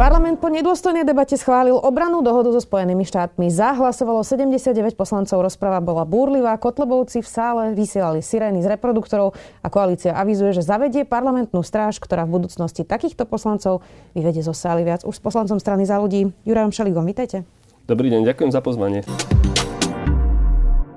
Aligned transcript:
Parlament 0.00 0.40
po 0.40 0.48
nedôstojnej 0.48 1.04
debate 1.04 1.36
schválil 1.36 1.76
obranú 1.76 2.24
dohodu 2.24 2.48
so 2.56 2.60
Spojenými 2.64 3.04
štátmi. 3.04 3.52
Zahlasovalo 3.52 4.24
79 4.24 4.96
poslancov, 4.96 5.44
rozprava 5.44 5.76
bola 5.84 6.08
búrlivá. 6.08 6.56
Kotlebovci 6.56 7.20
v 7.20 7.28
sále 7.28 7.62
vysielali 7.76 8.24
sirény 8.24 8.64
z 8.64 8.72
reproduktorov 8.72 9.36
a 9.60 9.68
koalícia 9.68 10.16
avizuje, 10.16 10.56
že 10.56 10.64
zavedie 10.64 11.04
parlamentnú 11.04 11.60
stráž, 11.60 12.00
ktorá 12.00 12.24
v 12.24 12.40
budúcnosti 12.40 12.80
takýchto 12.80 13.28
poslancov 13.28 13.84
vyvedie 14.16 14.40
zo 14.40 14.56
sály 14.56 14.88
viac. 14.88 15.04
Už 15.04 15.12
s 15.12 15.20
poslancom 15.20 15.60
strany 15.60 15.84
za 15.84 16.00
ľudí. 16.00 16.32
Jurajom 16.48 16.72
Šeligom, 16.72 17.04
vítajte. 17.04 17.44
Dobrý 17.84 18.08
deň, 18.08 18.24
ďakujem 18.24 18.56
za 18.56 18.64
pozvanie. 18.64 19.04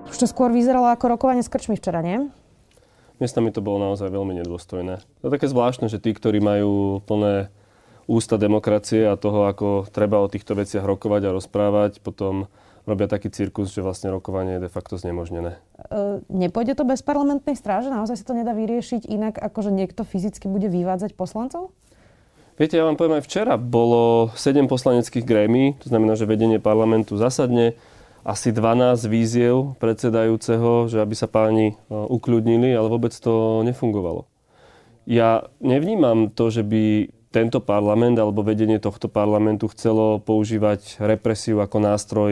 Už 0.08 0.16
to 0.16 0.32
skôr 0.32 0.48
vyzeralo 0.48 0.88
ako 0.88 1.12
rokovanie 1.12 1.44
s 1.44 1.52
krčmi 1.52 1.76
včera, 1.76 2.00
nie? 2.00 2.32
Miestami 3.20 3.52
to 3.52 3.60
bolo 3.60 3.84
naozaj 3.84 4.08
veľmi 4.08 4.32
nedôstojné. 4.40 5.04
To 5.20 5.24
je 5.28 5.34
také 5.36 5.52
zvláštne, 5.52 5.92
že 5.92 6.00
tí, 6.00 6.16
ktorí 6.16 6.40
majú 6.40 7.04
plné 7.04 7.52
ústa 8.08 8.36
demokracie 8.36 9.08
a 9.08 9.20
toho, 9.20 9.48
ako 9.48 9.88
treba 9.90 10.20
o 10.20 10.32
týchto 10.32 10.58
veciach 10.58 10.84
rokovať 10.84 11.22
a 11.30 11.36
rozprávať, 11.36 12.04
potom 12.04 12.52
robia 12.84 13.08
taký 13.08 13.32
cirkus, 13.32 13.72
že 13.72 13.80
vlastne 13.80 14.12
rokovanie 14.12 14.60
je 14.60 14.68
de 14.68 14.72
facto 14.72 15.00
znemožnené. 15.00 15.56
E, 15.88 16.20
nepôjde 16.28 16.76
to 16.76 16.84
bez 16.84 17.00
parlamentnej 17.00 17.56
stráže? 17.56 17.88
Naozaj 17.88 18.20
sa 18.20 18.26
to 18.28 18.36
nedá 18.36 18.52
vyriešiť 18.52 19.08
inak, 19.08 19.40
ako 19.40 19.72
že 19.72 19.72
niekto 19.72 20.04
fyzicky 20.04 20.52
bude 20.52 20.68
vyvádzať 20.68 21.16
poslancov? 21.16 21.72
Viete, 22.54 22.78
ja 22.78 22.86
vám 22.86 23.00
poviem 23.00 23.18
aj 23.18 23.26
včera, 23.26 23.58
bolo 23.58 24.30
7 24.38 24.70
poslaneckých 24.70 25.26
grémy, 25.26 25.74
to 25.82 25.90
znamená, 25.90 26.14
že 26.14 26.30
vedenie 26.30 26.62
parlamentu 26.62 27.18
zasadne, 27.18 27.74
asi 28.24 28.56
12 28.56 29.04
víziev 29.12 29.76
predsedajúceho, 29.84 30.88
že 30.88 31.04
aby 31.04 31.16
sa 31.16 31.28
páni 31.28 31.76
e, 31.76 31.92
ukľudnili, 31.92 32.72
ale 32.72 32.88
vôbec 32.88 33.12
to 33.16 33.64
nefungovalo. 33.68 34.28
Ja 35.04 35.52
nevnímam 35.60 36.32
to, 36.32 36.48
že 36.48 36.64
by 36.64 37.12
tento 37.34 37.58
parlament 37.58 38.14
alebo 38.22 38.46
vedenie 38.46 38.78
tohto 38.78 39.10
parlamentu 39.10 39.66
chcelo 39.74 40.22
používať 40.22 41.02
represiu 41.02 41.58
ako 41.66 41.78
nástroj, 41.82 42.32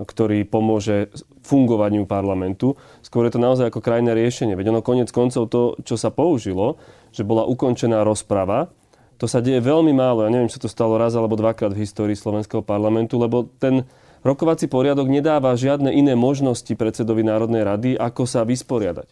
ktorý 0.00 0.48
pomôže 0.48 1.12
fungovaniu 1.44 2.08
parlamentu. 2.08 2.80
Skôr 3.04 3.28
je 3.28 3.36
to 3.36 3.44
naozaj 3.44 3.68
ako 3.68 3.84
krajné 3.84 4.16
riešenie. 4.16 4.56
Veď 4.56 4.72
ono 4.72 4.80
konec 4.80 5.12
koncov 5.12 5.52
to, 5.52 5.76
čo 5.84 6.00
sa 6.00 6.08
použilo, 6.08 6.80
že 7.12 7.26
bola 7.28 7.44
ukončená 7.44 8.06
rozprava, 8.06 8.72
to 9.18 9.26
sa 9.26 9.42
deje 9.42 9.58
veľmi 9.58 9.90
málo. 9.90 10.22
Ja 10.22 10.30
neviem, 10.30 10.46
či 10.46 10.62
to 10.62 10.70
stalo 10.70 10.94
raz 10.94 11.18
alebo 11.18 11.34
dvakrát 11.34 11.74
v 11.74 11.82
histórii 11.82 12.14
slovenského 12.14 12.62
parlamentu, 12.62 13.18
lebo 13.18 13.50
ten 13.58 13.82
rokovací 14.22 14.70
poriadok 14.70 15.10
nedáva 15.10 15.58
žiadne 15.58 15.90
iné 15.90 16.14
možnosti 16.14 16.70
predsedovi 16.70 17.26
Národnej 17.26 17.66
rady, 17.66 17.90
ako 17.98 18.22
sa 18.30 18.46
vysporiadať. 18.46 19.10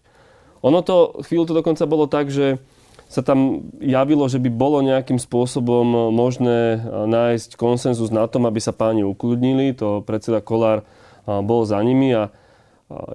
Ono 0.62 0.79
to, 0.87 1.27
chvíľu 1.27 1.51
to 1.51 1.59
dokonca 1.59 1.83
bolo 1.91 2.07
tak, 2.07 2.31
že 2.31 2.62
sa 3.07 3.23
tam 3.23 3.71
javilo, 3.79 4.27
že 4.27 4.43
by 4.43 4.51
bolo 4.51 4.83
nejakým 4.83 5.23
spôsobom 5.23 6.11
možné 6.11 6.83
nájsť 7.07 7.55
konsenzus 7.55 8.11
na 8.11 8.27
tom, 8.27 8.51
aby 8.51 8.59
sa 8.59 8.75
páni 8.75 9.07
ukludnili. 9.07 9.73
To 9.79 10.03
predseda 10.03 10.43
Kolár 10.43 10.83
bol 11.27 11.63
za 11.63 11.79
nimi 11.83 12.11
a 12.11 12.35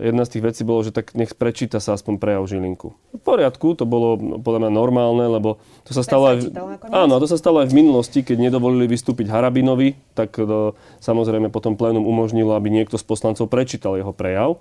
jedna 0.03 0.27
z 0.27 0.35
tých 0.35 0.43
vecí 0.51 0.61
bolo, 0.67 0.83
že 0.83 0.91
tak 0.91 1.15
nech 1.15 1.31
prečíta 1.31 1.79
sa 1.79 1.95
aspoň 1.95 2.19
prejav 2.19 2.43
Žilinku. 2.43 2.91
V 2.91 3.23
poriadku, 3.23 3.71
to 3.71 3.87
bolo 3.87 4.19
podľa 4.43 4.67
mňa 4.67 4.71
normálne, 4.71 5.23
lebo 5.31 5.63
to 5.87 5.95
sa 5.95 6.03
stalo 6.03 6.35
aj, 6.35 6.51
áno, 6.91 7.23
to 7.23 7.27
sa 7.31 7.39
stalo 7.39 7.63
aj 7.63 7.71
v 7.71 7.79
minulosti, 7.79 8.19
keď 8.19 8.51
nedovolili 8.51 8.83
vystúpiť 8.91 9.31
Harabinovi, 9.31 9.95
tak 10.11 10.35
to, 10.35 10.75
samozrejme 10.99 11.47
potom 11.47 11.79
plénum 11.79 12.03
umožnilo, 12.03 12.51
aby 12.51 12.67
niekto 12.67 12.99
z 12.99 13.07
poslancov 13.07 13.47
prečítal 13.47 13.95
jeho 13.95 14.11
prejav. 14.11 14.59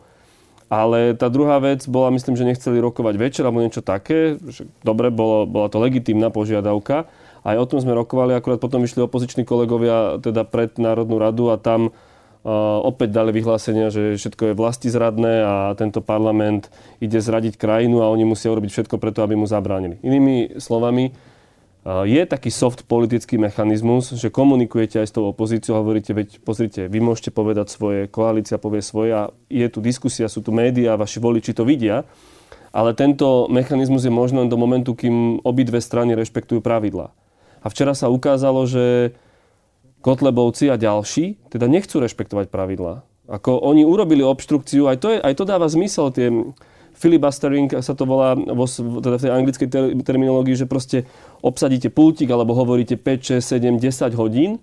Ale 0.71 1.19
tá 1.19 1.27
druhá 1.27 1.59
vec 1.59 1.83
bola, 1.91 2.15
myslím, 2.15 2.39
že 2.39 2.47
nechceli 2.47 2.79
rokovať 2.79 3.15
večer 3.19 3.43
alebo 3.43 3.59
niečo 3.59 3.83
také. 3.83 4.39
Dobre, 4.87 5.11
bolo, 5.11 5.43
bola 5.43 5.67
to 5.67 5.83
legitímna 5.83 6.31
požiadavka. 6.31 7.11
Aj 7.43 7.57
o 7.59 7.67
tom 7.67 7.83
sme 7.83 7.91
rokovali, 7.99 8.39
akurát 8.39 8.63
potom 8.63 8.79
vyšli 8.79 9.03
opoziční 9.03 9.43
kolegovia 9.43 10.23
teda 10.23 10.47
pred 10.47 10.71
Národnú 10.79 11.19
radu 11.19 11.51
a 11.51 11.59
tam 11.59 11.91
uh, 11.91 12.79
opäť 12.87 13.19
dali 13.19 13.35
vyhlásenia, 13.35 13.91
že 13.91 14.15
všetko 14.15 14.53
je 14.53 14.59
vlastizradné 14.61 15.35
a 15.43 15.55
tento 15.75 15.99
parlament 16.05 16.71
ide 17.03 17.19
zradiť 17.19 17.59
krajinu 17.59 18.07
a 18.07 18.13
oni 18.13 18.23
musia 18.23 18.55
urobiť 18.55 18.71
všetko 18.71 18.97
preto, 19.03 19.27
aby 19.27 19.35
mu 19.35 19.51
zabránili. 19.51 19.99
Inými 20.07 20.63
slovami, 20.63 21.11
je 21.85 22.23
taký 22.29 22.53
soft 22.53 22.85
politický 22.85 23.41
mechanizmus, 23.41 24.13
že 24.13 24.29
komunikujete 24.29 25.01
aj 25.01 25.07
s 25.09 25.17
tou 25.17 25.25
opozíciou 25.33 25.81
hovoríte, 25.81 26.13
veď 26.13 26.45
pozrite, 26.45 26.93
vy 26.93 27.01
môžete 27.01 27.33
povedať 27.33 27.73
svoje, 27.73 28.05
koalícia 28.05 28.61
povie 28.61 28.85
svoje 28.85 29.17
a 29.17 29.23
je 29.49 29.65
tu 29.73 29.81
diskusia, 29.81 30.29
sú 30.29 30.45
tu 30.45 30.53
médiá, 30.53 31.01
vaši 31.01 31.25
voliči 31.25 31.57
to 31.57 31.65
vidia, 31.65 32.05
ale 32.71 32.93
tento 32.93 33.49
mechanizmus 33.49 34.05
je 34.05 34.13
možno 34.13 34.45
do 34.45 34.61
momentu, 34.61 34.93
kým 34.93 35.41
obidve 35.41 35.81
strany 35.81 36.13
rešpektujú 36.13 36.61
pravidlá. 36.61 37.17
A 37.61 37.67
včera 37.73 37.97
sa 37.97 38.13
ukázalo, 38.13 38.69
že 38.69 39.17
Kotlebovci 40.01 40.69
a 40.73 40.81
ďalší 40.81 41.53
teda 41.53 41.69
nechcú 41.69 42.01
rešpektovať 42.01 42.49
pravidlá. 42.53 43.05
Ako 43.31 43.57
oni 43.57 43.85
urobili 43.89 44.25
obštrukciu, 44.25 44.89
aj 44.89 44.97
to, 45.01 45.09
je, 45.13 45.19
aj 45.21 45.35
to 45.37 45.45
dáva 45.49 45.69
zmysel, 45.69 46.13
tie 46.13 46.29
filibustering 47.01 47.81
sa 47.81 47.97
to 47.97 48.05
volá 48.05 48.37
vo, 48.37 48.69
teda 49.01 49.17
v 49.17 49.25
tej 49.25 49.33
anglickej 49.33 49.69
ter, 49.73 49.85
terminológii, 50.05 50.53
že 50.53 50.69
proste 50.69 51.09
obsadíte 51.41 51.89
pultík 51.89 52.29
alebo 52.29 52.53
hovoríte 52.53 53.01
5, 53.01 53.41
6, 53.41 53.81
7, 53.81 53.81
10 53.81 54.21
hodín, 54.21 54.61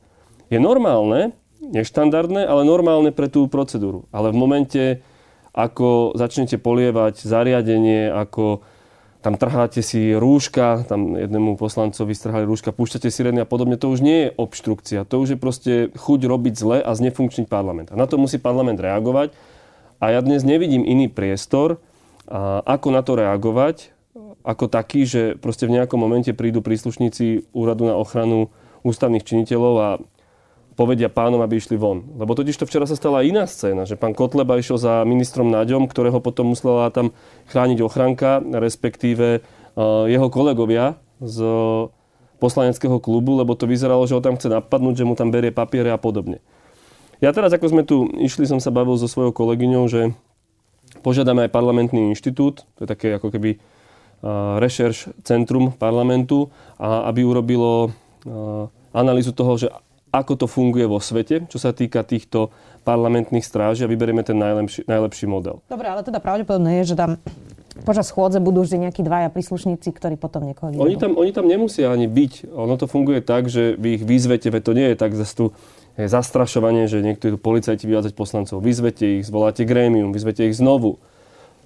je 0.53 0.61
normálne, 0.61 1.33
neštandardné, 1.59 2.45
ale 2.45 2.61
normálne 2.63 3.09
pre 3.09 3.27
tú 3.27 3.49
procedúru. 3.49 4.05
Ale 4.13 4.29
v 4.31 4.37
momente, 4.37 4.83
ako 5.51 6.13
začnete 6.13 6.61
polievať 6.61 7.25
zariadenie, 7.25 8.13
ako 8.13 8.61
tam 9.25 9.35
trháte 9.35 9.81
si 9.81 10.13
rúška, 10.13 10.87
tam 10.87 11.17
jednému 11.17 11.57
poslancovi 11.59 12.13
strhali 12.13 12.45
rúška, 12.47 12.71
púšťate 12.71 13.09
sireny 13.09 13.43
a 13.43 13.49
podobne, 13.49 13.75
to 13.75 13.89
už 13.89 13.99
nie 13.99 14.29
je 14.29 14.33
obštrukcia. 14.37 15.03
To 15.09 15.19
už 15.19 15.35
je 15.35 15.39
proste 15.41 15.73
chuť 15.97 16.19
robiť 16.23 16.53
zle 16.53 16.77
a 16.79 16.91
znefunkčniť 16.93 17.49
parlament. 17.49 17.89
A 17.91 17.99
na 17.99 18.05
to 18.05 18.21
musí 18.21 18.37
parlament 18.37 18.79
reagovať. 18.79 19.33
A 19.97 20.13
ja 20.13 20.21
dnes 20.21 20.45
nevidím 20.45 20.85
iný 20.85 21.09
priestor, 21.09 21.81
a 22.27 22.61
ako 22.63 22.87
na 22.91 23.01
to 23.01 23.15
reagovať, 23.15 23.95
ako 24.43 24.71
taký, 24.71 25.03
že 25.03 25.21
proste 25.39 25.67
v 25.67 25.79
nejakom 25.79 25.99
momente 25.99 26.31
prídu 26.31 26.63
príslušníci 26.63 27.51
úradu 27.51 27.87
na 27.87 27.95
ochranu 27.99 28.51
ústavných 28.83 29.23
činiteľov 29.23 29.75
a 29.79 29.89
povedia 30.77 31.09
pánom, 31.09 31.41
aby 31.41 31.57
išli 31.57 31.73
von. 31.73 32.05
Lebo 32.15 32.37
totiž 32.37 32.53
to 32.53 32.69
včera 32.69 32.85
sa 32.85 32.93
stala 32.93 33.25
iná 33.25 33.49
scéna, 33.49 33.89
že 33.89 33.97
pán 33.97 34.13
Kotleba 34.13 34.55
išiel 34.61 34.77
za 34.77 35.01
ministrom 35.03 35.49
Naďom, 35.49 35.89
ktorého 35.89 36.21
potom 36.21 36.53
musela 36.53 36.93
tam 36.93 37.17
chrániť 37.49 37.81
ochranka, 37.81 38.39
respektíve 38.45 39.41
jeho 40.07 40.27
kolegovia 40.29 41.01
z 41.17 41.41
poslaneckého 42.37 43.01
klubu, 43.01 43.41
lebo 43.41 43.57
to 43.57 43.65
vyzeralo, 43.65 44.05
že 44.05 44.13
ho 44.13 44.21
tam 44.21 44.37
chce 44.37 44.53
napadnúť, 44.53 45.01
že 45.01 45.07
mu 45.09 45.17
tam 45.17 45.33
berie 45.33 45.49
papiere 45.49 45.89
a 45.89 45.97
podobne. 45.97 46.45
Ja 47.17 47.33
teraz, 47.33 47.49
ako 47.49 47.65
sme 47.73 47.81
tu 47.81 48.05
išli, 48.13 48.45
som 48.45 48.61
sa 48.61 48.69
bavil 48.69 48.93
so 49.01 49.09
svojou 49.09 49.33
kolegyňou, 49.33 49.89
že 49.89 50.13
Požiadame 51.07 51.47
aj 51.47 51.55
parlamentný 51.55 52.11
inštitút, 52.11 52.67
to 52.75 52.83
je 52.83 52.89
také 52.91 53.15
ako 53.15 53.31
keby 53.31 53.55
rešerš 54.59 55.15
centrum 55.23 55.71
parlamentu, 55.71 56.51
a 56.75 57.07
aby 57.07 57.23
urobilo 57.23 57.95
analýzu 58.91 59.31
toho, 59.31 59.55
že 59.55 59.71
ako 60.11 60.33
to 60.35 60.45
funguje 60.51 60.83
vo 60.83 60.99
svete, 60.99 61.47
čo 61.47 61.63
sa 61.63 61.71
týka 61.71 62.03
týchto 62.03 62.51
parlamentných 62.83 63.43
stráží 63.43 63.87
a 63.87 63.91
vyberieme 63.91 64.19
ten 64.27 64.35
najlepší, 64.35 64.83
najlepší 64.83 65.31
model. 65.31 65.63
Dobre, 65.71 65.87
ale 65.87 66.03
teda 66.03 66.19
pravdepodobné 66.19 66.83
je, 66.83 66.91
že 66.91 66.95
tam 66.99 67.15
počas 67.87 68.11
schôdze 68.11 68.43
budú 68.43 68.67
vždy 68.67 68.89
nejakí 68.89 68.99
dvaja 69.05 69.31
príslušníci, 69.31 69.87
ktorí 69.95 70.19
potom 70.19 70.43
niekoho 70.43 70.75
oni 70.75 70.99
tam, 70.99 71.15
oni 71.15 71.31
tam 71.31 71.47
nemusia 71.47 71.87
ani 71.87 72.09
byť. 72.09 72.51
Ono 72.51 72.75
to 72.75 72.89
funguje 72.89 73.23
tak, 73.23 73.47
že 73.47 73.79
vy 73.79 74.01
ich 74.01 74.03
vyzvete, 74.03 74.51
veď 74.51 74.61
to 74.63 74.73
nie 74.75 74.87
je 74.91 74.95
tak 74.99 75.15
zase 75.15 75.33
tu 75.39 75.45
zastrašovanie, 75.97 76.85
že 76.85 77.01
niektorí 77.01 77.41
policajti 77.41 77.89
vyvádzať 77.89 78.13
poslancov. 78.13 78.61
Vyzvete 78.61 79.17
ich, 79.17 79.25
zvoláte 79.25 79.65
grémium, 79.65 80.13
vyzvete 80.13 80.45
ich 80.45 80.53
znovu. 80.53 81.01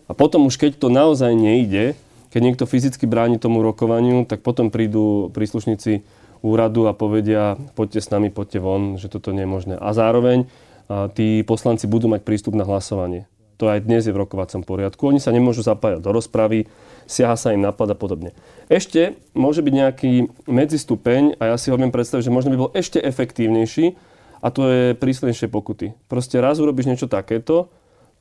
A 0.07 0.15
potom 0.15 0.47
už 0.47 0.55
keď 0.55 0.79
to 0.79 0.87
naozaj 0.87 1.35
nejde, 1.35 1.99
keď 2.31 2.39
niekto 2.39 2.63
fyzicky 2.63 3.03
bráni 3.03 3.35
tomu 3.35 3.59
rokovaniu, 3.59 4.23
tak 4.23 4.39
potom 4.39 4.71
prídu 4.71 5.27
príslušníci 5.35 6.07
úradu 6.39 6.87
a 6.87 6.95
povedia, 6.95 7.59
poďte 7.75 7.99
s 7.99 8.07
nami, 8.07 8.31
poďte 8.31 8.63
von, 8.63 8.95
že 8.95 9.11
toto 9.11 9.35
nie 9.35 9.43
je 9.43 9.51
možné. 9.51 9.75
A 9.75 9.91
zároveň 9.91 10.47
a 10.91 11.07
tí 11.07 11.39
poslanci 11.47 11.87
budú 11.87 12.11
mať 12.11 12.27
prístup 12.27 12.51
na 12.51 12.67
hlasovanie. 12.67 13.23
To 13.63 13.71
aj 13.71 13.87
dnes 13.87 14.03
je 14.03 14.11
v 14.11 14.19
rokovacom 14.19 14.59
poriadku. 14.59 15.07
Oni 15.07 15.23
sa 15.23 15.31
nemôžu 15.31 15.63
zapájať 15.63 16.03
do 16.03 16.11
rozpravy, 16.11 16.67
siaha 17.07 17.39
sa 17.39 17.55
im 17.55 17.63
napad 17.63 17.87
a 17.87 17.95
podobne. 17.95 18.35
Ešte 18.67 19.15
môže 19.31 19.63
byť 19.63 19.71
nejaký 19.71 20.11
medzistupeň 20.51 21.39
a 21.39 21.53
ja 21.53 21.55
si 21.55 21.71
ho 21.71 21.79
viem 21.79 21.95
predstaviť, 21.95 22.27
že 22.27 22.33
možno 22.33 22.51
by 22.51 22.57
bol 22.59 22.73
ešte 22.75 22.99
efektívnejší, 22.99 23.95
a 24.41 24.47
to 24.49 24.61
je 24.67 24.83
prísnejšie 24.97 25.47
pokuty. 25.47 25.93
Proste 26.09 26.41
raz 26.41 26.57
urobíš 26.57 26.89
niečo 26.89 27.07
takéto, 27.07 27.69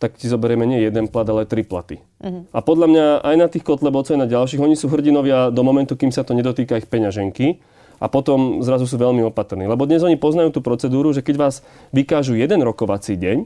tak 0.00 0.16
ti 0.16 0.28
zoberieme 0.28 0.64
nie 0.64 0.80
jeden 0.80 1.08
plat, 1.12 1.28
ale 1.28 1.44
tri 1.44 1.60
platy. 1.60 2.00
Uh-huh. 2.20 2.48
A 2.56 2.64
podľa 2.64 2.86
mňa 2.88 3.06
aj 3.20 3.36
na 3.36 3.46
tých 3.52 3.64
kotlebovcov, 3.64 4.16
aj 4.16 4.22
na 4.24 4.32
ďalších, 4.32 4.60
oni 4.60 4.76
sú 4.76 4.88
hrdinovia 4.88 5.52
do 5.52 5.60
momentu, 5.60 5.96
kým 5.96 6.08
sa 6.08 6.24
to 6.24 6.32
nedotýka 6.32 6.80
ich 6.80 6.88
peňaženky. 6.88 7.60
a 8.00 8.06
potom 8.08 8.64
zrazu 8.64 8.88
sú 8.88 8.96
veľmi 8.96 9.28
opatrní. 9.28 9.68
Lebo 9.68 9.84
dnes 9.84 10.00
oni 10.00 10.16
poznajú 10.16 10.56
tú 10.56 10.60
procedúru, 10.64 11.12
že 11.12 11.20
keď 11.20 11.36
vás 11.36 11.54
vykážu 11.92 12.32
jeden 12.32 12.64
rokovací 12.64 13.14
deň, 13.14 13.44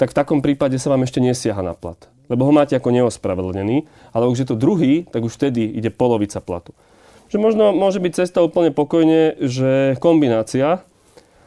tak 0.00 0.16
v 0.16 0.16
takom 0.16 0.40
prípade 0.40 0.80
sa 0.80 0.88
vám 0.88 1.04
ešte 1.04 1.20
nesiaha 1.20 1.60
na 1.60 1.76
plat. 1.76 2.00
Lebo 2.26 2.48
ho 2.48 2.52
máte 2.56 2.74
ako 2.74 2.90
neospravedlnený, 2.90 3.86
ale 4.16 4.24
už 4.26 4.42
je 4.42 4.48
to 4.48 4.56
druhý, 4.58 5.04
tak 5.06 5.22
už 5.22 5.36
vtedy 5.36 5.62
ide 5.62 5.92
polovica 5.92 6.40
platu. 6.40 6.72
Že 7.30 7.38
možno 7.38 7.70
môže 7.76 8.00
byť 8.00 8.12
cesta 8.16 8.40
úplne 8.40 8.72
pokojne, 8.72 9.38
že 9.44 9.94
kombinácia, 10.00 10.82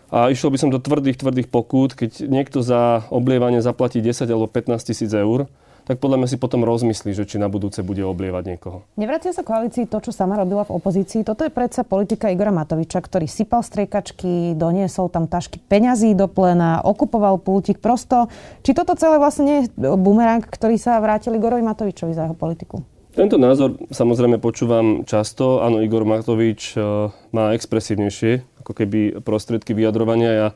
a 0.09 0.33
išiel 0.33 0.49
by 0.49 0.57
som 0.57 0.69
do 0.73 0.81
tvrdých, 0.81 1.21
tvrdých 1.21 1.47
pokút, 1.53 1.93
keď 1.93 2.25
niekto 2.25 2.65
za 2.65 3.05
oblievanie 3.13 3.61
zaplatí 3.61 4.01
10 4.01 4.25
alebo 4.25 4.49
15 4.49 4.89
tisíc 4.89 5.13
eur, 5.13 5.45
tak 5.89 5.97
podľa 5.97 6.21
mňa 6.21 6.29
si 6.29 6.37
potom 6.37 6.61
rozmyslí, 6.61 7.17
že 7.17 7.25
či 7.25 7.41
na 7.41 7.49
budúce 7.49 7.81
bude 7.81 8.05
oblievať 8.05 8.43
niekoho. 8.45 8.85
Nevracia 8.93 9.33
sa 9.33 9.41
koalícii 9.41 9.89
to, 9.89 9.97
čo 9.97 10.13
sama 10.13 10.37
robila 10.37 10.61
v 10.61 10.77
opozícii. 10.77 11.25
Toto 11.25 11.41
je 11.41 11.49
predsa 11.49 11.81
politika 11.81 12.29
Igora 12.29 12.53
Matoviča, 12.53 13.01
ktorý 13.01 13.25
sypal 13.25 13.65
striekačky, 13.65 14.53
doniesol 14.53 15.09
tam 15.09 15.25
tašky 15.25 15.57
peňazí 15.57 16.13
do 16.13 16.29
plena, 16.29 16.85
okupoval 16.85 17.41
pultík 17.41 17.81
prosto. 17.81 18.29
Či 18.61 18.77
toto 18.77 18.93
celé 18.93 19.17
vlastne 19.17 19.65
je 19.65 19.73
bumerang, 19.97 20.45
ktorý 20.45 20.77
sa 20.77 21.01
vrátil 21.01 21.33
Igorovi 21.33 21.65
Matovičovi 21.65 22.13
za 22.13 22.29
jeho 22.29 22.37
politiku? 22.37 22.85
Tento 23.09 23.41
názor 23.41 23.81
samozrejme 23.89 24.37
počúvam 24.37 25.01
často. 25.01 25.65
Áno, 25.65 25.81
Igor 25.81 26.05
Matovič 26.05 26.77
e, 26.77 27.09
má 27.33 27.57
expresívnejšie 27.57 28.58
ako 28.69 28.77
keby 28.77 29.25
prostriedky 29.25 29.73
vyjadrovania. 29.73 30.29
Ja 30.29 30.47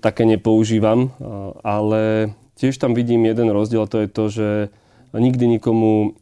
také 0.00 0.24
nepoužívam, 0.24 1.12
ale 1.60 2.32
Tiež 2.60 2.76
tam 2.76 2.92
vidím 2.92 3.24
jeden 3.24 3.48
rozdiel, 3.48 3.88
a 3.88 3.88
to 3.88 4.04
je 4.04 4.08
to, 4.12 4.24
že 4.28 4.48
nikdy 5.16 5.56
nikomu 5.56 6.12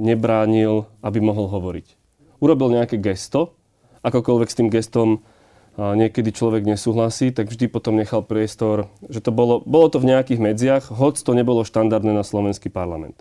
nebránil, 0.00 0.88
aby 1.04 1.20
mohol 1.20 1.52
hovoriť. 1.52 1.86
Urobil 2.40 2.72
nejaké 2.72 2.96
gesto, 2.96 3.52
akokoľvek 4.00 4.48
s 4.48 4.56
tým 4.56 4.72
gestom 4.72 5.20
niekedy 5.76 6.32
človek 6.32 6.64
nesúhlasí, 6.64 7.28
tak 7.28 7.52
vždy 7.52 7.68
potom 7.68 8.00
nechal 8.00 8.24
priestor, 8.24 8.88
že 9.12 9.20
to 9.20 9.28
bolo, 9.28 9.60
bolo 9.68 9.92
to 9.92 10.00
v 10.00 10.16
nejakých 10.16 10.40
medziach, 10.40 10.84
hoď 10.88 11.20
to 11.20 11.36
nebolo 11.36 11.60
štandardné 11.60 12.16
na 12.16 12.24
slovenský 12.24 12.72
parlament. 12.72 13.20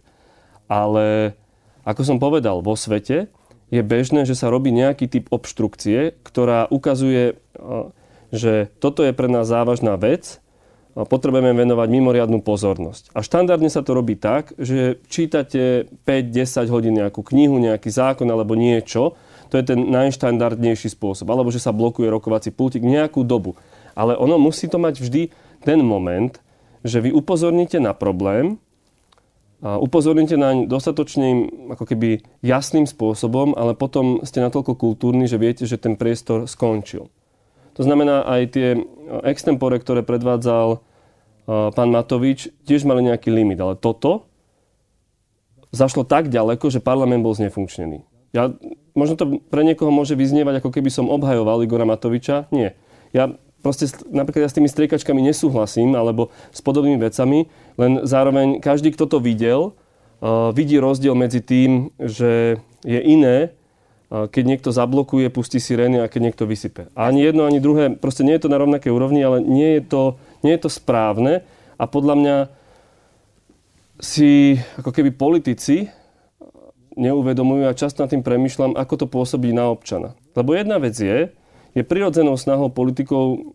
Ale 0.72 1.36
ako 1.84 2.08
som 2.08 2.24
povedal, 2.24 2.64
vo 2.64 2.80
svete 2.80 3.28
je 3.76 3.84
bežné, 3.84 4.24
že 4.24 4.40
sa 4.40 4.48
robí 4.48 4.72
nejaký 4.72 5.12
typ 5.12 5.26
obštrukcie, 5.28 6.16
ktorá 6.24 6.72
ukazuje, 6.72 7.36
e, 7.36 7.62
že 8.32 8.72
toto 8.80 9.04
je 9.04 9.12
pre 9.12 9.28
nás 9.28 9.44
závažná 9.44 10.00
vec 10.00 10.40
potrebujeme 11.04 11.52
venovať 11.52 11.88
mimoriadnú 11.92 12.40
pozornosť. 12.40 13.12
A 13.12 13.20
štandardne 13.20 13.68
sa 13.68 13.84
to 13.84 13.92
robí 13.92 14.16
tak, 14.16 14.56
že 14.56 15.04
čítate 15.12 15.92
5-10 16.08 16.72
hodín 16.72 16.96
nejakú 16.96 17.20
knihu, 17.20 17.60
nejaký 17.60 17.92
zákon 17.92 18.24
alebo 18.32 18.56
niečo, 18.56 19.20
to 19.52 19.60
je 19.60 19.76
ten 19.76 19.92
najštandardnejší 19.92 20.96
spôsob. 20.96 21.28
Alebo 21.28 21.52
že 21.52 21.60
sa 21.60 21.76
blokuje 21.76 22.08
rokovací 22.08 22.56
pultík 22.56 22.88
nejakú 22.88 23.28
dobu. 23.28 23.60
Ale 23.92 24.16
ono 24.16 24.40
musí 24.40 24.72
to 24.72 24.80
mať 24.80 25.04
vždy 25.04 25.36
ten 25.68 25.84
moment, 25.84 26.40
že 26.88 27.04
vy 27.04 27.12
upozorníte 27.12 27.84
na 27.84 27.92
problém, 27.92 28.56
upozorníte 29.64 30.36
naň 30.36 30.68
dostatočným, 30.68 31.70
ako 31.74 31.84
keby 31.88 32.22
jasným 32.44 32.84
spôsobom, 32.86 33.56
ale 33.56 33.74
potom 33.74 34.20
ste 34.28 34.44
natoľko 34.44 34.76
kultúrni, 34.76 35.26
že 35.26 35.40
viete, 35.40 35.64
že 35.64 35.80
ten 35.80 35.96
priestor 35.96 36.46
skončil. 36.46 37.08
To 37.76 37.82
znamená, 37.84 38.24
aj 38.24 38.42
tie 38.56 38.68
e, 38.76 38.80
extempore, 39.28 39.76
ktoré 39.80 40.00
predvádzal 40.04 40.68
e, 40.76 40.78
pán 41.76 41.90
Matovič, 41.92 42.48
tiež 42.64 42.88
mali 42.88 43.04
nejaký 43.04 43.28
limit. 43.32 43.60
Ale 43.60 43.76
toto 43.76 44.32
zašlo 45.76 46.08
tak 46.08 46.32
ďaleko, 46.32 46.72
že 46.72 46.80
parlament 46.80 47.20
bol 47.20 47.36
znefunkčnený. 47.36 48.08
Ja, 48.32 48.52
možno 48.96 49.16
to 49.20 49.26
pre 49.52 49.68
niekoho 49.68 49.92
môže 49.92 50.16
vyznievať, 50.16 50.64
ako 50.64 50.72
keby 50.72 50.88
som 50.88 51.12
obhajoval 51.12 51.64
Igora 51.64 51.84
Matoviča. 51.84 52.48
Nie. 52.52 52.80
Ja 53.12 53.36
proste 53.66 53.90
napríklad 54.14 54.46
ja 54.46 54.52
s 54.54 54.58
tými 54.58 54.70
striekačkami 54.70 55.26
nesúhlasím, 55.26 55.98
alebo 55.98 56.30
s 56.54 56.62
podobnými 56.62 57.02
vecami, 57.02 57.50
len 57.82 58.06
zároveň 58.06 58.62
každý, 58.62 58.94
kto 58.94 59.10
to 59.10 59.18
videl, 59.18 59.74
uh, 60.22 60.54
vidí 60.54 60.78
rozdiel 60.78 61.18
medzi 61.18 61.42
tým, 61.42 61.90
že 61.98 62.62
je 62.86 63.02
iné 63.02 63.58
keď 64.06 64.44
niekto 64.46 64.70
zablokuje, 64.70 65.34
pustí 65.34 65.58
sirény 65.58 66.00
a 66.00 66.08
keď 66.08 66.32
niekto 66.32 66.46
vysype. 66.46 66.94
A 66.94 67.10
ani 67.10 67.26
jedno, 67.26 67.44
ani 67.44 67.60
druhé, 67.60 67.98
proste 67.98 68.22
nie 68.22 68.38
je 68.38 68.46
to 68.46 68.54
na 68.54 68.62
rovnakej 68.62 68.94
úrovni, 68.94 69.20
ale 69.26 69.42
nie 69.42 69.82
je 69.82 69.84
to, 69.84 70.02
nie 70.46 70.54
je 70.56 70.62
to 70.62 70.70
správne 70.70 71.42
a 71.76 71.84
podľa 71.90 72.16
mňa 72.16 72.38
si 74.00 74.60
ako 74.78 74.92
keby 74.92 75.16
politici 75.16 75.90
neuvedomujú 76.96 77.68
a 77.68 77.76
často 77.76 78.04
nad 78.04 78.12
tým 78.12 78.24
premyšľam, 78.24 78.78
ako 78.78 78.94
to 79.04 79.08
pôsobí 79.10 79.52
na 79.52 79.68
občana. 79.68 80.16
Lebo 80.38 80.56
jedna 80.56 80.80
vec 80.80 80.96
je, 80.96 81.32
je 81.76 81.84
prirodzenou 81.84 82.40
snahou 82.40 82.72
politikov 82.72 83.54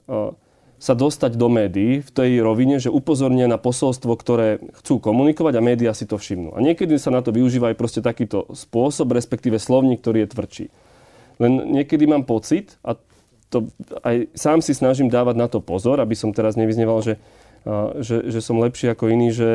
sa 0.81 0.96
dostať 0.96 1.37
do 1.37 1.52
médií 1.52 2.00
v 2.00 2.11
tej 2.11 2.40
rovine, 2.40 2.81
že 2.81 2.88
upozornia 2.88 3.44
na 3.44 3.61
posolstvo, 3.61 4.17
ktoré 4.17 4.64
chcú 4.81 4.96
komunikovať 4.96 5.61
a 5.61 5.64
médiá 5.64 5.93
si 5.93 6.08
to 6.08 6.17
všimnú. 6.17 6.56
A 6.56 6.64
niekedy 6.64 6.96
sa 6.96 7.12
na 7.12 7.20
to 7.20 7.37
využíva 7.37 7.69
aj 7.72 7.76
proste 7.76 8.00
takýto 8.00 8.49
spôsob, 8.56 9.12
respektíve 9.12 9.61
slovník, 9.61 10.00
ktorý 10.00 10.25
je 10.25 10.32
tvrdší. 10.32 10.67
Len 11.37 11.52
niekedy 11.69 12.08
mám 12.08 12.25
pocit, 12.25 12.81
a 12.81 12.96
to 13.52 13.69
aj 14.00 14.32
sám 14.32 14.64
si 14.64 14.72
snažím 14.72 15.12
dávať 15.12 15.37
na 15.37 15.52
to 15.52 15.61
pozor, 15.61 16.00
aby 16.00 16.17
som 16.17 16.32
teraz 16.32 16.56
nevyzneval, 16.56 17.05
že, 17.05 17.20
že, 18.00 18.32
že 18.32 18.40
som 18.40 18.56
lepší 18.56 18.88
ako 18.88 19.12
iný, 19.12 19.37
že 19.37 19.50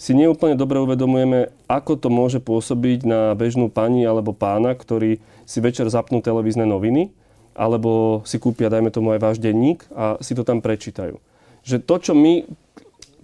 si 0.00 0.16
neúplne 0.16 0.56
dobre 0.56 0.80
uvedomujeme, 0.80 1.52
ako 1.68 2.00
to 2.00 2.08
môže 2.08 2.40
pôsobiť 2.40 3.04
na 3.04 3.20
bežnú 3.36 3.68
pani 3.68 4.08
alebo 4.08 4.32
pána, 4.32 4.72
ktorí 4.72 5.20
si 5.44 5.58
večer 5.60 5.88
zapnú 5.92 6.24
televízne 6.24 6.64
noviny 6.64 7.12
alebo 7.56 8.20
si 8.28 8.36
kúpia, 8.36 8.68
dajme 8.68 8.92
tomu 8.92 9.16
aj 9.16 9.20
váš 9.24 9.36
denník 9.40 9.88
a 9.96 10.20
si 10.20 10.36
to 10.36 10.44
tam 10.44 10.60
prečítajú. 10.60 11.16
Že 11.64 11.76
to, 11.82 11.94
čo 11.98 12.12
my 12.12 12.44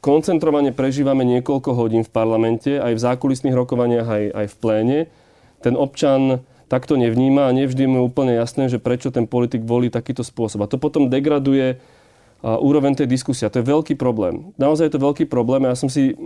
koncentrovane 0.02 0.74
prežívame 0.74 1.22
niekoľko 1.22 1.70
hodín 1.78 2.02
v 2.02 2.10
parlamente, 2.10 2.80
aj 2.80 2.96
v 2.96 3.04
zákulisných 3.04 3.54
rokovaniach, 3.54 4.08
aj, 4.08 4.24
aj 4.34 4.46
v 4.50 4.56
pléne, 4.58 4.98
ten 5.62 5.78
občan 5.78 6.42
takto 6.66 6.96
nevníma 6.96 7.46
a 7.46 7.54
nevždy 7.54 7.84
mu 7.84 8.02
je 8.02 8.08
úplne 8.08 8.32
jasné, 8.34 8.66
že 8.72 8.80
prečo 8.80 9.12
ten 9.12 9.28
politik 9.28 9.62
volí 9.62 9.92
takýto 9.92 10.24
spôsob. 10.24 10.64
A 10.64 10.70
to 10.72 10.80
potom 10.80 11.12
degraduje 11.12 11.78
úroveň 12.42 12.98
tej 12.98 13.06
diskusie. 13.06 13.46
A 13.46 13.52
to 13.52 13.62
je 13.62 13.70
veľký 13.70 13.94
problém. 13.94 14.50
Naozaj 14.58 14.90
je 14.90 14.94
to 14.98 15.04
veľký 15.06 15.30
problém. 15.30 15.68
Ja 15.68 15.78
som 15.78 15.86
si 15.86 16.18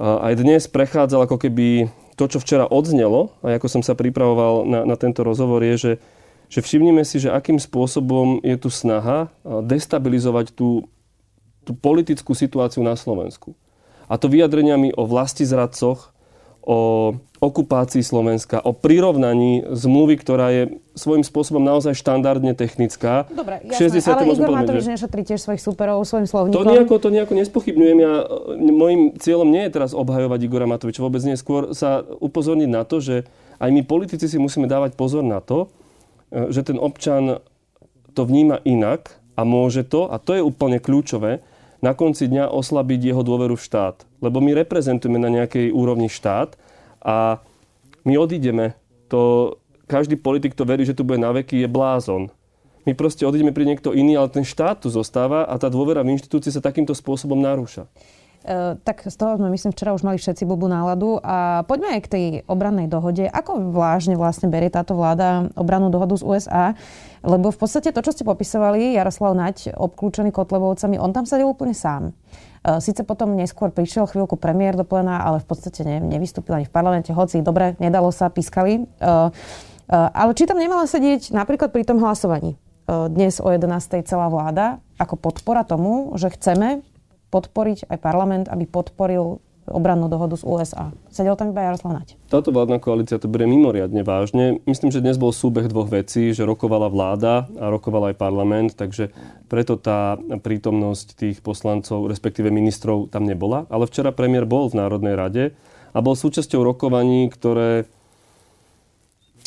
aj 0.00 0.34
dnes 0.34 0.66
prechádzal 0.66 1.30
ako 1.30 1.38
keby 1.38 1.86
to, 2.18 2.26
čo 2.26 2.42
včera 2.42 2.66
odznelo, 2.66 3.30
a 3.44 3.54
ako 3.54 3.70
som 3.70 3.82
sa 3.86 3.94
pripravoval 3.94 4.66
na, 4.66 4.80
na 4.82 4.96
tento 4.98 5.22
rozhovor, 5.22 5.62
je, 5.62 5.74
že 5.78 5.92
že 6.48 6.60
všimnime 6.60 7.02
si, 7.02 7.18
že 7.18 7.32
akým 7.32 7.58
spôsobom 7.58 8.40
je 8.44 8.56
tu 8.60 8.68
snaha 8.68 9.32
destabilizovať 9.44 10.54
tú, 10.54 10.86
tú 11.64 11.72
politickú 11.74 12.36
situáciu 12.36 12.84
na 12.84 12.94
Slovensku. 12.94 13.56
A 14.04 14.20
to 14.20 14.28
vyjadreniami 14.28 14.92
o 14.94 15.08
vlasti 15.08 15.48
zradcoch, 15.48 16.12
o 16.64 17.12
okupácii 17.44 18.00
Slovenska, 18.00 18.56
o 18.56 18.72
prirovnaní 18.72 19.68
zmluvy, 19.68 20.16
ktorá 20.16 20.48
je 20.48 20.80
svojím 20.96 21.20
spôsobom 21.20 21.60
naozaj 21.60 21.92
štandardne 21.92 22.56
technická. 22.56 23.28
Dobre, 23.28 23.60
jasné, 23.68 24.00
60. 24.00 24.08
ale 24.08 24.32
Igor 24.32 24.48
Matovič 24.48 24.84
že... 24.88 24.92
nešetrí 24.96 25.22
tiež 25.28 25.44
svojich 25.44 25.60
superov 25.60 26.08
svojim 26.08 26.24
slovníkom. 26.24 26.56
To 26.56 26.64
nejako, 26.64 26.94
to 26.96 27.08
nejako 27.12 27.36
nespochybňujem. 27.36 27.98
Ja, 28.00 28.14
mojim 28.56 29.12
cieľom 29.20 29.52
nie 29.52 29.68
je 29.68 29.76
teraz 29.76 29.92
obhajovať 29.92 30.40
Igora 30.40 30.64
Matoviča, 30.64 31.04
vôbec 31.04 31.20
nie. 31.28 31.36
Skôr 31.36 31.76
sa 31.76 32.00
upozorniť 32.00 32.70
na 32.72 32.88
to, 32.88 33.04
že 33.04 33.28
aj 33.60 33.68
my 33.68 33.84
politici 33.84 34.24
si 34.24 34.40
musíme 34.40 34.64
dávať 34.64 34.96
pozor 34.96 35.20
na 35.20 35.44
to, 35.44 35.68
E, 35.68 35.83
že 36.50 36.66
ten 36.66 36.82
občan 36.82 37.38
to 38.14 38.22
vníma 38.26 38.58
inak 38.66 39.22
a 39.38 39.42
môže 39.46 39.86
to, 39.86 40.10
a 40.10 40.18
to 40.18 40.34
je 40.34 40.42
úplne 40.42 40.82
kľúčové, 40.82 41.42
na 41.84 41.92
konci 41.92 42.32
dňa 42.32 42.48
oslabiť 42.48 43.12
jeho 43.12 43.20
dôveru 43.20 43.60
v 43.60 43.66
štát. 43.66 44.08
Lebo 44.24 44.40
my 44.40 44.56
reprezentujeme 44.56 45.20
na 45.20 45.28
nejakej 45.28 45.68
úrovni 45.68 46.08
štát 46.08 46.56
a 47.04 47.44
my 48.08 48.14
odídeme. 48.16 48.72
To, 49.12 49.54
každý 49.84 50.16
politik, 50.16 50.56
to 50.56 50.64
verí, 50.64 50.88
že 50.88 50.96
tu 50.96 51.04
bude 51.04 51.20
na 51.20 51.28
veky, 51.36 51.60
je 51.60 51.68
blázon. 51.68 52.32
My 52.88 52.96
proste 52.96 53.28
odídeme 53.28 53.52
pri 53.52 53.68
niekto 53.68 53.92
iný, 53.92 54.16
ale 54.16 54.32
ten 54.32 54.48
štát 54.48 54.80
tu 54.80 54.88
zostáva 54.88 55.44
a 55.44 55.60
tá 55.60 55.68
dôvera 55.68 56.00
v 56.00 56.16
inštitúcii 56.16 56.52
sa 56.52 56.64
takýmto 56.64 56.96
spôsobom 56.96 57.36
narúša. 57.36 57.84
E, 58.44 58.76
tak 58.84 59.08
z 59.08 59.16
toho 59.16 59.40
sme, 59.40 59.48
myslím, 59.48 59.72
včera 59.72 59.96
už 59.96 60.04
mali 60.04 60.20
všetci 60.20 60.44
blbú 60.44 60.68
náladu. 60.68 61.16
A 61.24 61.64
poďme 61.64 61.96
aj 61.96 62.00
k 62.04 62.12
tej 62.12 62.24
obrannej 62.44 62.92
dohode. 62.92 63.24
Ako 63.24 63.72
vážne 63.72 64.20
vlastne 64.20 64.52
berie 64.52 64.68
táto 64.68 64.92
vláda 64.92 65.48
obrannú 65.56 65.88
dohodu 65.88 66.12
z 66.20 66.22
USA? 66.28 66.76
Lebo 67.24 67.48
v 67.48 67.56
podstate 67.56 67.88
to, 67.88 68.04
čo 68.04 68.12
ste 68.12 68.28
popisovali, 68.28 68.92
Jaroslav 69.00 69.32
Naď, 69.32 69.72
obklúčený 69.72 70.28
Kotlebovcami, 70.28 71.00
on 71.00 71.16
tam 71.16 71.24
sedel 71.24 71.48
úplne 71.48 71.72
sám. 71.72 72.12
E, 72.60 72.84
Sice 72.84 73.00
potom 73.08 73.32
neskôr 73.32 73.72
prišiel 73.72 74.04
chvíľku 74.04 74.36
premiér 74.36 74.76
do 74.76 74.84
plena, 74.84 75.24
ale 75.24 75.40
v 75.40 75.48
podstate 75.48 75.80
ne, 75.80 76.04
nevystúpil 76.04 76.52
ani 76.52 76.68
v 76.68 76.74
parlamente, 76.76 77.16
hoci 77.16 77.40
dobre, 77.40 77.80
nedalo 77.80 78.12
sa, 78.12 78.28
pískali. 78.28 78.84
E, 78.84 79.12
ale 79.88 80.36
či 80.36 80.44
tam 80.44 80.60
nemala 80.60 80.84
sedieť 80.84 81.32
napríklad 81.32 81.72
pri 81.72 81.84
tom 81.84 82.00
hlasovaní 82.00 82.56
dnes 82.88 83.40
o 83.40 83.48
11. 83.48 84.04
celá 84.04 84.28
vláda 84.28 84.80
ako 85.00 85.16
podpora 85.16 85.64
tomu, 85.64 86.12
že 86.20 86.32
chceme 86.36 86.84
podporiť 87.34 87.90
aj 87.90 87.98
parlament, 87.98 88.46
aby 88.46 88.70
podporil 88.70 89.42
obrannú 89.64 90.12
dohodu 90.12 90.36
z 90.36 90.44
USA. 90.44 90.92
Sedel 91.08 91.40
tam 91.40 91.50
iba 91.50 91.64
Jaroslav 91.64 91.96
Nať. 91.96 92.20
Táto 92.28 92.52
vládna 92.52 92.78
koalícia 92.84 93.16
to 93.16 93.32
berie 93.32 93.48
mimoriadne 93.48 94.04
vážne. 94.04 94.60
Myslím, 94.68 94.92
že 94.92 95.00
dnes 95.00 95.16
bol 95.16 95.32
súbeh 95.32 95.64
dvoch 95.72 95.88
vecí, 95.88 96.36
že 96.36 96.44
rokovala 96.44 96.92
vláda 96.92 97.48
a 97.56 97.72
rokoval 97.72 98.12
aj 98.12 98.20
parlament, 98.20 98.70
takže 98.76 99.08
preto 99.48 99.80
tá 99.80 100.20
prítomnosť 100.20 101.06
tých 101.16 101.36
poslancov, 101.40 102.12
respektíve 102.12 102.52
ministrov 102.52 103.08
tam 103.08 103.24
nebola. 103.24 103.64
Ale 103.72 103.88
včera 103.88 104.12
premiér 104.12 104.44
bol 104.44 104.68
v 104.68 104.78
Národnej 104.84 105.16
rade 105.16 105.44
a 105.96 105.98
bol 106.04 106.12
súčasťou 106.12 106.60
rokovaní, 106.60 107.32
ktoré 107.32 107.88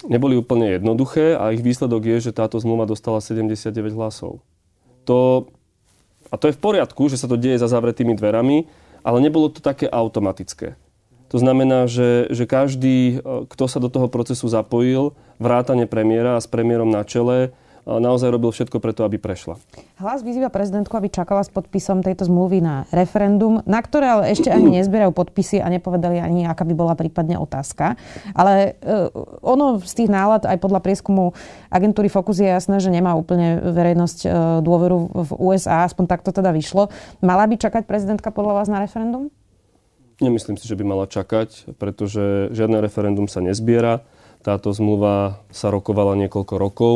neboli 0.06 0.38
úplne 0.38 0.78
jednoduché 0.78 1.38
a 1.38 1.54
ich 1.54 1.62
výsledok 1.62 2.06
je, 2.06 2.30
že 2.30 2.38
táto 2.38 2.58
zmluva 2.58 2.90
dostala 2.90 3.22
79 3.22 3.70
hlasov. 3.94 4.42
To, 5.06 5.50
a 6.32 6.36
to 6.36 6.52
je 6.52 6.56
v 6.56 6.64
poriadku, 6.64 7.08
že 7.08 7.20
sa 7.20 7.28
to 7.30 7.40
deje 7.40 7.60
za 7.60 7.72
zavretými 7.72 8.14
dverami, 8.16 8.68
ale 9.04 9.18
nebolo 9.24 9.48
to 9.48 9.64
také 9.64 9.88
automatické. 9.88 10.76
To 11.28 11.38
znamená, 11.40 11.92
že, 11.92 12.32
že 12.32 12.48
každý, 12.48 13.20
e, 13.20 13.46
kto 13.52 13.66
sa 13.68 13.84
do 13.84 13.92
toho 13.92 14.08
procesu 14.08 14.48
zapojil, 14.48 15.12
vrátane 15.44 15.84
premiéra 15.84 16.40
a 16.40 16.44
s 16.44 16.48
premiérom 16.48 16.88
na 16.88 17.04
čele, 17.04 17.52
naozaj 17.88 18.28
robil 18.36 18.52
všetko 18.52 18.84
preto, 18.84 19.08
aby 19.08 19.16
prešla. 19.16 19.56
Hlas 19.96 20.20
vyzýva 20.20 20.52
prezidentku, 20.52 20.92
aby 21.00 21.08
čakala 21.08 21.40
s 21.40 21.48
podpisom 21.48 22.04
tejto 22.04 22.28
zmluvy 22.28 22.60
na 22.60 22.84
referendum, 22.92 23.64
na 23.64 23.80
ktoré 23.80 24.12
ale 24.12 24.24
ešte 24.36 24.52
ani 24.52 24.84
nezbierajú 24.84 25.16
podpisy 25.16 25.64
a 25.64 25.72
nepovedali 25.72 26.20
ani, 26.20 26.44
aká 26.44 26.68
by 26.68 26.76
bola 26.76 27.00
prípadne 27.00 27.40
otázka. 27.40 27.96
Ale 28.36 28.76
uh, 28.84 29.08
ono 29.40 29.80
z 29.80 30.04
tých 30.04 30.10
nálad 30.12 30.44
aj 30.44 30.60
podľa 30.60 30.84
prieskumu 30.84 31.32
agentúry 31.72 32.12
Focus 32.12 32.44
je 32.44 32.52
jasné, 32.52 32.84
že 32.84 32.92
nemá 32.92 33.16
úplne 33.16 33.64
verejnosť 33.64 34.20
uh, 34.28 34.32
dôveru 34.60 34.98
v 35.24 35.32
USA, 35.40 35.88
aspoň 35.88 36.12
takto 36.12 36.36
teda 36.36 36.52
vyšlo. 36.52 36.92
Mala 37.24 37.48
by 37.48 37.56
čakať 37.56 37.88
prezidentka 37.88 38.36
podľa 38.36 38.54
vás 38.60 38.68
na 38.68 38.84
referendum? 38.84 39.32
Nemyslím 40.18 40.58
si, 40.58 40.66
že 40.66 40.74
by 40.74 40.84
mala 40.84 41.06
čakať, 41.06 41.78
pretože 41.78 42.50
žiadne 42.50 42.82
referendum 42.82 43.30
sa 43.30 43.38
nezbiera. 43.38 44.02
Táto 44.42 44.74
zmluva 44.74 45.46
sa 45.54 45.70
rokovala 45.70 46.18
niekoľko 46.18 46.56
rokov 46.58 46.96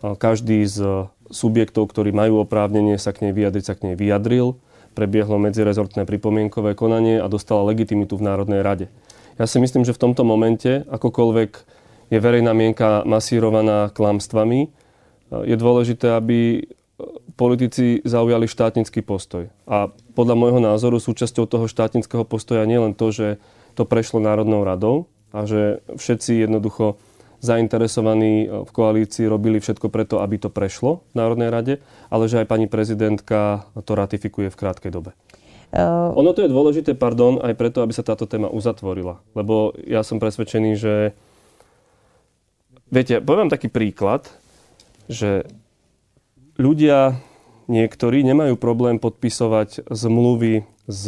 každý 0.00 0.64
z 0.64 1.08
subjektov, 1.30 1.88
ktorí 1.94 2.10
majú 2.10 2.42
oprávnenie 2.42 2.98
sa 2.98 3.14
k 3.14 3.28
nej 3.28 3.32
vyjadriť, 3.32 3.64
sa 3.64 3.74
k 3.78 3.92
nej 3.92 3.96
vyjadril. 3.96 4.58
Prebiehlo 4.98 5.38
medzirezortné 5.38 6.02
pripomienkové 6.02 6.74
konanie 6.74 7.22
a 7.22 7.30
dostala 7.30 7.62
legitimitu 7.70 8.18
v 8.18 8.26
Národnej 8.26 8.60
rade. 8.66 8.86
Ja 9.38 9.46
si 9.46 9.62
myslím, 9.62 9.86
že 9.86 9.94
v 9.94 10.02
tomto 10.10 10.26
momente, 10.26 10.82
akokoľvek 10.90 11.50
je 12.10 12.18
verejná 12.18 12.50
mienka 12.50 13.06
masírovaná 13.06 13.94
klamstvami, 13.94 14.68
je 15.30 15.56
dôležité, 15.56 16.18
aby 16.18 16.66
politici 17.38 18.02
zaujali 18.02 18.50
štátnický 18.50 19.00
postoj. 19.06 19.48
A 19.64 19.88
podľa 20.18 20.36
môjho 20.36 20.60
názoru 20.60 20.98
súčasťou 20.98 21.46
toho 21.46 21.70
štátnického 21.70 22.26
postoja 22.26 22.66
nie 22.66 22.76
len 22.76 22.92
to, 22.92 23.14
že 23.14 23.38
to 23.78 23.86
prešlo 23.86 24.18
Národnou 24.18 24.66
radou 24.66 25.06
a 25.30 25.46
že 25.46 25.80
všetci 25.94 26.44
jednoducho 26.50 26.98
zainteresovaní 27.40 28.44
e, 28.44 28.46
v 28.68 28.70
koalícii 28.70 29.24
robili 29.26 29.58
všetko 29.58 29.88
preto, 29.88 30.20
aby 30.20 30.36
to 30.36 30.52
prešlo 30.52 31.02
v 31.10 31.14
Národnej 31.16 31.50
rade, 31.50 31.74
ale 32.12 32.28
že 32.28 32.44
aj 32.44 32.46
pani 32.46 32.68
prezidentka 32.68 33.66
to 33.82 33.92
ratifikuje 33.96 34.52
v 34.52 34.58
krátkej 34.60 34.92
dobe. 34.92 35.16
Uh... 35.72 36.12
Ono 36.20 36.36
to 36.36 36.44
je 36.44 36.52
dôležité, 36.52 36.94
pardon, 36.94 37.40
aj 37.40 37.56
preto, 37.56 37.80
aby 37.80 37.96
sa 37.96 38.04
táto 38.04 38.28
téma 38.28 38.52
uzatvorila. 38.52 39.24
Lebo 39.32 39.72
ja 39.82 40.04
som 40.04 40.20
presvedčený, 40.20 40.70
že... 40.76 40.94
Viete, 42.90 43.22
poviem 43.22 43.46
taký 43.46 43.70
príklad, 43.70 44.26
že 45.06 45.46
ľudia 46.58 47.22
niektorí 47.70 48.26
nemajú 48.26 48.58
problém 48.58 48.98
podpisovať 48.98 49.86
zmluvy 49.86 50.66
s 50.90 51.06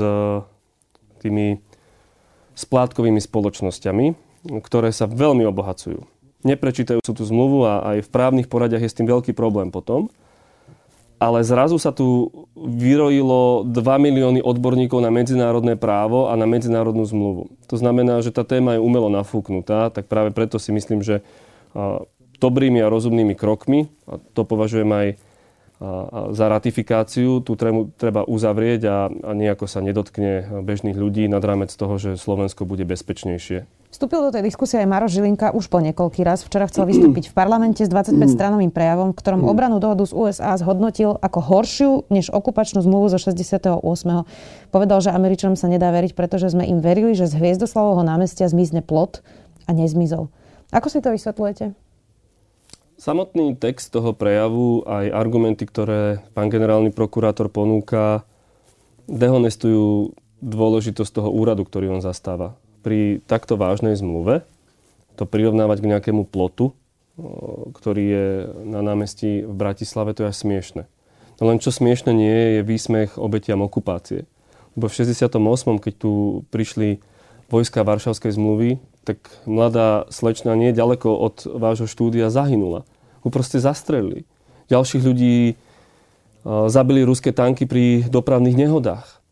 tými 1.18 1.58
splátkovými 2.54 3.18
spoločnosťami, 3.18 4.06
ktoré 4.62 4.94
sa 4.94 5.10
veľmi 5.10 5.42
obohacujú 5.42 6.06
neprečítajú 6.42 7.00
sú 7.02 7.12
tú 7.14 7.24
zmluvu 7.26 7.64
a 7.66 7.96
aj 7.96 8.06
v 8.06 8.12
právnych 8.12 8.50
poradiach 8.50 8.82
je 8.82 8.90
s 8.90 8.98
tým 8.98 9.08
veľký 9.10 9.32
problém 9.34 9.70
potom. 9.70 10.10
Ale 11.22 11.38
zrazu 11.46 11.78
sa 11.78 11.94
tu 11.94 12.34
vyrojilo 12.58 13.62
2 13.70 13.78
milióny 13.78 14.42
odborníkov 14.42 14.98
na 14.98 15.14
medzinárodné 15.14 15.78
právo 15.78 16.26
a 16.26 16.34
na 16.34 16.50
medzinárodnú 16.50 17.06
zmluvu. 17.06 17.46
To 17.70 17.78
znamená, 17.78 18.18
že 18.26 18.34
tá 18.34 18.42
téma 18.42 18.74
je 18.74 18.82
umelo 18.82 19.06
nafúknutá, 19.06 19.94
tak 19.94 20.10
práve 20.10 20.34
preto 20.34 20.58
si 20.58 20.74
myslím, 20.74 20.98
že 21.06 21.22
dobrými 22.42 22.82
a 22.82 22.90
rozumnými 22.90 23.38
krokmi, 23.38 23.86
a 24.10 24.18
to 24.34 24.42
považujem 24.42 24.90
aj 24.90 25.06
za 26.32 26.46
ratifikáciu, 26.46 27.42
tu 27.42 27.58
treba 27.98 28.22
uzavrieť 28.22 28.80
a, 28.86 28.98
a 29.10 29.30
nejako 29.34 29.66
sa 29.66 29.82
nedotkne 29.82 30.62
bežných 30.62 30.94
ľudí 30.94 31.26
nad 31.26 31.42
rámec 31.42 31.74
toho, 31.74 31.98
že 31.98 32.14
Slovensko 32.14 32.62
bude 32.62 32.86
bezpečnejšie 32.86 33.66
Vstúpil 33.92 34.24
do 34.24 34.32
tej 34.32 34.48
diskusie 34.48 34.80
aj 34.80 34.88
Maro 34.88 35.04
Žilinka 35.04 35.52
už 35.52 35.68
po 35.68 35.76
niekoľký 35.76 36.24
raz. 36.24 36.40
Včera 36.48 36.64
chcel 36.64 36.88
vystúpiť 36.88 37.28
v 37.28 37.36
parlamente 37.36 37.84
s 37.84 37.92
25-stranovým 37.92 38.72
prejavom, 38.72 39.12
v 39.12 39.20
ktorom 39.20 39.44
obranú 39.44 39.84
dohodu 39.84 40.08
z 40.08 40.16
USA 40.16 40.56
zhodnotil 40.56 41.20
ako 41.20 41.38
horšiu 41.44 41.90
než 42.08 42.32
okupačnú 42.32 42.80
zmluvu 42.80 43.12
zo 43.12 43.20
68. 43.20 43.84
Povedal, 44.72 44.98
že 45.04 45.12
Američanom 45.12 45.60
sa 45.60 45.68
nedá 45.68 45.92
veriť, 45.92 46.16
pretože 46.16 46.56
sme 46.56 46.64
im 46.64 46.80
verili, 46.80 47.12
že 47.12 47.28
z 47.28 47.36
Hviezdoslavovho 47.36 48.00
námestia 48.00 48.48
zmizne 48.48 48.80
plot 48.80 49.20
a 49.68 49.76
nezmizol. 49.76 50.32
Ako 50.72 50.88
si 50.88 51.04
to 51.04 51.12
vysvetľujete? 51.12 51.76
Samotný 53.02 53.58
text 53.58 53.90
toho 53.90 54.14
prejavu, 54.14 54.86
aj 54.86 55.10
argumenty, 55.10 55.66
ktoré 55.66 56.22
pán 56.38 56.46
generálny 56.54 56.94
prokurátor 56.94 57.50
ponúka, 57.50 58.22
dehonestujú 59.10 60.14
dôležitosť 60.38 61.10
toho 61.10 61.34
úradu, 61.34 61.66
ktorý 61.66 61.98
on 61.98 61.98
zastáva 61.98 62.54
pri 62.82 63.22
takto 63.26 63.58
vážnej 63.58 63.98
zmluve 63.98 64.42
to 65.14 65.24
prirovnávať 65.24 65.78
k 65.82 65.90
nejakému 65.94 66.22
plotu, 66.26 66.74
ktorý 67.74 68.04
je 68.06 68.26
na 68.66 68.80
námestí 68.80 69.46
v 69.46 69.54
Bratislave, 69.54 70.14
to 70.14 70.26
je 70.26 70.30
až 70.30 70.38
smiešne. 70.42 70.82
No 71.38 71.50
len 71.50 71.62
čo 71.62 71.74
smiešne 71.74 72.14
nie 72.14 72.30
je, 72.30 72.48
je 72.58 72.68
výsmech 72.68 73.18
obetiam 73.18 73.60
okupácie. 73.62 74.30
Lebo 74.78 74.86
v 74.88 74.94
68. 74.94 75.36
keď 75.82 75.94
tu 75.98 76.42
prišli 76.48 77.02
vojska 77.52 77.84
Varšavskej 77.84 78.32
zmluvy, 78.32 78.80
tak 79.04 79.18
mladá 79.44 80.08
slečna 80.08 80.56
nie 80.56 80.72
ďaleko 80.72 81.12
od 81.12 81.44
vášho 81.44 81.90
štúdia 81.90 82.32
zahynula. 82.32 82.88
Ho 83.22 83.28
proste 83.30 83.62
zastrelili. 83.62 84.26
Ďalších 84.66 85.02
ľudí 85.02 85.54
zabili 86.46 87.06
ruské 87.06 87.30
tanky 87.30 87.70
pri 87.70 88.02
dopravných 88.10 88.58
nehodách. 88.66 89.22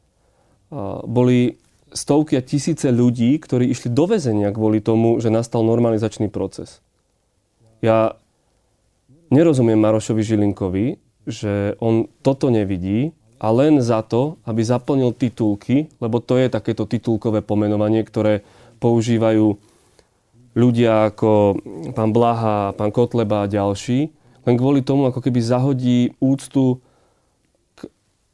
Boli 1.10 1.58
stovky 1.90 2.38
a 2.38 2.46
tisíce 2.46 2.86
ľudí, 2.94 3.34
ktorí 3.42 3.66
išli 3.66 3.90
do 3.90 4.06
väzenia 4.06 4.54
kvôli 4.54 4.78
tomu, 4.78 5.18
že 5.18 5.26
nastal 5.26 5.66
normalizačný 5.66 6.30
proces. 6.30 6.78
Ja 7.82 8.14
nerozumiem 9.34 9.82
Marošovi 9.82 10.22
Žilinkovi, 10.22 10.86
že 11.26 11.74
on 11.82 12.06
toto 12.22 12.46
nevidí 12.46 13.10
a 13.42 13.50
len 13.50 13.82
za 13.82 14.06
to, 14.06 14.38
aby 14.46 14.62
zaplnil 14.62 15.10
titulky, 15.16 15.90
lebo 15.98 16.22
to 16.22 16.38
je 16.38 16.46
takéto 16.46 16.86
titulkové 16.86 17.42
pomenovanie, 17.42 18.06
ktoré 18.06 18.46
používajú 18.78 19.58
ľudia 20.54 21.14
ako 21.14 21.60
pán 21.94 22.10
Blaha, 22.10 22.74
pán 22.74 22.90
Kotleba 22.90 23.46
a 23.46 23.50
ďalší, 23.50 24.10
len 24.46 24.54
kvôli 24.56 24.80
tomu, 24.80 25.06
ako 25.06 25.20
keby 25.22 25.38
zahodí 25.38 26.16
úctu 26.18 26.80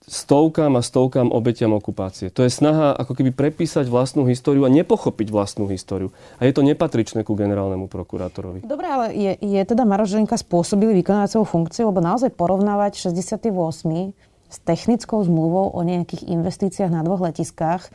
stovkám 0.06 0.78
a 0.78 0.82
stovkám 0.86 1.34
obetiam 1.34 1.74
okupácie. 1.74 2.30
To 2.30 2.46
je 2.46 2.50
snaha 2.50 2.94
ako 2.94 3.18
keby 3.18 3.34
prepísať 3.34 3.90
vlastnú 3.90 4.22
históriu 4.30 4.62
a 4.62 4.70
nepochopiť 4.70 5.34
vlastnú 5.34 5.66
históriu. 5.66 6.14
A 6.38 6.46
je 6.46 6.54
to 6.54 6.62
nepatričné 6.62 7.26
ku 7.26 7.34
generálnemu 7.34 7.90
prokurátorovi. 7.90 8.62
Dobre, 8.62 8.86
ale 8.86 9.06
je, 9.18 9.32
je 9.42 9.62
teda 9.66 9.82
Maroženka 9.82 10.38
spôsobili 10.38 10.94
vykonávať 11.02 11.36
svoju 11.36 11.46
funkciu, 11.50 11.90
lebo 11.90 11.98
naozaj 11.98 12.30
porovnávať 12.38 13.10
68 13.10 14.14
s 14.46 14.58
technickou 14.62 15.22
zmluvou 15.26 15.74
o 15.74 15.80
nejakých 15.82 16.26
investíciách 16.30 16.90
na 16.90 17.02
dvoch 17.02 17.22
letiskách, 17.22 17.86
e, 17.86 17.90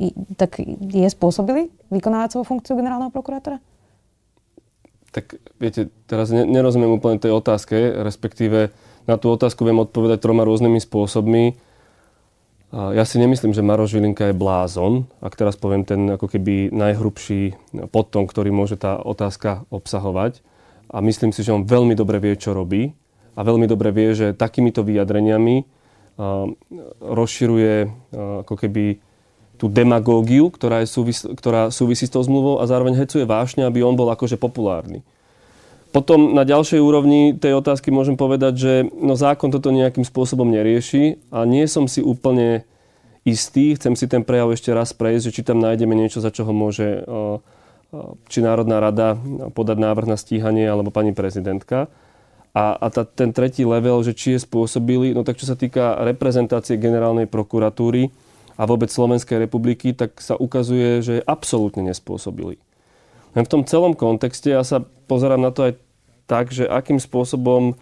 e, 0.00 0.12
tak 0.36 0.60
je 0.80 1.08
spôsobili 1.08 1.72
vykonávať 1.88 2.36
svoju 2.36 2.46
funkciu 2.46 2.76
generálneho 2.76 3.12
prokurátora? 3.12 3.60
Tak 5.12 5.36
viete, 5.60 5.92
teraz 6.08 6.32
nerozumiem 6.32 6.96
úplne 6.96 7.20
tej 7.20 7.36
otázke, 7.36 7.76
respektíve 8.00 8.72
na 9.04 9.20
tú 9.20 9.28
otázku 9.28 9.60
viem 9.68 9.76
odpovedať 9.76 10.24
troma 10.24 10.48
rôznymi 10.48 10.80
spôsobmi. 10.80 11.52
Ja 12.72 13.04
si 13.04 13.20
nemyslím, 13.20 13.52
že 13.52 13.60
Maroš 13.60 13.92
Žilinka 13.92 14.32
je 14.32 14.40
blázon, 14.40 15.04
ak 15.20 15.36
teraz 15.36 15.60
poviem 15.60 15.84
ten 15.84 16.16
ako 16.16 16.32
keby 16.32 16.72
najhrubší 16.72 17.52
podton, 17.92 18.24
ktorý 18.24 18.48
môže 18.48 18.80
tá 18.80 18.96
otázka 18.96 19.68
obsahovať. 19.68 20.40
A 20.88 21.04
myslím 21.04 21.36
si, 21.36 21.44
že 21.44 21.52
on 21.52 21.68
veľmi 21.68 21.92
dobre 21.92 22.16
vie, 22.16 22.32
čo 22.40 22.56
robí 22.56 22.96
a 23.32 23.40
veľmi 23.40 23.66
dobre 23.68 23.92
vie, 23.94 24.12
že 24.12 24.36
takýmito 24.36 24.84
vyjadreniami 24.84 25.64
rozširuje 27.00 27.74
ako 28.44 28.54
keby 28.54 29.00
tú 29.56 29.70
demagógiu, 29.70 30.50
ktorá, 30.50 30.82
je 30.82 30.88
súvis- 30.90 31.22
ktorá 31.24 31.70
súvisí 31.70 32.10
s 32.10 32.12
tou 32.12 32.20
zmluvou 32.20 32.58
a 32.58 32.66
zároveň 32.66 32.98
hecuje 32.98 33.22
vášne, 33.22 33.62
aby 33.62 33.86
on 33.86 33.94
bol 33.94 34.10
akože 34.10 34.34
populárny. 34.34 35.06
Potom 35.92 36.32
na 36.32 36.42
ďalšej 36.42 36.80
úrovni 36.80 37.36
tej 37.36 37.60
otázky 37.60 37.92
môžem 37.92 38.16
povedať, 38.16 38.54
že 38.56 38.72
no 38.96 39.12
zákon 39.12 39.52
toto 39.52 39.68
nejakým 39.68 40.08
spôsobom 40.08 40.48
nerieši 40.48 41.20
a 41.28 41.44
nie 41.44 41.68
som 41.68 41.84
si 41.84 42.00
úplne 42.00 42.64
istý. 43.28 43.76
Chcem 43.76 43.94
si 43.94 44.08
ten 44.08 44.24
prejav 44.24 44.50
ešte 44.56 44.72
raz 44.72 44.96
prejsť, 44.96 45.30
že 45.30 45.34
či 45.36 45.42
tam 45.44 45.60
nájdeme 45.60 45.92
niečo, 45.92 46.24
za 46.24 46.32
čo 46.32 46.48
môže 46.48 47.04
či 48.32 48.38
Národná 48.40 48.80
rada 48.80 49.20
podať 49.52 49.78
návrh 49.78 50.08
na 50.08 50.16
stíhanie 50.16 50.64
alebo 50.64 50.88
pani 50.88 51.12
prezidentka. 51.12 51.92
A, 52.52 52.76
a 52.76 52.86
tá, 52.92 53.08
ten 53.08 53.32
tretí 53.32 53.64
level, 53.64 54.04
že 54.04 54.12
či 54.12 54.36
je 54.36 54.44
spôsobili, 54.44 55.16
no 55.16 55.24
tak 55.24 55.40
čo 55.40 55.48
sa 55.48 55.56
týka 55.56 56.04
reprezentácie 56.04 56.76
generálnej 56.76 57.24
prokuratúry 57.24 58.12
a 58.60 58.68
vôbec 58.68 58.92
Slovenskej 58.92 59.40
republiky, 59.40 59.96
tak 59.96 60.20
sa 60.20 60.36
ukazuje, 60.36 61.00
že 61.00 61.12
je 61.20 61.22
absolútne 61.24 61.80
nespôsobili. 61.80 62.60
Len 63.32 63.44
v 63.48 63.52
tom 63.52 63.64
celom 63.64 63.96
kontexte 63.96 64.52
ja 64.52 64.60
sa 64.60 64.84
pozerám 65.08 65.40
na 65.40 65.48
to 65.48 65.72
aj 65.72 65.72
tak, 66.28 66.52
že 66.52 66.68
akým 66.68 67.00
spôsobom 67.00 67.72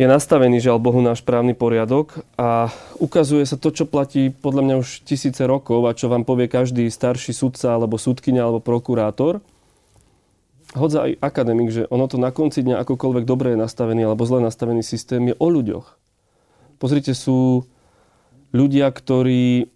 je 0.00 0.08
nastavený, 0.08 0.56
žiaľ 0.56 0.80
Bohu, 0.80 1.04
náš 1.04 1.20
právny 1.20 1.52
poriadok 1.52 2.24
a 2.40 2.72
ukazuje 2.96 3.44
sa 3.44 3.60
to, 3.60 3.68
čo 3.68 3.84
platí 3.84 4.32
podľa 4.32 4.62
mňa 4.64 4.74
už 4.80 5.04
tisíce 5.04 5.44
rokov 5.44 5.84
a 5.84 5.92
čo 5.92 6.08
vám 6.08 6.24
povie 6.24 6.48
každý 6.48 6.88
starší 6.88 7.36
sudca 7.36 7.76
alebo 7.76 8.00
sudkynia 8.00 8.48
alebo 8.48 8.64
prokurátor, 8.64 9.44
hodza 10.72 11.08
aj 11.08 11.20
akademik, 11.20 11.70
že 11.72 11.88
ono 11.88 12.08
to 12.08 12.16
na 12.16 12.32
konci 12.32 12.64
dňa 12.64 12.80
akokoľvek 12.84 13.24
dobre 13.28 13.54
je 13.54 13.62
nastavený 13.62 14.08
alebo 14.08 14.24
zle 14.24 14.40
nastavený 14.40 14.80
systém 14.80 15.32
je 15.32 15.34
o 15.36 15.48
ľuďoch. 15.48 15.96
Pozrite, 16.80 17.14
sú 17.14 17.68
ľudia, 18.50 18.90
ktorí 18.90 19.70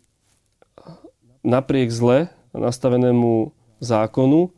napriek 1.47 1.89
zle 1.95 2.33
nastavenému 2.57 3.55
zákonu 3.79 4.51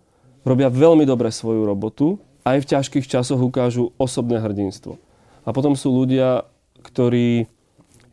robia 0.47 0.73
veľmi 0.73 1.05
dobre 1.05 1.29
svoju 1.29 1.67
robotu 1.67 2.23
aj 2.47 2.65
v 2.65 2.69
ťažkých 2.73 3.05
časoch 3.05 3.43
ukážu 3.43 3.93
osobné 4.01 4.41
hrdinstvo. 4.41 4.97
A 5.45 5.53
potom 5.53 5.77
sú 5.77 5.93
ľudia, 5.93 6.49
ktorí 6.81 7.51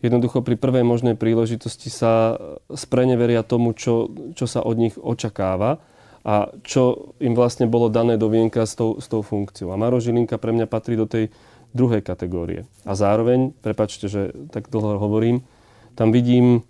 jednoducho 0.04 0.44
pri 0.44 0.60
prvej 0.60 0.84
možnej 0.84 1.16
príležitosti 1.16 1.88
sa 1.88 2.36
spreneveria 2.68 3.46
tomu, 3.46 3.72
čo, 3.72 4.12
čo 4.36 4.46
sa 4.46 4.60
od 4.62 4.76
nich 4.76 4.96
očakáva 5.00 5.80
a 6.26 6.50
čo 6.66 7.14
im 7.22 7.38
vlastne 7.38 7.70
bolo 7.70 7.86
dané 7.86 8.18
do 8.18 8.34
vienka 8.34 8.66
s 8.66 8.74
tou, 8.74 8.98
s 8.98 9.06
tou 9.06 9.22
funkciou. 9.22 9.70
A 9.70 9.78
Maro 9.78 10.02
Žilinka 10.02 10.42
pre 10.42 10.50
mňa 10.58 10.66
patrí 10.66 10.98
do 10.98 11.06
tej 11.06 11.30
druhej 11.78 12.02
kategórie. 12.02 12.66
A 12.82 12.98
zároveň, 12.98 13.54
prepačte, 13.62 14.10
že 14.10 14.34
tak 14.50 14.74
dlho 14.74 14.98
hovorím, 14.98 15.46
tam 15.94 16.10
vidím 16.10 16.66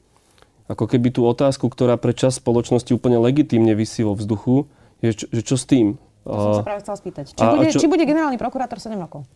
ako 0.68 0.92
keby 0.92 1.14
tú 1.16 1.24
otázku, 1.24 1.72
ktorá 1.72 1.96
pre 1.96 2.12
čas 2.12 2.42
spoločnosti 2.42 2.92
úplne 2.92 3.16
legitímne 3.22 3.72
vysí 3.78 4.04
vo 4.04 4.18
vzduchu, 4.18 4.68
je, 5.00 5.14
čo, 5.14 5.26
že 5.32 5.42
čo 5.46 5.56
s 5.56 5.64
tým? 5.70 5.96
To 6.26 6.36
som 6.36 6.54
sa 6.60 6.66
práve 6.66 6.82
chcel 6.82 6.96
spýtať. 6.98 7.26
Či, 7.38 7.46
bude, 7.46 7.66
čo... 7.70 7.80
či 7.80 7.88
bude 7.88 8.04
generálny 8.04 8.36
prokurátor 8.42 8.82
7 8.82 8.98
rokov? 8.98 9.30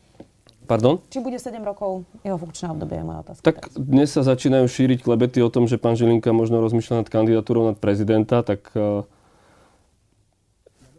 Pardon? 0.66 1.02
Či 1.10 1.22
bude 1.22 1.38
7 1.38 1.54
rokov 1.62 2.02
jeho 2.26 2.38
funkčné 2.38 2.74
obdobie, 2.74 2.98
je 3.02 3.06
moja 3.06 3.20
otázka. 3.26 3.44
Tak 3.46 3.58
teraz. 3.70 3.78
dnes 3.78 4.10
sa 4.10 4.22
začínajú 4.26 4.66
šíriť 4.66 5.06
klebety 5.06 5.40
o 5.46 5.50
tom, 5.54 5.70
že 5.70 5.78
pán 5.78 5.94
Žilinka 5.94 6.34
možno 6.34 6.66
rozmýšľa 6.66 7.06
nad 7.06 7.08
kandidatúrou 7.14 7.70
nad 7.70 7.78
prezidenta, 7.78 8.42
tak 8.42 8.74
uh, 8.74 9.06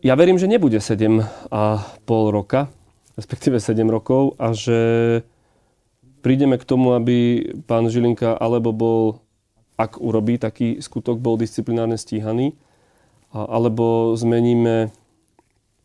ja 0.00 0.14
verím, 0.16 0.40
že 0.40 0.48
nebude 0.48 0.80
7 0.80 1.24
a 1.52 1.84
pol 2.08 2.32
roka, 2.32 2.72
respektíve 3.16 3.60
7 3.60 3.84
rokov 3.88 4.36
a 4.40 4.52
že 4.56 4.78
prídeme 6.20 6.56
k 6.56 6.64
tomu, 6.64 6.96
aby 6.96 7.48
pán 7.64 7.88
Žilinka 7.88 8.36
alebo 8.36 8.72
bol, 8.72 9.02
ak 9.76 10.00
urobí 10.00 10.36
taký 10.36 10.80
skutok, 10.80 11.20
bol 11.20 11.40
disciplinárne 11.40 11.96
stíhaný, 11.96 12.56
alebo 13.32 14.16
zmeníme 14.16 14.92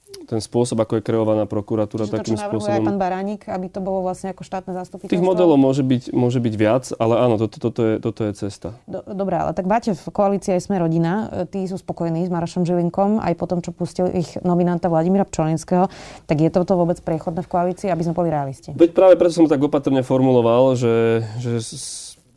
ten 0.06 0.42
spôsob, 0.42 0.82
ako 0.82 1.00
je 1.00 1.04
kreovaná 1.06 1.46
prokuratúra 1.46 2.06
Čiže 2.06 2.14
takým 2.18 2.36
to, 2.38 2.42
čo 2.42 2.50
spôsobom. 2.50 2.78
aj 2.78 2.82
pán 2.82 2.98
Baránik, 3.02 3.42
aby 3.46 3.68
to 3.70 3.82
bolo 3.82 4.06
vlastne 4.06 4.34
ako 4.34 4.42
štátne 4.42 4.74
zastupiteľstvo? 4.74 5.14
Tých 5.14 5.26
modelov 5.26 5.58
môže 5.58 5.86
byť, 5.86 6.14
môže 6.14 6.42
byť 6.42 6.54
viac, 6.58 6.90
ale 6.98 7.14
áno, 7.22 7.36
toto, 7.38 7.58
toto, 7.58 7.82
je, 7.82 7.94
toto 8.02 8.22
je 8.26 8.32
cesta. 8.34 8.78
Do, 8.90 9.06
dobré, 9.06 9.38
ale 9.38 9.54
tak 9.54 9.70
máte 9.70 9.94
v 9.94 10.08
koalícii 10.10 10.58
aj 10.58 10.62
Sme 10.66 10.82
rodina. 10.82 11.30
E, 11.46 11.50
tí 11.50 11.62
sú 11.70 11.78
spokojní 11.78 12.26
s 12.26 12.32
Marošom 12.34 12.66
Žilinkom, 12.66 13.22
aj 13.22 13.34
po 13.38 13.46
tom, 13.46 13.62
čo 13.62 13.74
pustil 13.74 14.10
ich 14.14 14.38
nominanta 14.42 14.90
Vladimíra 14.90 15.26
Pčolinského. 15.26 15.90
Tak 16.26 16.38
je 16.38 16.50
toto 16.50 16.78
vôbec 16.78 16.98
priechodné 17.02 17.46
v 17.46 17.50
koalícii, 17.50 17.88
aby 17.90 18.02
sme 18.06 18.18
boli 18.18 18.30
realisti? 18.34 18.74
Veď 18.74 18.94
práve 18.94 19.14
preto 19.18 19.42
som 19.42 19.50
tak 19.50 19.62
opatrne 19.62 20.02
formuloval, 20.02 20.74
že, 20.78 21.26
že 21.42 21.62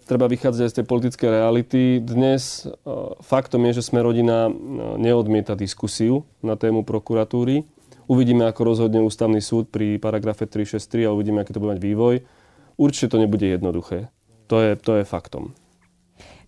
treba 0.08 0.24
vychádzať 0.24 0.62
aj 0.64 0.70
z 0.72 0.76
tej 0.80 0.86
politickej 0.88 1.28
reality. 1.28 1.80
Dnes 2.00 2.64
uh, 2.64 3.12
faktom 3.20 3.68
je, 3.68 3.78
že 3.78 3.92
sme 3.92 4.00
rodina 4.00 4.48
uh, 4.48 4.96
neodmieta 4.96 5.52
diskusiu 5.52 6.24
na 6.40 6.56
tému 6.56 6.88
prokuratúry. 6.88 7.68
Uvidíme, 8.08 8.48
ako 8.48 8.64
rozhodne 8.64 9.04
ústavný 9.04 9.44
súd 9.44 9.68
pri 9.68 10.00
paragrafe 10.00 10.48
363 10.48 11.04
a 11.04 11.12
uvidíme, 11.12 11.44
aký 11.44 11.52
to 11.52 11.60
bude 11.60 11.76
mať 11.76 11.84
vývoj. 11.84 12.14
Určite 12.80 13.12
to 13.12 13.20
nebude 13.20 13.44
jednoduché. 13.44 14.08
To 14.48 14.64
je, 14.64 14.80
to 14.80 14.96
je 14.96 15.04
faktom. 15.04 15.52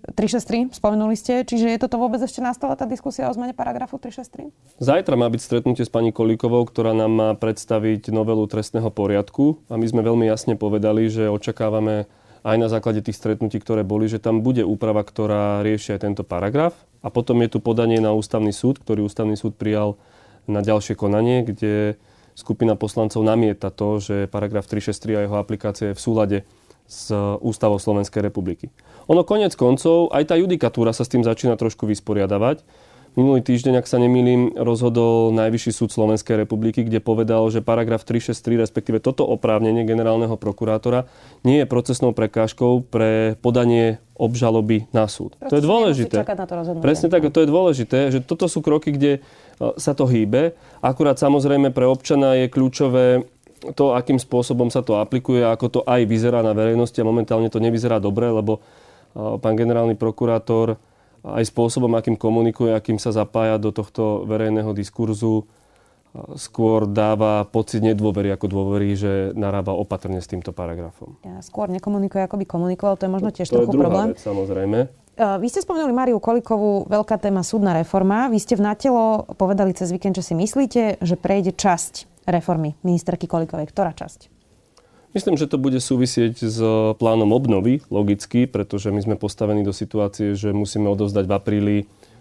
363, 0.01 0.73
spomenuli 0.73 1.13
ste, 1.13 1.45
čiže 1.45 1.77
je 1.77 1.79
toto 1.79 2.01
vôbec 2.01 2.17
ešte 2.25 2.41
na 2.41 2.57
stole, 2.57 2.73
tá 2.73 2.89
diskusia 2.89 3.29
o 3.29 3.37
zmene 3.37 3.53
paragrafu 3.53 4.01
363? 4.01 4.81
Zajtra 4.81 5.13
má 5.13 5.29
byť 5.29 5.41
stretnutie 5.45 5.85
s 5.85 5.93
pani 5.93 6.09
Kolíkovou, 6.09 6.65
ktorá 6.65 6.97
nám 6.97 7.13
má 7.13 7.31
predstaviť 7.37 8.09
novelu 8.09 8.41
trestného 8.49 8.89
poriadku 8.89 9.61
a 9.69 9.77
my 9.77 9.85
sme 9.85 10.01
veľmi 10.01 10.25
jasne 10.25 10.57
povedali, 10.57 11.13
že 11.13 11.29
očakávame 11.29 12.09
aj 12.41 12.57
na 12.57 12.69
základe 12.73 13.05
tých 13.05 13.17
stretnutí, 13.21 13.61
ktoré 13.61 13.85
boli, 13.85 14.09
že 14.09 14.23
tam 14.23 14.41
bude 14.41 14.65
úprava, 14.65 15.05
ktorá 15.05 15.61
rieši 15.61 15.97
aj 15.97 16.01
tento 16.09 16.23
paragraf. 16.25 16.73
A 17.05 17.09
potom 17.09 17.41
je 17.45 17.53
tu 17.53 17.59
podanie 17.61 18.01
na 18.01 18.13
ústavný 18.13 18.53
súd, 18.53 18.81
ktorý 18.81 19.05
ústavný 19.09 19.37
súd 19.37 19.57
prijal 19.57 19.97
na 20.49 20.65
ďalšie 20.65 20.97
konanie, 20.97 21.45
kde 21.45 22.01
skupina 22.37 22.77
poslancov 22.77 23.21
namieta 23.21 23.69
to, 23.69 24.01
že 24.01 24.17
paragraf 24.33 24.65
363 24.65 25.17
a 25.17 25.21
jeho 25.29 25.37
aplikácia 25.37 25.93
je 25.93 25.97
v 25.97 26.05
súlade 26.05 26.39
s 26.91 27.15
Ústavou 27.39 27.79
Slovenskej 27.79 28.19
republiky. 28.19 28.67
Ono 29.07 29.23
konec 29.23 29.55
koncov, 29.55 30.11
aj 30.11 30.33
tá 30.33 30.35
judikatúra 30.35 30.91
sa 30.91 31.07
s 31.07 31.13
tým 31.13 31.23
začína 31.23 31.55
trošku 31.55 31.87
vysporiadavať. 31.87 32.67
Minulý 33.21 33.45
týždeň, 33.45 33.85
ak 33.85 33.91
sa 33.91 34.01
nemýlim, 34.01 34.57
rozhodol 34.57 35.29
Najvyšší 35.37 35.77
súd 35.77 35.93
Slovenskej 35.93 36.41
republiky, 36.41 36.89
kde 36.89 37.05
povedal, 37.05 37.45
že 37.53 37.61
paragraf 37.61 38.01
363, 38.09 38.65
respektíve 38.65 38.97
toto 38.97 39.29
oprávnenie 39.29 39.85
generálneho 39.85 40.41
prokurátora, 40.41 41.05
nie 41.45 41.61
je 41.61 41.69
procesnou 41.69 42.17
prekážkou 42.17 42.81
pre 42.89 43.37
podanie 43.45 44.01
obžaloby 44.17 44.89
na 44.97 45.05
súd. 45.05 45.37
Proste 45.37 45.53
to 45.53 45.57
je 45.61 45.65
dôležité. 45.69 46.17
Na 46.25 46.49
to 46.49 46.81
Presne 46.81 47.13
tak, 47.13 47.29
to 47.29 47.45
je 47.45 47.49
dôležité, 47.53 47.99
že 48.09 48.25
toto 48.25 48.49
sú 48.49 48.65
kroky, 48.65 48.97
kde 48.97 49.13
e, 49.13 49.69
sa 49.77 49.93
to 49.93 50.09
hýbe. 50.09 50.57
Akurát 50.81 51.21
samozrejme 51.21 51.77
pre 51.77 51.85
občana 51.85 52.41
je 52.41 52.49
kľúčové 52.49 53.29
to, 53.77 53.93
akým 53.93 54.17
spôsobom 54.17 54.73
sa 54.73 54.81
to 54.81 54.97
aplikuje, 54.97 55.45
ako 55.45 55.67
to 55.69 55.81
aj 55.85 56.09
vyzerá 56.09 56.41
na 56.41 56.57
verejnosti 56.57 56.97
a 56.97 57.05
momentálne 57.05 57.53
to 57.53 57.61
nevyzerá 57.61 58.01
dobre, 58.01 58.33
lebo 58.33 58.65
e, 59.13 59.37
pán 59.37 59.61
generálny 59.61 59.93
prokurátor 60.01 60.81
aj 61.25 61.45
spôsobom, 61.49 61.93
akým 61.97 62.17
komunikuje, 62.17 62.73
akým 62.73 62.97
sa 62.97 63.13
zapája 63.13 63.61
do 63.61 63.73
tohto 63.73 64.25
verejného 64.25 64.73
diskurzu, 64.73 65.45
skôr 66.35 66.91
dáva 66.91 67.47
pocit 67.47 67.87
nedôvery 67.87 68.35
ako 68.35 68.51
dôvery, 68.51 68.99
že 68.99 69.31
narába 69.39 69.71
opatrne 69.79 70.19
s 70.19 70.27
týmto 70.27 70.51
paragrafom. 70.51 71.15
Ja, 71.23 71.39
skôr 71.39 71.71
nekomunikuje, 71.71 72.27
ako 72.27 72.35
by 72.41 72.47
komunikoval, 72.51 72.99
to 72.99 73.07
je 73.07 73.13
možno 73.15 73.31
tiež 73.31 73.47
to 73.47 73.63
trochu 73.63 73.71
je 73.71 73.75
druhá 73.79 73.87
problém. 73.87 74.09
Vec, 74.11 74.19
samozrejme. 74.19 74.79
Vy 75.21 75.47
ste 75.53 75.61
spomenuli 75.61 75.93
Mariu 75.93 76.17
Kolikovú, 76.17 76.89
veľká 76.89 77.21
téma 77.21 77.45
súdna 77.45 77.77
reforma. 77.77 78.33
Vy 78.33 78.41
ste 78.41 78.57
v 78.57 78.65
Natelo 78.65 79.29
povedali 79.37 79.77
cez 79.77 79.93
víkend, 79.93 80.17
že 80.17 80.25
si 80.25 80.35
myslíte, 80.35 80.99
že 80.99 81.15
prejde 81.21 81.53
časť 81.53 82.25
reformy 82.25 82.75
ministerky 82.81 83.29
Kolikovej. 83.29 83.69
Ktorá 83.69 83.93
časť? 83.93 84.40
Myslím, 85.11 85.35
že 85.35 85.51
to 85.51 85.59
bude 85.59 85.83
súvisieť 85.83 86.39
s 86.39 86.59
plánom 86.95 87.35
obnovy, 87.35 87.83
logicky, 87.91 88.47
pretože 88.47 88.95
my 88.95 89.03
sme 89.03 89.17
postavení 89.19 89.67
do 89.67 89.75
situácie, 89.75 90.39
že 90.39 90.55
musíme 90.55 90.87
odovzdať 90.87 91.25
v 91.27 91.35
apríli 91.35 91.77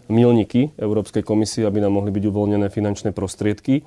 milníky 0.10 0.74
Európskej 0.74 1.22
komisie, 1.22 1.70
aby 1.70 1.86
nám 1.86 2.02
mohli 2.02 2.10
byť 2.10 2.24
uvoľnené 2.26 2.74
finančné 2.74 3.14
prostriedky. 3.14 3.86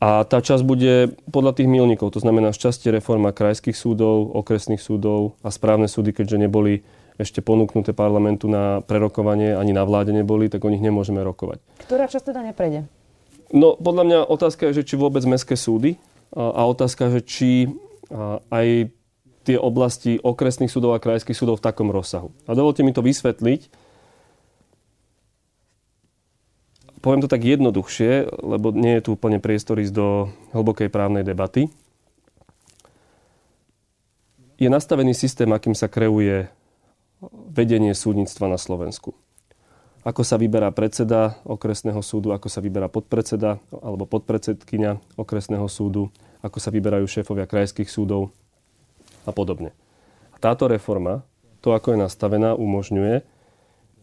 A 0.00 0.24
tá 0.24 0.40
časť 0.40 0.64
bude 0.64 1.12
podľa 1.28 1.60
tých 1.60 1.68
milníkov, 1.68 2.16
to 2.16 2.20
znamená 2.20 2.56
z 2.56 2.68
časti 2.68 2.88
reforma 2.88 3.36
krajských 3.36 3.76
súdov, 3.76 4.32
okresných 4.32 4.80
súdov 4.80 5.36
a 5.44 5.52
správne 5.52 5.88
súdy, 5.88 6.16
keďže 6.16 6.40
neboli 6.40 6.84
ešte 7.16 7.40
ponúknuté 7.40 7.96
parlamentu 7.96 8.44
na 8.48 8.84
prerokovanie, 8.84 9.56
ani 9.56 9.72
na 9.72 9.88
vláde 9.88 10.12
neboli, 10.12 10.52
tak 10.52 10.64
o 10.64 10.72
nich 10.72 10.84
nemôžeme 10.84 11.20
rokovať. 11.24 11.64
Ktorá 11.88 12.08
časť 12.08 12.32
teda 12.32 12.40
neprejde? 12.44 12.84
No, 13.52 13.76
podľa 13.76 14.04
mňa 14.04 14.18
otázka 14.28 14.68
je, 14.68 14.84
že 14.84 14.88
či 14.88 14.94
vôbec 15.00 15.24
mestské 15.24 15.56
súdy 15.56 15.96
a 16.36 16.68
otázka, 16.68 17.08
že 17.08 17.20
či 17.24 17.48
aj 18.50 18.90
tie 19.46 19.56
oblasti 19.56 20.18
okresných 20.18 20.70
súdov 20.70 20.98
a 20.98 21.02
krajských 21.02 21.38
súdov 21.38 21.62
v 21.62 21.66
takom 21.70 21.94
rozsahu. 21.94 22.34
A 22.50 22.58
dovolte 22.58 22.82
mi 22.82 22.90
to 22.90 23.00
vysvetliť. 23.02 23.70
Poviem 26.98 27.22
to 27.22 27.30
tak 27.30 27.46
jednoduchšie, 27.46 28.42
lebo 28.42 28.74
nie 28.74 28.98
je 28.98 29.04
tu 29.06 29.14
úplne 29.14 29.38
priestor 29.38 29.78
ísť 29.78 29.94
do 29.94 30.34
hlbokej 30.50 30.90
právnej 30.90 31.22
debaty. 31.22 31.70
Je 34.58 34.66
nastavený 34.66 35.14
systém, 35.14 35.46
akým 35.54 35.78
sa 35.78 35.86
kreuje 35.86 36.50
vedenie 37.54 37.94
súdnictva 37.94 38.50
na 38.50 38.58
Slovensku. 38.58 39.14
Ako 40.02 40.22
sa 40.26 40.38
vyberá 40.38 40.74
predseda 40.74 41.38
okresného 41.46 41.98
súdu, 42.02 42.34
ako 42.34 42.50
sa 42.50 42.58
vyberá 42.58 42.90
podpredseda 42.90 43.62
alebo 43.70 44.06
podpredsedkynia 44.06 44.98
okresného 45.14 45.66
súdu, 45.70 46.10
ako 46.46 46.62
sa 46.62 46.70
vyberajú 46.70 47.04
šéfovia 47.10 47.50
krajských 47.50 47.90
súdov 47.90 48.30
a 49.26 49.34
podobne. 49.34 49.74
A 50.30 50.36
táto 50.38 50.70
reforma 50.70 51.26
to, 51.60 51.74
ako 51.74 51.98
je 51.98 52.02
nastavená, 52.06 52.54
umožňuje, 52.54 53.26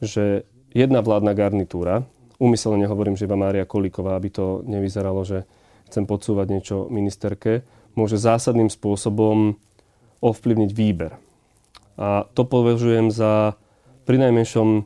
že 0.03 0.43
jedna 0.75 0.99
vládna 0.99 1.31
garnitúra, 1.31 2.03
úmyselne 2.41 2.83
nehovorím, 2.83 3.15
že 3.15 3.23
iba 3.23 3.39
Mária 3.39 3.63
Kolíková, 3.63 4.19
aby 4.19 4.27
to 4.27 4.59
nevyzeralo, 4.67 5.23
že 5.23 5.47
chcem 5.87 6.03
podsúvať 6.03 6.47
niečo 6.51 6.77
ministerke, 6.91 7.63
môže 7.95 8.19
zásadným 8.19 8.67
spôsobom 8.67 9.55
ovplyvniť 10.19 10.71
výber. 10.75 11.15
A 11.95 12.25
to 12.33 12.43
považujem 12.43 13.13
za 13.13 13.55
pri 14.03 14.19
najmenšom 14.19 14.83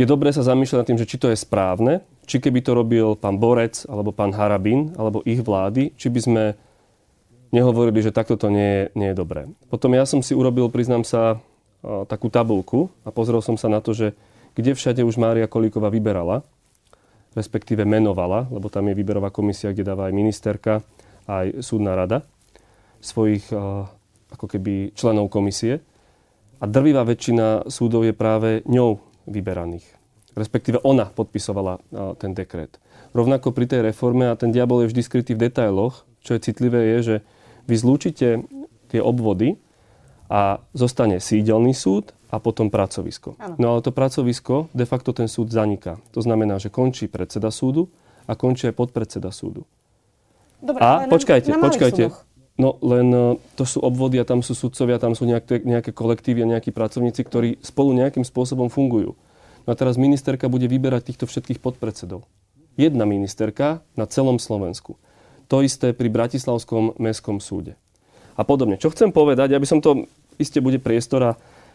je 0.00 0.06
dobré 0.08 0.32
sa 0.32 0.46
zamýšľať 0.46 0.78
nad 0.80 0.88
tým, 0.88 1.00
že 1.00 1.08
či 1.10 1.20
to 1.20 1.28
je 1.28 1.36
správne, 1.36 2.00
či 2.32 2.40
keby 2.40 2.64
to 2.64 2.72
robil 2.72 3.12
pán 3.12 3.36
Borec, 3.36 3.84
alebo 3.84 4.08
pán 4.08 4.32
Harabin, 4.32 4.96
alebo 4.96 5.20
ich 5.28 5.44
vlády, 5.44 5.92
či 6.00 6.08
by 6.08 6.20
sme 6.24 6.44
nehovorili, 7.52 8.00
že 8.00 8.08
takto 8.08 8.40
to 8.40 8.48
nie 8.48 8.64
je, 8.64 8.82
nie 8.96 9.12
je 9.12 9.20
dobré. 9.20 9.44
Potom 9.68 9.92
ja 9.92 10.08
som 10.08 10.24
si 10.24 10.32
urobil, 10.32 10.72
priznám 10.72 11.04
sa, 11.04 11.44
takú 12.08 12.32
tabulku 12.32 12.88
a 13.04 13.12
pozrel 13.12 13.44
som 13.44 13.60
sa 13.60 13.68
na 13.68 13.84
to, 13.84 13.92
že 13.92 14.16
kde 14.56 14.72
všade 14.72 15.04
už 15.04 15.20
Mária 15.20 15.44
Kolíková 15.44 15.92
vyberala, 15.92 16.40
respektíve 17.36 17.84
menovala, 17.84 18.48
lebo 18.48 18.72
tam 18.72 18.88
je 18.88 18.96
výberová 18.96 19.28
komisia, 19.28 19.76
kde 19.76 19.92
dáva 19.92 20.08
aj 20.08 20.16
ministerka, 20.16 20.80
aj 21.28 21.60
súdna 21.60 21.92
rada 21.92 22.24
svojich 23.04 23.44
ako 24.32 24.46
keby 24.48 24.96
členov 24.96 25.28
komisie. 25.28 25.84
A 26.62 26.64
drvivá 26.64 27.04
väčšina 27.04 27.68
súdov 27.68 28.08
je 28.08 28.16
práve 28.16 28.64
ňou 28.64 29.02
vyberaných. 29.28 29.91
Respektíve 30.32 30.80
ona 30.80 31.12
podpisovala 31.12 31.82
ten 32.16 32.32
dekret. 32.32 32.80
Rovnako 33.12 33.52
pri 33.52 33.68
tej 33.68 33.84
reforme, 33.84 34.32
a 34.32 34.38
ten 34.38 34.48
diabol 34.48 34.84
je 34.84 34.96
vždy 34.96 35.02
skrytý 35.04 35.32
v 35.36 35.52
detailoch, 35.52 36.08
čo 36.24 36.32
je 36.32 36.40
citlivé, 36.40 36.96
je, 36.96 36.98
že 37.02 37.16
vy 37.68 37.74
zlúčite 37.76 38.40
tie 38.88 39.00
obvody 39.04 39.60
a 40.32 40.64
zostane 40.72 41.20
sídelný 41.20 41.76
súd 41.76 42.16
a 42.32 42.40
potom 42.40 42.72
pracovisko. 42.72 43.36
Ano. 43.36 43.54
No 43.60 43.66
ale 43.76 43.80
to 43.84 43.92
pracovisko, 43.92 44.72
de 44.72 44.88
facto 44.88 45.12
ten 45.12 45.28
súd 45.28 45.52
zaniká. 45.52 46.00
To 46.16 46.24
znamená, 46.24 46.56
že 46.56 46.72
končí 46.72 47.04
predseda 47.04 47.52
súdu 47.52 47.92
a 48.24 48.32
končí 48.32 48.64
aj 48.64 48.72
podpredseda 48.72 49.28
súdu. 49.28 49.68
Dobre, 50.64 50.80
a 50.80 51.04
počkajte, 51.10 51.52
na, 51.52 51.60
na 51.60 51.64
počkajte. 51.68 52.04
Súdoch. 52.08 52.24
No 52.56 52.80
len 52.80 53.08
e, 53.12 53.22
to 53.56 53.64
sú 53.68 53.84
obvody 53.84 54.16
a 54.20 54.24
tam 54.24 54.40
sú 54.40 54.56
sudcovia, 54.56 54.96
tam 54.96 55.12
sú 55.12 55.28
nejaké, 55.28 55.60
nejaké 55.64 55.92
kolektívy 55.92 56.44
a 56.44 56.50
nejakí 56.56 56.72
pracovníci, 56.72 57.20
ktorí 57.28 57.48
spolu 57.60 57.92
nejakým 57.96 58.24
spôsobom 58.24 58.72
fungujú. 58.72 59.12
No 59.66 59.72
a 59.72 59.78
teraz 59.78 59.94
ministerka 60.00 60.50
bude 60.50 60.66
vyberať 60.66 61.12
týchto 61.12 61.24
všetkých 61.30 61.62
podpredsedov. 61.62 62.26
Jedna 62.74 63.04
ministerka 63.04 63.84
na 63.94 64.08
celom 64.08 64.40
Slovensku. 64.40 64.98
To 65.52 65.60
isté 65.60 65.92
pri 65.92 66.08
Bratislavskom 66.08 66.96
mestskom 66.96 67.38
súde. 67.38 67.76
A 68.34 68.42
podobne. 68.48 68.80
Čo 68.80 68.90
chcem 68.90 69.12
povedať, 69.12 69.52
aby 69.52 69.68
som 69.68 69.84
to, 69.84 70.08
iste 70.40 70.58
bude 70.64 70.80
priestor 70.80 71.20
a 71.22 71.32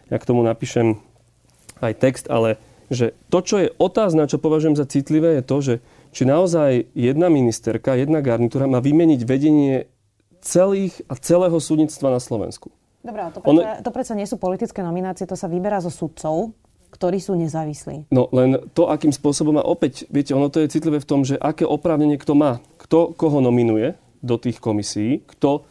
ja 0.09 0.17
k 0.17 0.27
tomu 0.27 0.41
napíšem 0.41 0.97
aj 1.79 1.93
text, 2.01 2.25
ale 2.27 2.57
že 2.89 3.13
to, 3.29 3.43
čo 3.43 3.55
je 3.61 3.67
otázne, 3.77 4.25
čo 4.25 4.41
považujem 4.41 4.79
za 4.79 4.87
citlivé, 4.87 5.37
je 5.37 5.43
to, 5.43 5.57
že 5.59 5.73
či 6.15 6.23
naozaj 6.23 6.87
jedna 6.95 7.27
ministerka, 7.27 7.99
jedna 7.99 8.23
garnitúra 8.23 8.65
má 8.65 8.79
vymeniť 8.79 9.21
vedenie 9.27 9.85
celých 10.39 11.03
a 11.11 11.19
celého 11.19 11.59
súdnictva 11.59 12.09
na 12.15 12.23
Slovensku. 12.23 12.71
Dobre, 13.03 13.21
to 13.29 13.39
predsa, 13.43 13.51
ono... 13.51 13.61
to 13.83 13.91
predsa 13.93 14.13
nie 14.17 14.27
sú 14.27 14.35
politické 14.39 14.79
nominácie, 14.81 15.29
to 15.29 15.37
sa 15.37 15.51
vyberá 15.51 15.83
zo 15.83 15.91
sudcov, 15.91 16.55
ktorí 16.97 17.21
sú 17.21 17.37
nezávislí. 17.37 18.09
No 18.09 18.25
len 18.33 18.57
to, 18.73 18.89
akým 18.89 19.13
spôsobom, 19.13 19.61
a 19.61 19.63
opäť, 19.63 20.09
viete, 20.09 20.33
ono 20.33 20.49
to 20.49 20.65
je 20.65 20.73
citlivé 20.73 20.97
v 20.97 21.05
tom, 21.05 21.21
že 21.21 21.37
aké 21.37 21.61
oprávnenie 21.61 22.17
kto 22.17 22.33
má, 22.33 22.57
kto 22.81 23.13
koho 23.13 23.37
nominuje 23.37 23.93
do 24.25 24.41
tých 24.41 24.57
komisí, 24.57 25.21
kto 25.29 25.61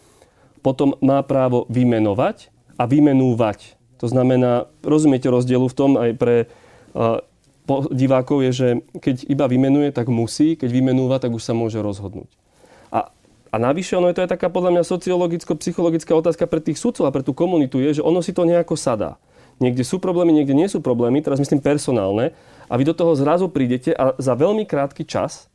potom 0.62 0.94
má 1.02 1.18
právo 1.26 1.66
vymenovať 1.66 2.54
a 2.78 2.86
vymenúvať. 2.86 3.74
To 3.98 4.06
znamená, 4.06 4.70
rozumiete 4.86 5.26
rozdielu 5.26 5.66
v 5.66 5.78
tom 5.78 5.90
aj 5.98 6.10
pre 6.14 6.46
uh, 6.94 7.18
divákov 7.90 8.46
je, 8.46 8.50
že 8.54 8.68
keď 9.02 9.26
iba 9.26 9.50
vymenuje, 9.50 9.90
tak 9.90 10.06
musí, 10.06 10.54
keď 10.54 10.70
vymenúva, 10.70 11.18
tak 11.18 11.34
už 11.34 11.42
sa 11.42 11.54
môže 11.58 11.82
rozhodnúť. 11.82 12.30
A 13.56 13.62
navyše 13.62 13.96
ono 13.96 14.12
je 14.12 14.20
to 14.20 14.24
aj 14.28 14.36
taká 14.36 14.52
podľa 14.52 14.76
mňa 14.76 14.82
sociologicko-psychologická 14.84 16.12
otázka 16.12 16.44
pre 16.44 16.60
tých 16.60 16.76
sudcov 16.76 17.08
a 17.08 17.14
pre 17.14 17.24
tú 17.24 17.32
komunitu 17.32 17.80
je, 17.80 17.98
že 17.98 18.04
ono 18.04 18.20
si 18.20 18.36
to 18.36 18.44
nejako 18.44 18.76
sadá. 18.76 19.16
Niekde 19.56 19.82
sú 19.82 19.96
problémy, 19.96 20.36
niekde 20.36 20.52
nie 20.52 20.68
sú 20.68 20.84
problémy, 20.84 21.24
teraz 21.24 21.40
myslím 21.40 21.64
personálne, 21.64 22.36
a 22.66 22.74
vy 22.74 22.84
do 22.84 22.94
toho 22.98 23.14
zrazu 23.14 23.46
prídete 23.48 23.94
a 23.94 24.12
za 24.18 24.34
veľmi 24.34 24.66
krátky 24.68 25.06
čas, 25.06 25.48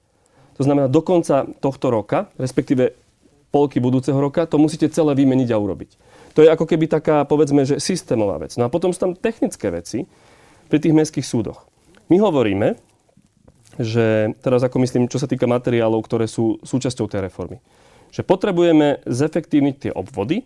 to 0.55 0.63
znamená 0.63 0.87
do 0.87 1.03
konca 1.03 1.45
tohto 1.59 1.91
roka, 1.91 2.31
respektíve 2.39 2.95
polky 3.51 3.83
budúceho 3.83 4.15
roka, 4.15 4.47
to 4.47 4.55
musíte 4.55 4.87
celé 4.89 5.11
vymeniť 5.13 5.49
a 5.51 5.59
urobiť. 5.59 5.91
To 6.33 6.39
je 6.39 6.47
ako 6.47 6.63
keby 6.63 6.87
taká, 6.87 7.27
povedzme, 7.27 7.67
že 7.67 7.83
systémová 7.83 8.39
vec. 8.39 8.55
No 8.55 8.63
a 8.63 8.71
potom 8.71 8.95
sú 8.95 8.99
tam 9.03 9.13
technické 9.13 9.67
veci 9.67 10.07
pri 10.71 10.79
tých 10.79 10.95
mestských 10.95 11.27
súdoch. 11.27 11.67
My 12.07 12.23
hovoríme, 12.23 12.79
že 13.75 14.31
teraz 14.39 14.63
ako 14.63 14.79
myslím, 14.87 15.11
čo 15.11 15.19
sa 15.19 15.27
týka 15.27 15.51
materiálov, 15.51 15.99
ktoré 16.07 16.31
sú 16.31 16.63
súčasťou 16.63 17.11
tej 17.11 17.27
reformy 17.27 17.59
že 18.11 18.27
potrebujeme 18.27 18.99
zefektívniť 19.07 19.75
tie 19.79 19.91
obvody, 19.95 20.43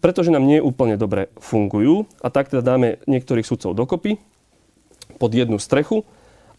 pretože 0.00 0.32
nám 0.32 0.44
nie 0.44 0.60
úplne 0.60 1.00
dobre 1.00 1.32
fungujú 1.40 2.06
a 2.20 2.28
tak 2.28 2.52
teda 2.52 2.62
dáme 2.62 3.00
niektorých 3.08 3.46
sudcov 3.46 3.72
dokopy 3.74 4.20
pod 5.16 5.30
jednu 5.32 5.56
strechu, 5.56 6.04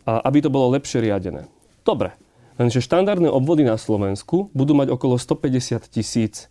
a 0.08 0.24
aby 0.24 0.40
to 0.40 0.48
bolo 0.48 0.72
lepšie 0.72 1.04
riadené. 1.04 1.52
Dobre, 1.84 2.16
lenže 2.56 2.80
štandardné 2.80 3.28
obvody 3.28 3.68
na 3.68 3.76
Slovensku 3.76 4.48
budú 4.56 4.72
mať 4.72 4.96
okolo 4.96 5.20
150 5.20 5.84
tisíc 5.92 6.48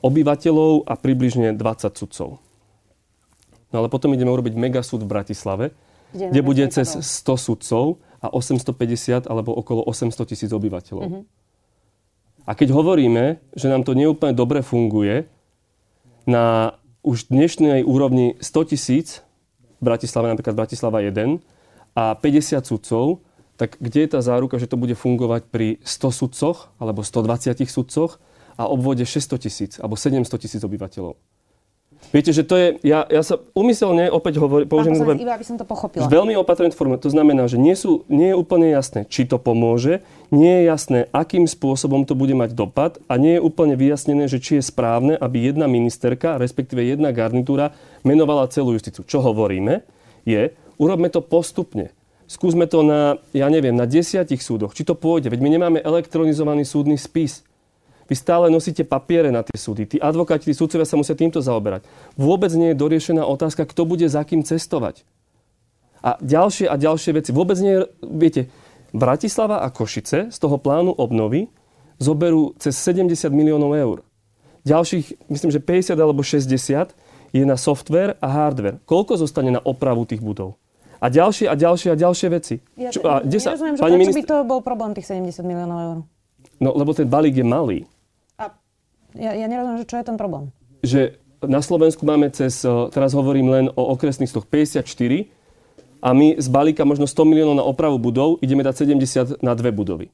obyvateľov 0.00 0.88
a 0.88 0.96
približne 0.96 1.52
20 1.52 2.00
sudcov. 2.00 2.40
No 3.72 3.76
ale 3.80 3.88
potom 3.88 4.12
ideme 4.12 4.32
urobiť 4.32 4.52
megasúd 4.56 5.04
v 5.04 5.12
Bratislave, 5.12 5.66
kde, 6.12 6.28
kde 6.28 6.40
bude 6.44 6.64
cez 6.68 6.92
100 6.92 7.40
sudcov 7.40 8.00
a 8.20 8.28
850 8.28 9.28
alebo 9.28 9.56
okolo 9.56 9.84
800 9.88 10.28
tisíc 10.28 10.50
obyvateľov. 10.52 11.04
Mm-hmm. 11.08 11.22
A 12.42 12.50
keď 12.52 12.68
hovoríme, 12.74 13.40
že 13.54 13.70
nám 13.70 13.86
to 13.86 13.96
neúplne 13.96 14.34
dobre 14.36 14.60
funguje, 14.60 15.24
na 16.26 16.76
už 17.02 17.34
dnešnej 17.34 17.82
úrovni 17.82 18.38
100 18.38 18.72
tisíc, 18.74 19.26
v 19.82 19.90
Bratislave 19.90 20.30
napríklad 20.30 20.54
Bratislava 20.54 21.02
1 21.02 21.42
a 21.98 22.14
50 22.14 22.62
sudcov, 22.62 23.26
tak 23.58 23.76
kde 23.82 24.06
je 24.06 24.10
tá 24.14 24.20
záruka, 24.22 24.58
že 24.58 24.70
to 24.70 24.78
bude 24.78 24.94
fungovať 24.94 25.50
pri 25.50 25.82
100 25.82 26.14
sudcoch 26.14 26.70
alebo 26.78 27.02
120 27.02 27.58
sudcoch 27.66 28.22
a 28.54 28.70
obvode 28.70 29.02
600 29.02 29.42
tisíc 29.42 29.72
alebo 29.82 29.98
700 29.98 30.26
tisíc 30.38 30.62
obyvateľov? 30.62 31.18
Viete, 32.12 32.28
že 32.36 32.44
to 32.44 32.60
je, 32.60 32.76
ja, 32.84 33.08
ja 33.08 33.24
sa 33.24 33.40
umyselne 33.56 34.12
opäť 34.12 34.36
hovorím, 34.36 34.68
použijem... 34.68 35.00
Pán 35.00 35.16
iba 35.16 35.32
aby 35.32 35.46
som 35.48 35.56
to 35.56 35.64
pochopila. 35.64 36.04
Veľmi 36.12 36.36
opatrne 36.36 36.68
formulo. 36.68 37.00
To 37.00 37.08
znamená, 37.08 37.48
že 37.48 37.56
nie, 37.56 37.72
sú, 37.72 38.04
nie 38.12 38.30
je 38.30 38.36
úplne 38.36 38.68
jasné, 38.68 39.08
či 39.08 39.24
to 39.24 39.40
pomôže, 39.40 40.04
nie 40.28 40.60
je 40.60 40.62
jasné, 40.68 40.98
akým 41.16 41.48
spôsobom 41.48 42.04
to 42.04 42.12
bude 42.12 42.36
mať 42.36 42.52
dopad 42.52 43.00
a 43.08 43.16
nie 43.16 43.40
je 43.40 43.44
úplne 43.44 43.80
vyjasnené, 43.80 44.28
že 44.28 44.44
či 44.44 44.60
je 44.60 44.68
správne, 44.68 45.16
aby 45.16 45.48
jedna 45.48 45.64
ministerka, 45.64 46.36
respektíve 46.36 46.84
jedna 46.84 47.16
garnitúra 47.16 47.72
menovala 48.04 48.52
celú 48.52 48.76
justíciu. 48.76 49.08
Čo 49.08 49.24
hovoríme, 49.24 49.80
je, 50.28 50.52
urobme 50.76 51.08
to 51.08 51.24
postupne. 51.24 51.96
Skúsme 52.28 52.68
to 52.68 52.84
na, 52.84 53.20
ja 53.32 53.48
neviem, 53.48 53.76
na 53.76 53.88
desiatich 53.88 54.40
súdoch, 54.44 54.76
či 54.76 54.84
to 54.84 54.96
pôjde. 54.96 55.28
Veď 55.32 55.40
my 55.40 55.50
nemáme 55.52 55.78
elektronizovaný 55.80 56.64
súdny 56.68 56.96
spis. 57.00 57.44
Vy 58.10 58.14
stále 58.18 58.50
nosíte 58.50 58.82
papiere 58.82 59.30
na 59.30 59.46
tie 59.46 59.54
súdy. 59.54 59.86
Tí 59.86 59.96
advokáti, 60.02 60.50
tí 60.50 60.54
súdcovia 60.54 60.86
sa 60.86 60.98
musia 60.98 61.14
týmto 61.14 61.38
zaoberať. 61.38 61.86
Vôbec 62.18 62.50
nie 62.54 62.74
je 62.74 62.80
doriešená 62.80 63.22
otázka, 63.22 63.66
kto 63.68 63.86
bude 63.86 64.06
za 64.10 64.22
kým 64.26 64.42
cestovať. 64.42 65.06
A 66.02 66.18
ďalšie 66.18 66.66
a 66.66 66.74
ďalšie 66.74 67.14
veci. 67.14 67.30
Vôbec 67.30 67.56
nie 67.62 67.78
je, 67.78 67.80
viete, 68.02 68.42
Bratislava 68.92 69.64
a 69.64 69.72
Košice 69.72 70.28
z 70.28 70.36
toho 70.36 70.60
plánu 70.60 70.92
obnovy 70.92 71.48
zoberú 71.96 72.52
cez 72.58 72.76
70 72.76 73.32
miliónov 73.32 73.72
eur. 73.72 73.98
Ďalších, 74.66 75.30
myslím, 75.30 75.50
že 75.50 75.60
50 75.62 75.96
alebo 75.96 76.20
60 76.22 76.94
je 77.32 77.44
na 77.48 77.56
software 77.56 78.20
a 78.20 78.28
hardware. 78.28 78.78
Koľko 78.84 79.16
zostane 79.16 79.54
na 79.54 79.62
opravu 79.64 80.04
tých 80.04 80.20
budov? 80.20 80.60
A 81.02 81.10
ďalšie 81.10 81.50
a 81.50 81.58
ďalšie 81.58 81.88
a 81.90 81.96
ďalšie 81.98 82.28
veci. 82.30 82.62
Ja, 82.78 82.94
Čo, 82.94 83.02
a, 83.02 83.26
sa, 83.26 83.58
že 83.58 83.74
pani 83.82 83.98
prečo 83.98 84.02
ministr... 84.06 84.18
by 84.22 84.22
to 84.22 84.36
bol 84.46 84.60
problém 84.62 84.94
tých 84.94 85.10
70 85.10 85.42
miliónov 85.42 85.78
eur? 85.82 85.98
No, 86.62 86.70
lebo 86.78 86.94
ten 86.94 87.10
balík 87.10 87.42
je 87.42 87.46
malý. 87.46 87.78
Ja, 89.16 89.36
ja 89.36 89.46
nerozumiem, 89.48 89.80
že 89.84 89.88
čo 89.88 89.96
je 90.00 90.06
ten 90.06 90.16
problém. 90.16 90.52
Že 90.82 91.20
na 91.42 91.60
Slovensku 91.60 92.06
máme 92.06 92.30
cez, 92.30 92.62
eh, 92.62 92.70
teraz 92.94 93.12
hovorím 93.12 93.48
len 93.50 93.64
o 93.74 93.82
okresných 93.92 94.30
stoch 94.30 94.46
54 94.46 95.30
a 96.02 96.14
my 96.14 96.38
z 96.38 96.48
balíka 96.50 96.82
možno 96.82 97.06
100 97.06 97.22
miliónov 97.26 97.56
na 97.58 97.64
opravu 97.66 97.98
budov 97.98 98.42
ideme 98.42 98.66
dať 98.66 98.74
70 98.86 99.42
na 99.42 99.54
dve 99.54 99.70
budovy. 99.70 100.10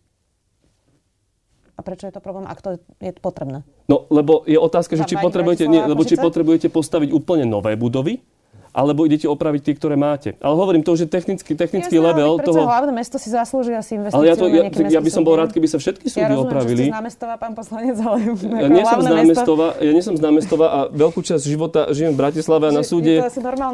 A 1.78 1.80
prečo 1.87 2.11
je 2.11 2.14
to 2.14 2.18
problém, 2.18 2.42
ak 2.42 2.58
to 2.58 2.74
je 2.98 3.14
potrebné? 3.22 3.62
No, 3.87 4.11
lebo 4.11 4.42
je 4.50 4.58
otázka, 4.58 4.98
že 4.98 5.06
či 5.06 5.14
potrebujete, 5.14 5.70
nie, 5.70 5.78
lebo 5.78 6.02
či 6.02 6.18
potrebujete 6.18 6.66
postaviť 6.74 7.14
úplne 7.14 7.46
nové 7.46 7.78
budovy, 7.78 8.18
alebo 8.72 9.04
idete 9.09 9.24
opraviť 9.26 9.61
tie, 9.64 9.74
ktoré 9.74 9.96
máte. 9.96 10.37
Ale 10.38 10.54
hovorím, 10.54 10.85
to 10.85 10.92
už 10.94 11.04
je 11.04 11.09
technický, 11.09 11.57
technický 11.57 11.98
Jasné, 11.98 12.09
level 12.12 12.38
ale 12.38 12.46
toho... 12.46 12.62
hlavné 12.68 12.92
mesto 12.92 13.16
si 13.16 13.33
zaslúži 13.33 13.72
asi 13.74 13.96
investíciu 13.96 14.20
Ale 14.20 14.24
ja, 14.28 14.35
to, 14.37 14.46
ja, 14.46 14.62
ja 14.70 15.00
by 15.02 15.11
som 15.11 15.22
bol 15.24 15.35
rád, 15.35 15.50
keby 15.50 15.66
sa 15.66 15.81
všetky 15.81 16.07
súdy 16.07 16.22
Ja 16.22 16.31
rozumiem, 16.31 16.52
opravili. 16.52 16.85
že 16.85 16.92
z 16.92 16.96
námestova, 16.96 17.35
pán 17.40 17.54
poslanec, 17.57 17.96
ale 17.98 18.18
Ja 18.38 18.68
nie 18.68 18.85
som 18.85 19.00
z 19.00 19.09
mesto. 19.24 19.52
ja 19.81 19.92
nie 19.92 20.04
som 20.04 20.14
z 20.14 20.22
námestova 20.22 20.66
a 20.68 20.78
veľkú 20.92 21.20
časť 21.24 21.42
života 21.48 21.81
žijem 21.90 22.12
v 22.12 22.18
Bratislave 22.20 22.64
a 22.68 22.72
na 22.72 22.85
Že 22.85 22.90
súde, 22.92 23.14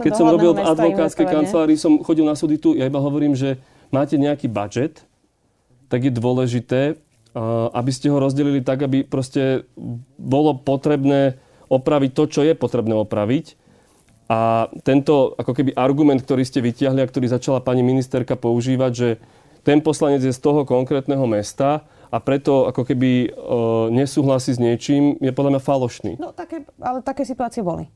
keď 0.02 0.12
som 0.14 0.26
robil 0.30 0.50
v 0.54 0.62
advokátskej 0.62 1.26
kancelárii, 1.26 1.76
som 1.76 1.98
chodil 2.00 2.24
na 2.24 2.38
súdy 2.38 2.56
tu, 2.56 2.78
ja 2.78 2.86
iba 2.86 3.02
hovorím, 3.02 3.34
že 3.34 3.58
máte 3.90 4.14
nejaký 4.14 4.46
budget, 4.46 5.02
tak 5.90 6.06
je 6.06 6.12
dôležité, 6.14 6.98
aby 7.74 7.90
ste 7.90 8.08
ho 8.14 8.22
rozdelili 8.22 8.62
tak, 8.62 8.86
aby 8.86 9.02
proste 9.02 9.66
bolo 10.18 10.54
potrebné 10.54 11.36
opraviť 11.66 12.10
to, 12.14 12.24
čo 12.30 12.40
je 12.46 12.54
potrebné 12.54 12.94
opraviť. 12.94 13.58
A 14.24 14.72
tento 14.82 15.36
ako 15.36 15.52
keby 15.52 15.76
argument, 15.76 16.24
ktorý 16.24 16.48
ste 16.48 16.64
vytiahli 16.64 17.04
a 17.04 17.10
ktorý 17.10 17.28
začala 17.28 17.60
pani 17.60 17.84
ministerka 17.84 18.40
používať, 18.40 18.92
že 18.92 19.08
ten 19.64 19.84
poslanec 19.84 20.24
je 20.24 20.32
z 20.32 20.40
toho 20.40 20.64
konkrétneho 20.64 21.24
mesta 21.28 21.84
a 22.08 22.16
preto 22.20 22.68
ako 22.68 22.84
keby 22.88 23.10
e, 23.10 23.28
nesúhlasí 23.92 24.56
s 24.56 24.60
niečím, 24.60 25.16
je 25.20 25.32
podľa 25.32 25.56
mňa 25.56 25.62
falošný. 25.64 26.12
No, 26.20 26.32
také, 26.32 26.64
ale 26.80 27.00
také 27.00 27.24
situácie 27.24 27.60
boli. 27.64 27.88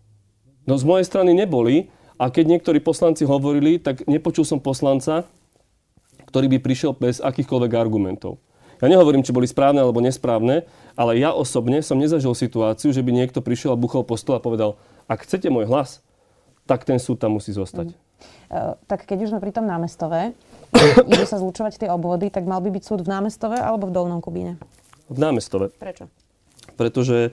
No 0.68 0.76
z 0.76 0.84
mojej 0.84 1.08
strany 1.08 1.32
neboli 1.32 1.88
a 2.20 2.28
keď 2.28 2.56
niektorí 2.56 2.80
poslanci 2.80 3.24
hovorili, 3.24 3.80
tak 3.80 4.04
nepočul 4.04 4.44
som 4.44 4.60
poslanca, 4.60 5.24
ktorý 6.28 6.52
by 6.56 6.58
prišiel 6.60 6.92
bez 6.92 7.24
akýchkoľvek 7.24 7.72
argumentov. 7.72 8.36
Ja 8.78 8.86
nehovorím, 8.86 9.26
či 9.26 9.34
boli 9.34 9.48
správne 9.48 9.82
alebo 9.82 9.98
nesprávne, 9.98 10.68
ale 10.94 11.18
ja 11.18 11.34
osobne 11.34 11.82
som 11.82 11.98
nezažil 11.98 12.30
situáciu, 12.36 12.94
že 12.94 13.02
by 13.02 13.10
niekto 13.10 13.42
prišiel 13.42 13.74
a 13.74 13.80
buchol 13.80 14.06
po 14.06 14.14
stole 14.14 14.38
a 14.38 14.44
povedal, 14.44 14.78
ak 15.10 15.26
chcete 15.26 15.50
môj 15.50 15.66
hlas, 15.66 16.04
tak 16.68 16.84
ten 16.84 17.00
súd 17.00 17.16
tam 17.16 17.40
musí 17.40 17.56
zostať. 17.56 17.96
Uh, 18.52 18.76
tak 18.84 19.08
keď 19.08 19.24
už 19.24 19.30
sme 19.32 19.40
pri 19.40 19.56
tom 19.56 19.64
námestove, 19.64 20.36
idú 21.10 21.24
sa 21.24 21.40
zlučovať 21.40 21.80
tie 21.80 21.88
obvody, 21.88 22.28
tak 22.28 22.44
mal 22.44 22.60
by 22.60 22.68
byť 22.68 22.84
súd 22.84 23.00
v 23.02 23.08
námestove 23.08 23.56
alebo 23.56 23.88
v 23.88 23.94
Dolnom 23.96 24.20
Kubíne? 24.20 24.60
V 25.08 25.16
námestove. 25.16 25.72
Prečo? 25.80 26.12
Pretože 26.76 27.32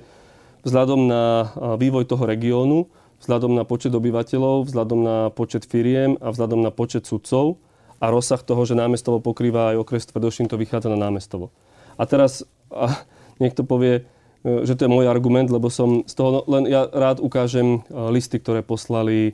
vzhľadom 0.64 1.12
na 1.12 1.24
a, 1.24 1.76
vývoj 1.76 2.08
toho 2.08 2.24
regiónu, 2.24 2.88
vzhľadom 3.20 3.52
na 3.60 3.68
počet 3.68 3.92
obyvateľov, 3.92 4.72
vzhľadom 4.72 5.00
na 5.04 5.18
počet 5.36 5.68
firiem 5.68 6.16
a 6.24 6.32
vzhľadom 6.32 6.64
na 6.64 6.72
počet 6.72 7.04
sudcov 7.04 7.60
a 8.00 8.12
rozsah 8.12 8.40
toho, 8.40 8.64
že 8.64 8.80
námestovo 8.80 9.20
pokrýva 9.20 9.76
aj 9.76 9.82
okres 9.84 10.08
Tvrdošín, 10.08 10.48
to 10.48 10.60
vychádza 10.60 10.92
na 10.92 11.00
námestovo. 11.00 11.52
A 12.00 12.08
teraz 12.08 12.48
a, 12.72 13.04
niekto 13.44 13.68
povie, 13.68 14.04
e, 14.04 14.04
že 14.46 14.78
to 14.78 14.86
je 14.86 14.94
môj 14.94 15.10
argument, 15.10 15.50
lebo 15.50 15.74
som 15.74 16.06
z 16.06 16.14
toho, 16.14 16.30
no, 16.30 16.40
len 16.46 16.70
ja 16.70 16.86
rád 16.86 17.18
ukážem 17.18 17.82
e, 17.82 17.98
listy, 18.14 18.38
ktoré 18.38 18.62
poslali 18.62 19.34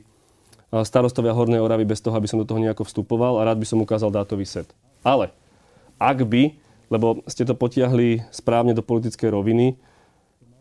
starostovia 0.72 1.36
Hornej 1.36 1.60
Oravy 1.60 1.84
bez 1.84 2.00
toho, 2.00 2.16
aby 2.16 2.24
som 2.24 2.40
do 2.40 2.48
toho 2.48 2.56
nejako 2.64 2.88
vstupoval 2.88 3.36
a 3.36 3.44
rád 3.44 3.60
by 3.60 3.66
som 3.68 3.84
ukázal 3.84 4.08
dátový 4.08 4.48
set. 4.48 4.72
Ale 5.04 5.28
ak 6.00 6.24
by, 6.24 6.56
lebo 6.88 7.20
ste 7.28 7.44
to 7.44 7.52
potiahli 7.52 8.24
správne 8.32 8.72
do 8.72 8.80
politickej 8.80 9.28
roviny, 9.28 9.76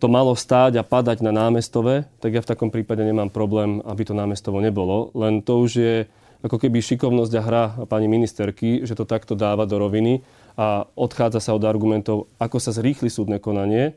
to 0.03 0.11
malo 0.11 0.35
stáť 0.35 0.81
a 0.81 0.83
padať 0.83 1.23
na 1.23 1.31
námestove, 1.31 2.09
tak 2.19 2.35
ja 2.35 2.41
v 2.43 2.49
takom 2.51 2.73
prípade 2.73 3.05
nemám 3.05 3.31
problém, 3.31 3.79
aby 3.85 4.03
to 4.03 4.17
námestovo 4.17 4.57
nebolo. 4.59 5.13
Len 5.15 5.45
to 5.45 5.61
už 5.63 5.71
je 5.77 5.95
ako 6.41 6.57
keby 6.57 6.81
šikovnosť 6.81 7.33
a 7.37 7.41
hra 7.45 7.63
pani 7.85 8.09
ministerky, 8.09 8.81
že 8.81 8.97
to 8.97 9.05
takto 9.05 9.37
dáva 9.37 9.69
do 9.69 9.77
roviny 9.77 10.25
a 10.57 10.89
odchádza 10.97 11.39
sa 11.39 11.53
od 11.53 11.63
argumentov, 11.63 12.33
ako 12.41 12.57
sa 12.57 12.73
zrýchli 12.73 13.13
súdne 13.13 13.37
konanie, 13.37 13.93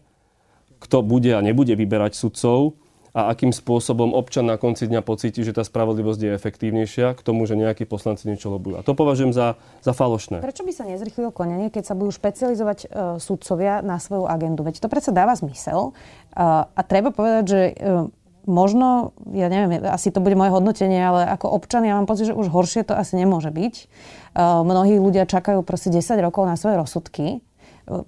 kto 0.85 1.01
bude 1.01 1.33
a 1.33 1.41
nebude 1.41 1.73
vyberať 1.73 2.13
sudcov 2.13 2.77
a 3.15 3.31
akým 3.31 3.55
spôsobom 3.55 4.11
občan 4.11 4.51
na 4.51 4.59
konci 4.59 4.91
dňa 4.91 5.07
pocíti, 5.07 5.47
že 5.47 5.55
tá 5.55 5.63
spravodlivosť 5.63 6.21
je 6.21 6.31
efektívnejšia 6.35 7.15
k 7.15 7.21
tomu, 7.23 7.47
že 7.47 7.55
nejakí 7.55 7.87
poslanci 7.87 8.27
niečo 8.27 8.51
lobujú. 8.51 8.83
A 8.83 8.83
to 8.83 8.99
považujem 8.99 9.31
za, 9.31 9.55
za 9.87 9.95
falošné. 9.95 10.43
Prečo 10.43 10.67
by 10.67 10.73
sa 10.75 10.83
nezrychlilo 10.83 11.31
konanie, 11.31 11.71
keď 11.71 11.95
sa 11.95 11.95
budú 11.95 12.11
špecializovať 12.11 12.79
uh, 12.85 12.89
sudcovia 13.23 13.87
na 13.87 14.03
svoju 14.03 14.27
agendu? 14.27 14.67
Veď 14.67 14.83
to 14.83 14.91
predsa 14.91 15.15
dáva 15.15 15.39
zmysel. 15.39 15.95
Uh, 16.35 16.67
a 16.67 16.81
treba 16.83 17.15
povedať, 17.15 17.45
že 17.47 17.61
uh, 17.71 18.11
možno, 18.51 19.15
ja 19.31 19.47
neviem, 19.47 19.79
asi 19.87 20.11
to 20.11 20.19
bude 20.19 20.35
moje 20.35 20.51
hodnotenie, 20.51 20.99
ale 20.99 21.23
ako 21.31 21.55
občan 21.55 21.87
ja 21.87 21.95
mám 21.95 22.11
pocit, 22.11 22.35
že 22.35 22.35
už 22.35 22.51
horšie 22.51 22.83
to 22.83 22.99
asi 22.99 23.15
nemôže 23.15 23.55
byť. 23.55 23.75
Uh, 24.35 24.67
mnohí 24.67 24.99
ľudia 24.99 25.23
čakajú 25.31 25.63
proste 25.63 25.95
10 25.95 26.19
rokov 26.19 26.51
na 26.51 26.59
svoje 26.59 26.83
rozsudky 26.83 27.47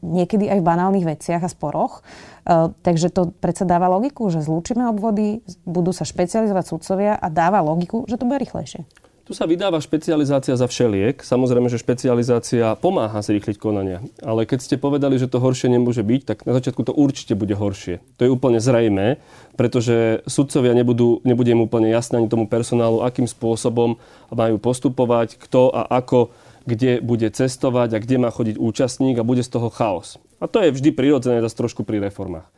niekedy 0.00 0.48
aj 0.48 0.58
v 0.60 0.68
banálnych 0.68 1.06
veciach 1.06 1.42
a 1.44 1.52
sporoch. 1.52 2.00
Uh, 2.46 2.72
takže 2.80 3.12
to 3.12 3.34
predsa 3.42 3.68
dáva 3.68 3.90
logiku, 3.90 4.28
že 4.32 4.44
zlúčime 4.44 4.86
obvody, 4.88 5.42
budú 5.66 5.90
sa 5.90 6.06
špecializovať 6.06 6.64
sudcovia 6.64 7.12
a 7.18 7.26
dáva 7.28 7.60
logiku, 7.60 8.06
že 8.08 8.16
to 8.16 8.24
bude 8.24 8.40
rýchlejšie. 8.40 8.86
Tu 9.26 9.34
sa 9.34 9.42
vydáva 9.42 9.82
špecializácia 9.82 10.54
za 10.54 10.70
všeliek. 10.70 11.18
Samozrejme, 11.18 11.66
že 11.66 11.82
špecializácia 11.82 12.78
pomáha 12.78 13.18
zrýchliť 13.18 13.58
konania. 13.58 13.98
Ale 14.22 14.46
keď 14.46 14.62
ste 14.62 14.76
povedali, 14.78 15.18
že 15.18 15.26
to 15.26 15.42
horšie 15.42 15.66
nemôže 15.66 16.06
byť, 16.06 16.20
tak 16.22 16.38
na 16.46 16.54
začiatku 16.54 16.86
to 16.86 16.94
určite 16.94 17.34
bude 17.34 17.50
horšie. 17.50 17.98
To 17.98 18.22
je 18.22 18.30
úplne 18.30 18.62
zrejmé, 18.62 19.18
pretože 19.58 20.22
sudcovia 20.30 20.78
nebudú, 20.78 21.26
nebude 21.26 21.50
im 21.50 21.66
úplne 21.66 21.90
jasné 21.90 22.22
ani 22.22 22.30
tomu 22.30 22.46
personálu, 22.46 23.02
akým 23.02 23.26
spôsobom 23.26 23.98
majú 24.30 24.56
postupovať, 24.62 25.42
kto 25.42 25.74
a 25.74 25.90
ako 25.90 26.30
kde 26.66 26.98
bude 27.00 27.31
cestovať 27.31 27.96
a 27.96 28.02
kde 28.02 28.16
má 28.18 28.31
chodiť 28.35 28.59
účastník 28.59 29.16
a 29.16 29.26
bude 29.26 29.46
z 29.46 29.50
toho 29.55 29.70
chaos. 29.70 30.18
A 30.42 30.50
to 30.50 30.61
je 30.61 30.74
vždy 30.74 30.90
prirodzené 30.92 31.38
zase 31.40 31.57
trošku 31.57 31.87
pri 31.87 32.02
reformách. 32.02 32.50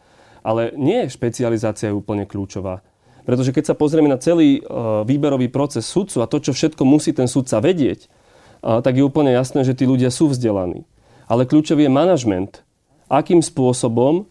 Ale 0.42 0.72
nie 0.74 1.06
špecializácia 1.06 1.92
je 1.92 1.98
úplne 1.98 2.24
kľúčová. 2.24 2.80
Pretože 3.28 3.52
keď 3.52 3.64
sa 3.68 3.74
pozrieme 3.76 4.08
na 4.08 4.16
celý 4.16 4.64
uh, 4.64 5.04
výberový 5.04 5.52
proces 5.52 5.84
sudcu 5.84 6.24
a 6.24 6.30
to, 6.30 6.40
čo 6.40 6.56
všetko 6.56 6.82
musí 6.88 7.12
ten 7.12 7.28
sudca 7.28 7.60
vedieť, 7.60 8.08
uh, 8.08 8.80
tak 8.80 8.96
je 8.96 9.04
úplne 9.04 9.28
jasné, 9.28 9.68
že 9.68 9.76
tí 9.76 9.84
ľudia 9.84 10.08
sú 10.08 10.32
vzdelaní. 10.32 10.88
Ale 11.28 11.44
kľúčový 11.44 11.84
je 11.84 11.92
manažment. 11.92 12.64
Akým 13.12 13.44
spôsobom 13.44 14.24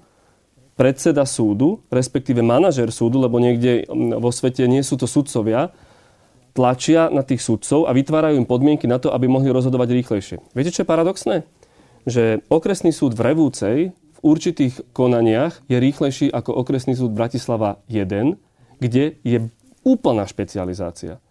predseda 0.73 1.29
súdu, 1.29 1.85
respektíve 1.93 2.41
manažer 2.41 2.89
súdu, 2.89 3.21
lebo 3.21 3.37
niekde 3.37 3.85
vo 4.17 4.33
svete 4.33 4.65
nie 4.65 4.81
sú 4.81 4.97
to 4.97 5.05
sudcovia, 5.05 5.73
tlačia 6.57 7.13
na 7.13 7.21
tých 7.21 7.45
sudcov 7.45 7.85
a 7.85 7.93
vytvárajú 7.93 8.41
im 8.41 8.49
podmienky 8.49 8.89
na 8.89 8.97
to, 8.97 9.13
aby 9.13 9.29
mohli 9.29 9.53
rozhodovať 9.53 9.93
rýchlejšie. 9.93 10.41
Viete, 10.57 10.73
čo 10.73 10.81
je 10.81 10.89
paradoxné? 10.89 11.45
Že 12.09 12.41
okresný 12.49 12.89
súd 12.89 13.13
v 13.13 13.21
Revúcej 13.21 13.77
v 13.93 14.19
určitých 14.25 14.81
konaniach 14.89 15.61
je 15.69 15.77
rýchlejší 15.77 16.33
ako 16.33 16.57
okresný 16.57 16.97
súd 16.97 17.13
Bratislava 17.13 17.77
1, 17.85 18.33
kde 18.81 19.21
je 19.21 19.37
úplná 19.85 20.25
špecializácia. 20.25 21.21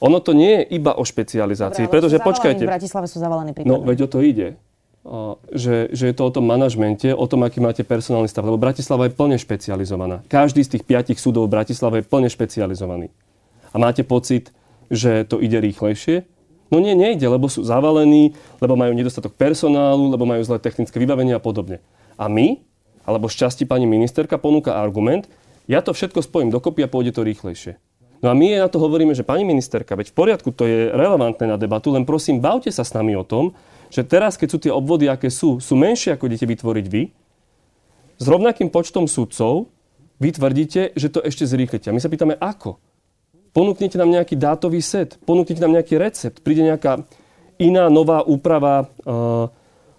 Ono 0.00 0.20
to 0.24 0.32
nie 0.32 0.60
je 0.60 0.80
iba 0.80 0.96
o 0.96 1.04
špecializácii, 1.04 1.88
Dobre, 1.88 1.92
pretože 1.92 2.16
počkajte. 2.20 2.64
V 2.64 2.72
Bratislave 2.72 3.06
sú 3.08 3.20
zavalení 3.20 3.52
prípadmi. 3.52 3.76
No, 3.76 3.84
veď 3.84 3.98
o 4.04 4.08
to 4.08 4.24
ide. 4.24 4.56
Že, 5.54 5.94
že 5.94 6.04
je 6.10 6.14
to 6.18 6.22
o 6.26 6.34
tom 6.34 6.44
manažmente, 6.50 7.14
o 7.14 7.26
tom, 7.30 7.46
aký 7.46 7.62
máte 7.62 7.86
personálny 7.86 8.26
stav. 8.26 8.44
Lebo 8.44 8.58
Bratislava 8.58 9.06
je 9.06 9.14
plne 9.14 9.38
špecializovaná. 9.38 10.26
Každý 10.26 10.66
z 10.66 10.76
tých 10.76 10.84
piatich 10.84 11.16
súdov 11.16 11.48
v 11.48 11.56
Bratislave 11.56 12.02
je 12.02 12.08
plne 12.08 12.28
špecializovaný. 12.28 13.08
A 13.76 13.80
máte 13.80 14.00
pocit, 14.00 14.56
že 14.88 15.28
to 15.28 15.36
ide 15.36 15.60
rýchlejšie? 15.60 16.24
No 16.72 16.80
nie, 16.80 16.96
nejde, 16.96 17.28
lebo 17.28 17.52
sú 17.52 17.60
zavalení, 17.60 18.32
lebo 18.64 18.72
majú 18.72 18.96
nedostatok 18.96 19.36
personálu, 19.36 20.08
lebo 20.08 20.24
majú 20.24 20.40
zlé 20.40 20.56
technické 20.56 20.96
vybavenie 20.96 21.36
a 21.36 21.44
podobne. 21.44 21.84
A 22.16 22.32
my, 22.32 22.64
alebo 23.04 23.28
šťastí 23.28 23.68
pani 23.68 23.84
ministerka, 23.84 24.40
ponúka 24.40 24.80
argument, 24.80 25.28
ja 25.68 25.84
to 25.84 25.92
všetko 25.92 26.24
spojím 26.24 26.48
dokopy 26.48 26.88
a 26.88 26.90
pôjde 26.90 27.20
to 27.20 27.22
rýchlejšie. 27.22 27.76
No 28.24 28.32
a 28.32 28.34
my 28.34 28.64
na 28.64 28.72
to 28.72 28.80
hovoríme, 28.80 29.12
že 29.12 29.28
pani 29.28 29.44
ministerka, 29.44 29.92
veď 29.92 30.08
v 30.08 30.16
poriadku, 30.16 30.48
to 30.56 30.64
je 30.64 30.88
relevantné 30.88 31.44
na 31.44 31.60
debatu, 31.60 31.92
len 31.92 32.08
prosím, 32.08 32.40
bavte 32.40 32.72
sa 32.72 32.80
s 32.80 32.96
nami 32.96 33.12
o 33.12 33.28
tom, 33.28 33.52
že 33.92 34.08
teraz, 34.08 34.40
keď 34.40 34.48
sú 34.48 34.58
tie 34.58 34.72
obvody, 34.72 35.06
aké 35.06 35.28
sú, 35.28 35.60
sú 35.60 35.76
menšie, 35.76 36.16
ako 36.16 36.32
idete 36.32 36.48
vytvoriť 36.48 36.86
vy, 36.88 37.12
s 38.16 38.24
rovnakým 38.24 38.72
počtom 38.72 39.04
sudcov, 39.04 39.68
vy 40.16 40.32
tvrdíte, 40.32 40.96
že 40.96 41.12
to 41.12 41.20
ešte 41.20 41.44
zrýchlite. 41.44 41.92
A 41.92 41.94
my 41.94 42.00
sa 42.00 42.08
pýtame, 42.08 42.40
ako? 42.40 42.80
Ponúknite 43.56 43.96
nám 43.96 44.12
nejaký 44.12 44.36
dátový 44.36 44.84
set, 44.84 45.16
ponúknite 45.24 45.64
nám 45.64 45.80
nejaký 45.80 45.96
recept, 45.96 46.44
príde 46.44 46.60
nejaká 46.60 47.08
iná 47.56 47.88
nová 47.88 48.20
úprava 48.20 48.84
uh, 48.84 49.48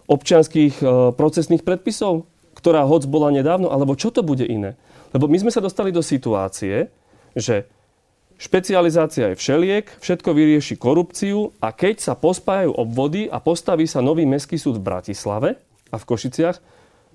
občianských 0.05 0.77
uh, 0.85 1.09
procesných 1.17 1.65
predpisov, 1.65 2.29
ktorá 2.53 2.85
hoc 2.85 3.09
bola 3.09 3.33
nedávno, 3.33 3.73
alebo 3.73 3.97
čo 3.97 4.13
to 4.13 4.21
bude 4.21 4.45
iné? 4.45 4.77
Lebo 5.09 5.25
my 5.25 5.41
sme 5.41 5.49
sa 5.49 5.57
dostali 5.57 5.89
do 5.89 6.05
situácie, 6.05 6.93
že 7.33 7.65
špecializácia 8.37 9.33
je 9.33 9.39
všeliek, 9.41 9.89
všetko 10.05 10.37
vyrieši 10.37 10.77
korupciu 10.77 11.57
a 11.57 11.73
keď 11.73 11.97
sa 11.97 12.13
pospájajú 12.13 12.77
obvody 12.77 13.25
a 13.25 13.41
postaví 13.41 13.89
sa 13.89 14.05
nový 14.05 14.29
mestský 14.29 14.61
súd 14.61 14.77
v 14.77 14.85
Bratislave 14.85 15.57
a 15.89 15.97
v 15.97 16.05
Košiciach, 16.05 16.61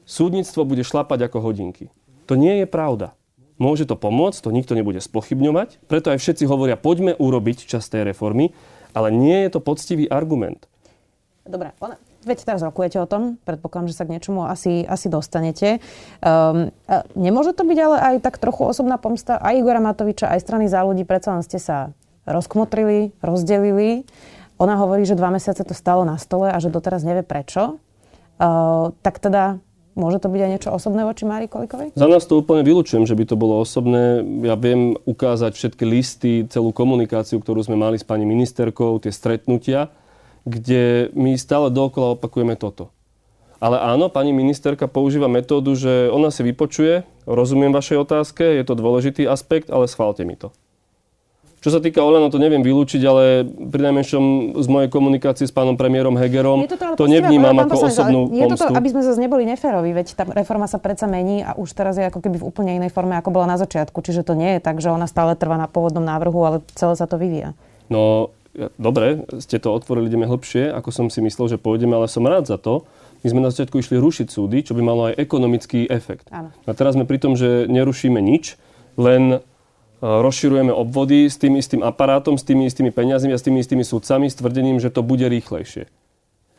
súdnictvo 0.02 0.66
bude 0.66 0.83
šlapať 0.83 1.31
ako 1.31 1.38
hodinky. 1.38 1.87
To 2.26 2.35
nie 2.35 2.59
je 2.59 2.66
pravda. 2.66 3.14
Môže 3.62 3.87
to 3.87 3.94
pomôcť, 3.94 4.42
to 4.42 4.51
nikto 4.51 4.75
nebude 4.75 4.98
spochybňovať, 4.98 5.87
preto 5.87 6.11
aj 6.11 6.18
všetci 6.18 6.51
hovoria, 6.51 6.75
poďme 6.75 7.14
urobiť 7.14 7.70
časť 7.70 7.94
tej 7.94 8.03
reformy, 8.11 8.51
ale 8.90 9.14
nie 9.14 9.46
je 9.46 9.55
to 9.55 9.62
poctivý 9.62 10.11
argument. 10.11 10.66
Dobre, 11.46 11.70
ona, 11.79 11.94
veď 12.27 12.42
teraz 12.42 12.66
rokujete 12.66 12.98
o 12.98 13.07
tom, 13.07 13.38
predpokladám, 13.46 13.87
že 13.87 13.98
sa 13.98 14.03
k 14.03 14.18
niečomu 14.18 14.51
asi, 14.51 14.83
asi 14.83 15.07
dostanete. 15.07 15.79
Um, 16.18 16.75
nemôže 17.14 17.55
to 17.55 17.62
byť 17.62 17.79
ale 17.79 17.96
aj 18.03 18.14
tak 18.27 18.42
trochu 18.42 18.66
osobná 18.66 18.98
pomsta 18.98 19.38
aj 19.38 19.62
Igora 19.62 19.79
Matoviča, 19.79 20.35
aj 20.35 20.42
strany 20.42 20.66
za 20.66 20.83
ľudí, 20.83 21.07
predsa 21.07 21.38
len 21.38 21.46
ste 21.46 21.62
sa 21.62 21.94
rozkmotrili, 22.27 23.14
rozdelili. 23.22 24.03
Ona 24.59 24.75
hovorí, 24.75 25.07
že 25.07 25.14
dva 25.14 25.31
mesiace 25.31 25.62
to 25.62 25.75
stalo 25.75 26.03
na 26.03 26.18
stole 26.18 26.51
a 26.51 26.59
že 26.59 26.66
doteraz 26.66 27.07
nevie 27.07 27.22
prečo. 27.22 27.79
Uh, 28.42 28.90
tak 29.07 29.22
teda 29.22 29.62
Môže 29.92 30.24
to 30.24 30.33
byť 30.33 30.40
aj 30.40 30.50
niečo 30.57 30.70
osobné 30.72 31.05
voči 31.05 31.28
Mári 31.28 31.52
Kolikovej? 31.52 31.92
Za 31.92 32.09
nás 32.09 32.24
to 32.24 32.40
úplne 32.40 32.64
vylúčujem, 32.64 33.05
že 33.05 33.12
by 33.12 33.24
to 33.28 33.37
bolo 33.37 33.61
osobné. 33.61 34.24
Ja 34.40 34.57
viem 34.57 34.96
ukázať 35.05 35.52
všetky 35.52 35.85
listy, 35.85 36.33
celú 36.48 36.72
komunikáciu, 36.72 37.37
ktorú 37.44 37.61
sme 37.61 37.76
mali 37.76 38.00
s 38.00 38.05
pani 38.07 38.24
ministerkou, 38.24 38.96
tie 39.05 39.12
stretnutia, 39.12 39.92
kde 40.48 41.12
my 41.12 41.37
stále 41.37 41.68
dookola 41.68 42.16
opakujeme 42.16 42.57
toto. 42.57 42.88
Ale 43.62 43.78
áno, 43.78 44.11
pani 44.11 44.35
ministerka 44.35 44.90
používa 44.90 45.31
metódu, 45.31 45.78
že 45.78 46.11
ona 46.11 46.35
si 46.35 46.42
vypočuje, 46.42 47.07
rozumiem 47.31 47.70
vašej 47.70 48.02
otázke, 48.02 48.42
je 48.42 48.64
to 48.66 48.74
dôležitý 48.74 49.22
aspekt, 49.28 49.70
ale 49.70 49.87
schválte 49.87 50.26
mi 50.26 50.35
to. 50.35 50.50
Čo 51.62 51.70
sa 51.70 51.79
týka 51.79 52.03
Olano, 52.03 52.27
to 52.27 52.42
neviem 52.42 52.59
vylúčiť, 52.59 52.98
ale 53.07 53.46
pri 53.46 53.87
najmenšom 53.87 54.59
z 54.59 54.66
mojej 54.66 54.90
komunikácie 54.90 55.46
s 55.46 55.55
pánom 55.55 55.79
premiérom 55.79 56.18
Hegerom 56.18 56.66
to, 56.66 56.75
to 56.98 57.07
nevnímam 57.07 57.55
ako 57.55 57.87
poslanec, 57.87 57.94
osobnú 57.94 58.20
Je 58.35 58.46
to, 58.51 58.57
to, 58.59 58.66
aby 58.75 58.88
sme 58.90 59.03
zase 59.07 59.18
neboli 59.22 59.46
neférovi, 59.46 59.94
veď 59.94 60.07
tá 60.18 60.27
reforma 60.27 60.66
sa 60.66 60.83
predsa 60.83 61.07
mení 61.07 61.46
a 61.46 61.55
už 61.55 61.70
teraz 61.70 61.94
je 61.94 62.11
ako 62.11 62.18
keby 62.18 62.42
v 62.42 62.44
úplne 62.51 62.75
inej 62.83 62.90
forme, 62.90 63.14
ako 63.14 63.31
bola 63.31 63.55
na 63.55 63.62
začiatku. 63.62 63.94
Čiže 63.94 64.27
to 64.27 64.35
nie 64.35 64.59
je 64.59 64.61
tak, 64.61 64.83
že 64.83 64.90
ona 64.90 65.07
stále 65.07 65.38
trvá 65.38 65.55
na 65.55 65.70
pôvodnom 65.70 66.03
návrhu, 66.03 66.42
ale 66.42 66.57
celé 66.75 66.98
sa 66.98 67.07
to 67.07 67.14
vyvíja. 67.14 67.55
No, 67.87 68.35
dobre, 68.75 69.22
ste 69.38 69.62
to 69.62 69.70
otvorili, 69.70 70.11
ideme 70.11 70.27
hlbšie, 70.27 70.66
ako 70.75 70.90
som 70.90 71.07
si 71.14 71.22
myslel, 71.22 71.46
že 71.46 71.62
pôjdeme, 71.62 71.94
ale 71.94 72.11
som 72.11 72.27
rád 72.27 72.51
za 72.51 72.59
to. 72.59 72.90
My 73.22 73.31
sme 73.31 73.38
na 73.38 73.55
začiatku 73.55 73.79
išli 73.79 74.03
rušiť 74.03 74.35
súdy, 74.35 74.66
čo 74.66 74.75
by 74.75 74.83
malo 74.83 75.14
aj 75.14 75.14
ekonomický 75.14 75.87
efekt. 75.87 76.27
Áno. 76.35 76.51
A 76.66 76.75
teraz 76.75 76.98
sme 76.98 77.07
pri 77.07 77.22
tom, 77.22 77.38
že 77.38 77.70
nerušíme 77.70 78.18
nič, 78.18 78.59
len 78.98 79.38
rozširujeme 80.03 80.75
obvody 80.75 81.31
s 81.31 81.38
tým 81.38 81.55
istým 81.55 81.87
aparátom, 81.87 82.35
s 82.35 82.43
tými 82.43 82.67
istými 82.67 82.91
peniazmi 82.91 83.31
a 83.31 83.38
s 83.38 83.47
tými 83.47 83.62
istými 83.62 83.87
sudcami 83.87 84.27
s 84.27 84.35
tvrdením, 84.35 84.83
že 84.83 84.91
to 84.91 85.07
bude 85.07 85.23
rýchlejšie. 85.23 85.87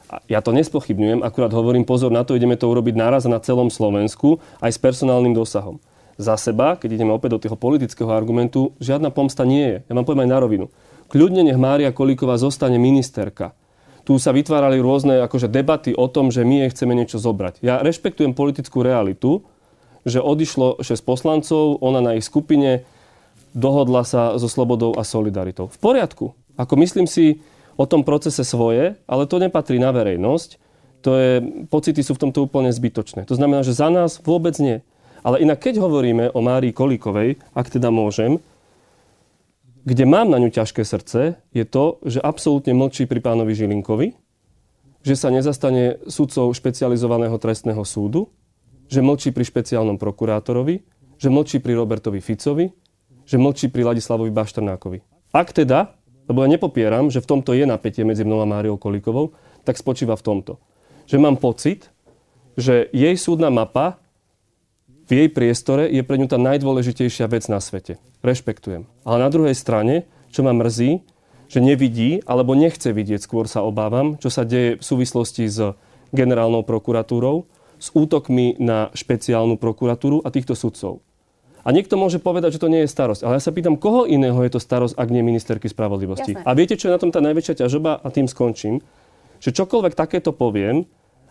A 0.07 0.23
ja 0.31 0.39
to 0.39 0.55
nespochybňujem, 0.55 1.25
akurát 1.25 1.51
hovorím 1.51 1.83
pozor 1.83 2.13
na 2.13 2.23
to, 2.23 2.39
ideme 2.39 2.55
to 2.55 2.71
urobiť 2.71 2.95
naraz 2.95 3.27
na 3.27 3.43
celom 3.43 3.67
Slovensku 3.67 4.39
aj 4.63 4.71
s 4.71 4.79
personálnym 4.79 5.35
dosahom. 5.35 5.83
Za 6.15 6.37
seba, 6.37 6.77
keď 6.77 7.01
ideme 7.01 7.11
opäť 7.11 7.35
do 7.35 7.41
toho 7.41 7.57
politického 7.57 8.13
argumentu, 8.13 8.77
žiadna 8.77 9.09
pomsta 9.09 9.43
nie 9.43 9.65
je. 9.65 9.77
Ja 9.89 9.93
vám 9.97 10.05
poviem 10.05 10.29
aj 10.29 10.31
na 10.31 10.39
rovinu. 10.39 10.65
Kľudne 11.09 11.41
nech 11.41 11.57
Mária 11.57 11.89
Kolíková 11.89 12.37
zostane 12.37 12.77
ministerka. 12.77 13.57
Tu 14.05 14.19
sa 14.21 14.29
vytvárali 14.35 14.77
rôzne 14.77 15.25
akože 15.25 15.49
debaty 15.49 15.97
o 15.97 16.05
tom, 16.05 16.29
že 16.29 16.45
my 16.45 16.67
jej 16.67 16.69
chceme 16.75 16.93
niečo 16.93 17.17
zobrať. 17.17 17.65
Ja 17.65 17.81
rešpektujem 17.81 18.37
politickú 18.37 18.85
realitu, 18.85 19.41
že 20.05 20.21
odišlo 20.21 20.83
6 20.83 20.93
poslancov, 21.01 21.81
ona 21.81 22.03
na 22.03 22.11
ich 22.19 22.27
skupine 22.27 22.85
dohodla 23.53 24.03
sa 24.03 24.35
so 24.35 24.49
slobodou 24.49 24.97
a 24.97 25.05
solidaritou. 25.05 25.69
V 25.69 25.77
poriadku. 25.79 26.33
Ako 26.57 26.73
myslím 26.77 27.05
si 27.05 27.41
o 27.77 27.85
tom 27.85 28.05
procese 28.05 28.45
svoje, 28.45 28.97
ale 29.09 29.29
to 29.29 29.41
nepatrí 29.41 29.81
na 29.81 29.89
verejnosť. 29.89 30.61
To 31.03 31.09
je, 31.17 31.31
pocity 31.67 32.01
sú 32.01 32.17
v 32.17 32.29
tomto 32.29 32.45
úplne 32.45 32.69
zbytočné. 32.69 33.25
To 33.29 33.35
znamená, 33.37 33.65
že 33.65 33.75
za 33.75 33.89
nás 33.89 34.21
vôbec 34.21 34.55
nie. 34.61 34.81
Ale 35.23 35.39
inak, 35.39 35.63
keď 35.63 35.79
hovoríme 35.79 36.31
o 36.35 36.39
Márii 36.43 36.75
Kolíkovej, 36.75 37.39
ak 37.55 37.71
teda 37.71 37.89
môžem, 37.89 38.43
kde 39.83 40.07
mám 40.07 40.31
na 40.31 40.39
ňu 40.39 40.51
ťažké 40.51 40.83
srdce, 40.87 41.35
je 41.51 41.65
to, 41.67 41.99
že 42.07 42.23
absolútne 42.23 42.71
mlčí 42.71 43.03
pri 43.03 43.19
pánovi 43.19 43.51
Žilinkovi, 43.51 44.15
že 45.03 45.15
sa 45.19 45.27
nezastane 45.27 45.99
sudcov 46.07 46.55
špecializovaného 46.55 47.35
trestného 47.35 47.83
súdu, 47.83 48.31
že 48.87 49.03
mlčí 49.03 49.35
pri 49.35 49.43
špeciálnom 49.43 49.99
prokurátorovi, 49.99 50.87
že 51.19 51.27
mlčí 51.27 51.59
pri 51.59 51.75
Robertovi 51.75 52.23
Ficovi, 52.23 52.71
že 53.23 53.39
mlčí 53.39 53.71
pri 53.71 53.93
Ladislavovi 53.93 54.31
Baštrnákovi. 54.31 54.99
Ak 55.33 55.55
teda, 55.55 55.95
lebo 56.29 56.43
ja 56.43 56.49
nepopieram, 56.51 57.09
že 57.09 57.19
v 57.19 57.29
tomto 57.29 57.51
je 57.55 57.65
napätie 57.67 58.05
medzi 58.07 58.23
mnou 58.23 58.43
a 58.43 58.47
Máriou 58.47 58.77
Kolíkovou, 58.79 59.35
tak 59.63 59.79
spočíva 59.79 60.15
v 60.19 60.25
tomto. 60.25 60.53
Že 61.07 61.17
mám 61.19 61.39
pocit, 61.39 61.91
že 62.59 62.87
jej 62.93 63.15
súdna 63.17 63.49
mapa 63.49 64.03
v 65.03 65.11
jej 65.19 65.29
priestore 65.29 65.91
je 65.91 65.99
pre 65.99 66.15
ňu 66.15 66.31
tá 66.31 66.39
najdôležitejšia 66.39 67.27
vec 67.27 67.51
na 67.51 67.59
svete. 67.59 67.99
Rešpektujem. 68.23 68.87
Ale 69.03 69.17
na 69.19 69.27
druhej 69.27 69.51
strane, 69.51 70.07
čo 70.31 70.47
ma 70.47 70.55
mrzí, 70.55 71.03
že 71.51 71.59
nevidí 71.59 72.23
alebo 72.23 72.55
nechce 72.55 72.95
vidieť, 72.95 73.19
skôr 73.19 73.51
sa 73.51 73.67
obávam, 73.67 74.15
čo 74.15 74.31
sa 74.31 74.47
deje 74.47 74.79
v 74.79 74.83
súvislosti 74.83 75.43
s 75.51 75.59
generálnou 76.15 76.63
prokuratúrou, 76.63 77.51
s 77.83 77.91
útokmi 77.91 78.55
na 78.63 78.95
špeciálnu 78.95 79.59
prokuratúru 79.59 80.23
a 80.23 80.31
týchto 80.31 80.55
sudcov. 80.55 81.03
A 81.63 81.71
niekto 81.71 81.95
môže 81.95 82.19
povedať, 82.19 82.59
že 82.59 82.61
to 82.61 82.67
nie 82.67 82.83
je 82.83 82.91
starosť. 82.91 83.23
Ale 83.23 83.39
ja 83.39 83.43
sa 83.43 83.55
pýtam, 83.55 83.79
koho 83.79 84.03
iného 84.03 84.35
je 84.43 84.51
to 84.51 84.59
starosť, 84.59 84.99
ak 84.99 85.07
nie 85.07 85.23
ministerky 85.23 85.71
spravodlivosti. 85.71 86.35
Jasné. 86.35 86.43
A 86.43 86.51
viete, 86.51 86.75
čo 86.75 86.91
je 86.91 86.95
na 86.95 86.99
tom 86.99 87.11
tá 87.11 87.23
najväčšia 87.23 87.63
ťažoba? 87.63 88.03
A 88.03 88.07
tým 88.11 88.27
skončím. 88.27 88.83
Že 89.39 89.63
čokoľvek 89.63 89.95
takéto 89.95 90.35
poviem, 90.35 90.83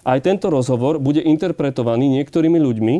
aj 0.08 0.24
tento 0.24 0.48
rozhovor 0.48 0.96
bude 0.96 1.20
interpretovaný 1.20 2.08
niektorými 2.08 2.58
ľuďmi. 2.58 2.94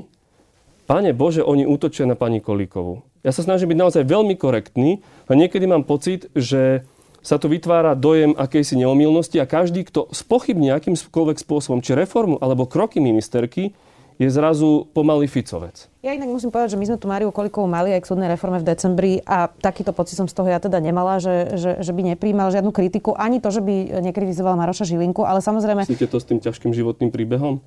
Pane 0.87 1.11
Bože, 1.17 1.41
oni 1.41 1.65
útočia 1.65 2.05
na 2.05 2.15
pani 2.15 2.45
Kolíkovú. 2.45 3.01
Ja 3.25 3.33
sa 3.33 3.41
snažím 3.41 3.73
byť 3.73 3.79
naozaj 3.81 4.03
veľmi 4.05 4.35
korektný, 4.37 5.01
a 5.27 5.33
niekedy 5.33 5.65
mám 5.65 5.89
pocit, 5.89 6.29
že 6.37 6.85
sa 7.23 7.39
tu 7.39 7.47
vytvára 7.47 7.95
dojem 7.95 8.35
akejsi 8.35 8.83
neomilnosti 8.83 9.39
a 9.39 9.47
každý, 9.47 9.87
kto 9.87 10.11
spochybní 10.11 10.75
akýmkoľvek 10.75 11.39
spôsobom, 11.39 11.79
či 11.81 11.95
reformu 11.95 12.37
alebo 12.43 12.67
kroky 12.67 12.99
ministerky, 12.99 13.73
je 14.17 14.29
zrazu 14.29 14.89
pomalý 14.93 15.29
Ficovec. 15.29 15.89
Ja 16.03 16.13
inak 16.13 16.29
musím 16.33 16.51
povedať, 16.51 16.75
že 16.75 16.81
my 16.81 16.87
sme 16.89 16.99
tu 16.99 17.07
Máriu 17.07 17.31
Kolikovú 17.31 17.71
mali 17.71 17.95
aj 17.95 18.03
k 18.03 18.11
súdnej 18.11 18.29
reforme 18.29 18.59
v 18.59 18.67
decembri 18.67 19.13
a 19.23 19.47
takýto 19.47 19.95
pocit 19.95 20.19
som 20.19 20.27
z 20.27 20.35
toho 20.35 20.51
ja 20.51 20.59
teda 20.59 20.83
nemala, 20.83 21.23
že, 21.23 21.55
že, 21.55 21.71
že 21.79 21.93
by 21.95 22.15
nepríjmal 22.15 22.51
žiadnu 22.51 22.75
kritiku, 22.75 23.15
ani 23.15 23.39
to, 23.39 23.55
že 23.55 23.63
by 23.63 24.03
nekritizoval 24.03 24.59
Maroša 24.59 24.85
Žilinku, 24.89 25.23
ale 25.23 25.39
samozrejme... 25.39 25.87
Myslíte 25.87 26.11
to 26.11 26.19
s 26.19 26.27
tým 26.27 26.43
ťažkým 26.43 26.75
životným 26.75 27.15
príbehom? 27.15 27.63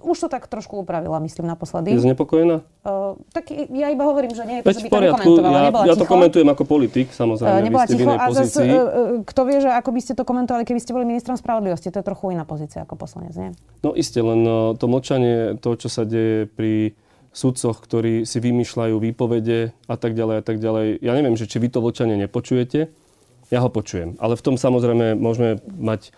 Už 0.00 0.16
to 0.16 0.28
tak 0.32 0.48
trošku 0.48 0.80
upravila, 0.80 1.20
myslím, 1.20 1.44
naposledy. 1.44 1.92
Je 1.92 2.00
znepokojená? 2.00 2.64
Uh, 2.88 3.20
tak 3.36 3.52
ja 3.52 3.92
iba 3.92 4.00
hovorím, 4.08 4.32
že 4.32 4.48
nie 4.48 4.60
je 4.60 4.62
to, 4.64 4.72
že 4.72 4.80
by 4.80 4.88
to 4.88 5.00
nekomentovala. 5.12 5.58
Ja, 5.84 5.92
ja 5.92 5.94
to 6.00 6.08
komentujem 6.08 6.48
ako 6.48 6.64
politik, 6.64 7.12
samozrejme. 7.12 7.52
Uh, 7.52 7.64
nebola 7.68 7.84
ticho 7.84 8.08
a 8.08 8.26
zase, 8.32 8.64
uh, 8.64 9.20
kto 9.28 9.40
vie, 9.44 9.60
že 9.60 9.68
ako 9.68 9.92
by 9.92 10.00
ste 10.00 10.16
to 10.16 10.24
komentovali, 10.24 10.64
keby 10.64 10.80
ste 10.80 10.96
boli 10.96 11.04
ministrom 11.04 11.36
spravodlivosti. 11.36 11.92
To 11.92 12.00
je 12.00 12.06
trochu 12.08 12.32
iná 12.32 12.48
pozícia 12.48 12.80
ako 12.88 12.96
poslanec, 12.96 13.36
nie? 13.36 13.52
No 13.84 13.92
iste, 13.92 14.24
len 14.24 14.40
to 14.80 14.84
mlčanie, 14.88 15.60
to, 15.60 15.76
čo 15.76 15.92
sa 15.92 16.08
deje 16.08 16.48
pri 16.48 16.96
sudcoch, 17.36 17.76
ktorí 17.76 18.24
si 18.24 18.40
vymýšľajú 18.40 18.96
výpovede 18.96 19.76
a 19.84 19.96
tak 20.00 20.16
ďalej 20.16 20.36
a 20.40 20.42
tak 20.48 20.64
ďalej. 20.64 21.04
Ja 21.04 21.12
neviem, 21.12 21.36
že 21.36 21.44
či 21.44 21.60
vy 21.60 21.68
to 21.68 21.84
mlčanie 21.84 22.16
nepočujete. 22.16 22.88
Ja 23.52 23.60
ho 23.60 23.68
počujem. 23.68 24.16
Ale 24.16 24.32
v 24.32 24.42
tom 24.48 24.56
samozrejme 24.56 25.12
môžeme 25.12 25.60
mať 25.76 26.16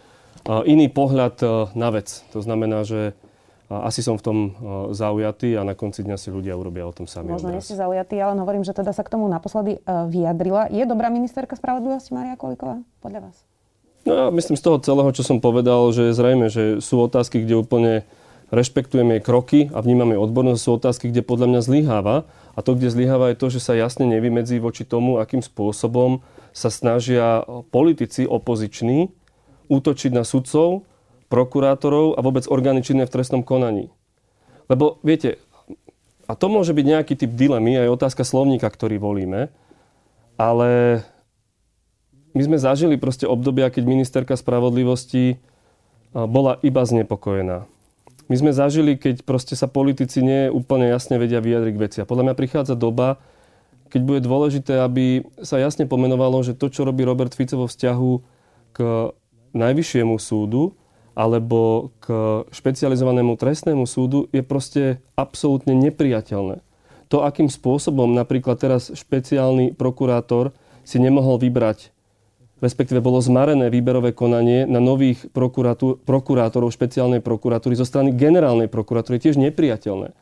iný 0.71 0.87
pohľad 0.87 1.43
na 1.75 1.89
vec. 1.91 2.23
To 2.31 2.39
znamená, 2.41 2.87
že 2.87 3.19
asi 3.71 4.03
som 4.03 4.19
v 4.19 4.23
tom 4.27 4.39
zaujatý 4.91 5.55
a 5.55 5.63
na 5.63 5.79
konci 5.79 6.03
dňa 6.03 6.19
si 6.19 6.35
ľudia 6.35 6.59
urobia 6.59 6.83
o 6.83 6.91
tom 6.91 7.07
sami. 7.07 7.31
Možno 7.31 7.55
nie 7.55 7.63
ste 7.63 7.79
zaujatý, 7.79 8.19
ale 8.19 8.35
hovorím, 8.43 8.67
že 8.67 8.75
teda 8.75 8.91
sa 8.91 9.07
k 9.07 9.15
tomu 9.15 9.31
naposledy 9.31 9.79
e, 9.79 9.81
vyjadrila. 10.11 10.67
Je 10.75 10.83
dobrá 10.83 11.07
ministerka 11.07 11.55
spravodlivosti 11.55 12.11
Maria 12.11 12.35
Kolíková 12.35 12.83
podľa 12.99 13.31
vás? 13.31 13.37
No 14.03 14.13
ja 14.19 14.27
myslím 14.35 14.59
z 14.59 14.65
toho 14.67 14.83
celého, 14.83 15.11
čo 15.15 15.23
som 15.23 15.39
povedal, 15.39 15.87
že 15.95 16.11
je 16.11 16.19
zrejme, 16.19 16.51
že 16.51 16.83
sú 16.83 16.99
otázky, 16.99 17.47
kde 17.47 17.63
úplne 17.63 17.93
rešpektujeme 18.51 19.19
jej 19.19 19.23
kroky 19.23 19.61
a 19.71 19.79
vnímame 19.79 20.19
odbornosť, 20.19 20.61
sú 20.61 20.71
otázky, 20.75 21.15
kde 21.15 21.23
podľa 21.23 21.47
mňa 21.55 21.61
zlyháva. 21.63 22.17
A 22.59 22.67
to, 22.67 22.75
kde 22.75 22.91
zlyháva, 22.91 23.31
je 23.31 23.39
to, 23.39 23.47
že 23.55 23.63
sa 23.63 23.79
jasne 23.79 24.11
nevymedzí 24.11 24.59
voči 24.59 24.83
tomu, 24.83 25.23
akým 25.23 25.47
spôsobom 25.47 26.27
sa 26.51 26.67
snažia 26.67 27.47
politici 27.71 28.27
opoziční 28.27 29.15
útočiť 29.71 30.11
na 30.11 30.27
sudcov, 30.27 30.83
prokurátorov 31.31 32.19
a 32.19 32.21
vôbec 32.21 32.45
orgány 32.51 32.83
činné 32.83 33.07
v 33.07 33.15
trestnom 33.15 33.47
konaní. 33.47 33.89
Lebo 34.67 34.99
viete, 35.07 35.39
a 36.27 36.35
to 36.35 36.51
môže 36.51 36.75
byť 36.75 36.85
nejaký 36.85 37.15
typ 37.15 37.33
dilemy, 37.39 37.79
aj 37.79 37.95
otázka 37.95 38.27
slovníka, 38.27 38.67
ktorý 38.67 38.99
volíme, 38.99 39.49
ale 40.35 41.03
my 42.35 42.43
sme 42.47 42.59
zažili 42.59 42.99
proste 42.99 43.27
obdobia, 43.27 43.71
keď 43.71 43.83
ministerka 43.87 44.35
spravodlivosti 44.39 45.43
bola 46.15 46.59
iba 46.63 46.83
znepokojená. 46.83 47.67
My 48.31 48.35
sme 48.39 48.55
zažili, 48.55 48.95
keď 48.95 49.27
proste 49.27 49.59
sa 49.59 49.67
politici 49.67 50.23
nie 50.23 50.47
úplne 50.47 50.87
jasne 50.87 51.19
vedia 51.19 51.43
vyjadriť 51.43 51.75
veci. 51.75 51.99
A 51.99 52.07
podľa 52.07 52.31
mňa 52.31 52.39
prichádza 52.39 52.79
doba, 52.79 53.19
keď 53.91 54.01
bude 54.07 54.21
dôležité, 54.23 54.79
aby 54.87 55.27
sa 55.43 55.59
jasne 55.59 55.91
pomenovalo, 55.91 56.39
že 56.47 56.55
to, 56.55 56.71
čo 56.71 56.87
robí 56.87 57.03
Robert 57.03 57.35
Fico 57.35 57.59
vo 57.59 57.67
vzťahu 57.67 58.13
k 58.71 59.11
najvyššiemu 59.51 60.15
súdu, 60.23 60.79
alebo 61.15 61.91
k 61.99 62.11
špecializovanému 62.55 63.35
trestnému 63.37 63.85
súdu 63.85 64.31
je 64.31 64.43
proste 64.45 65.03
absolútne 65.19 65.75
nepriateľné. 65.75 66.63
To, 67.11 67.27
akým 67.27 67.51
spôsobom 67.51 68.15
napríklad 68.15 68.63
teraz 68.63 68.95
špeciálny 68.95 69.75
prokurátor 69.75 70.55
si 70.87 71.03
nemohol 71.03 71.43
vybrať 71.43 71.91
respektíve 72.61 73.01
bolo 73.01 73.19
zmarené 73.25 73.73
výberové 73.73 74.13
konanie 74.13 74.69
na 74.69 74.79
nových 74.79 75.27
prokurátorov 76.05 76.69
špeciálnej 76.69 77.25
prokuratúry 77.25 77.75
zo 77.75 77.89
strany 77.89 78.13
generálnej 78.13 78.69
prokuratúry, 78.69 79.17
tiež 79.17 79.41
nepriateľné. 79.41 80.13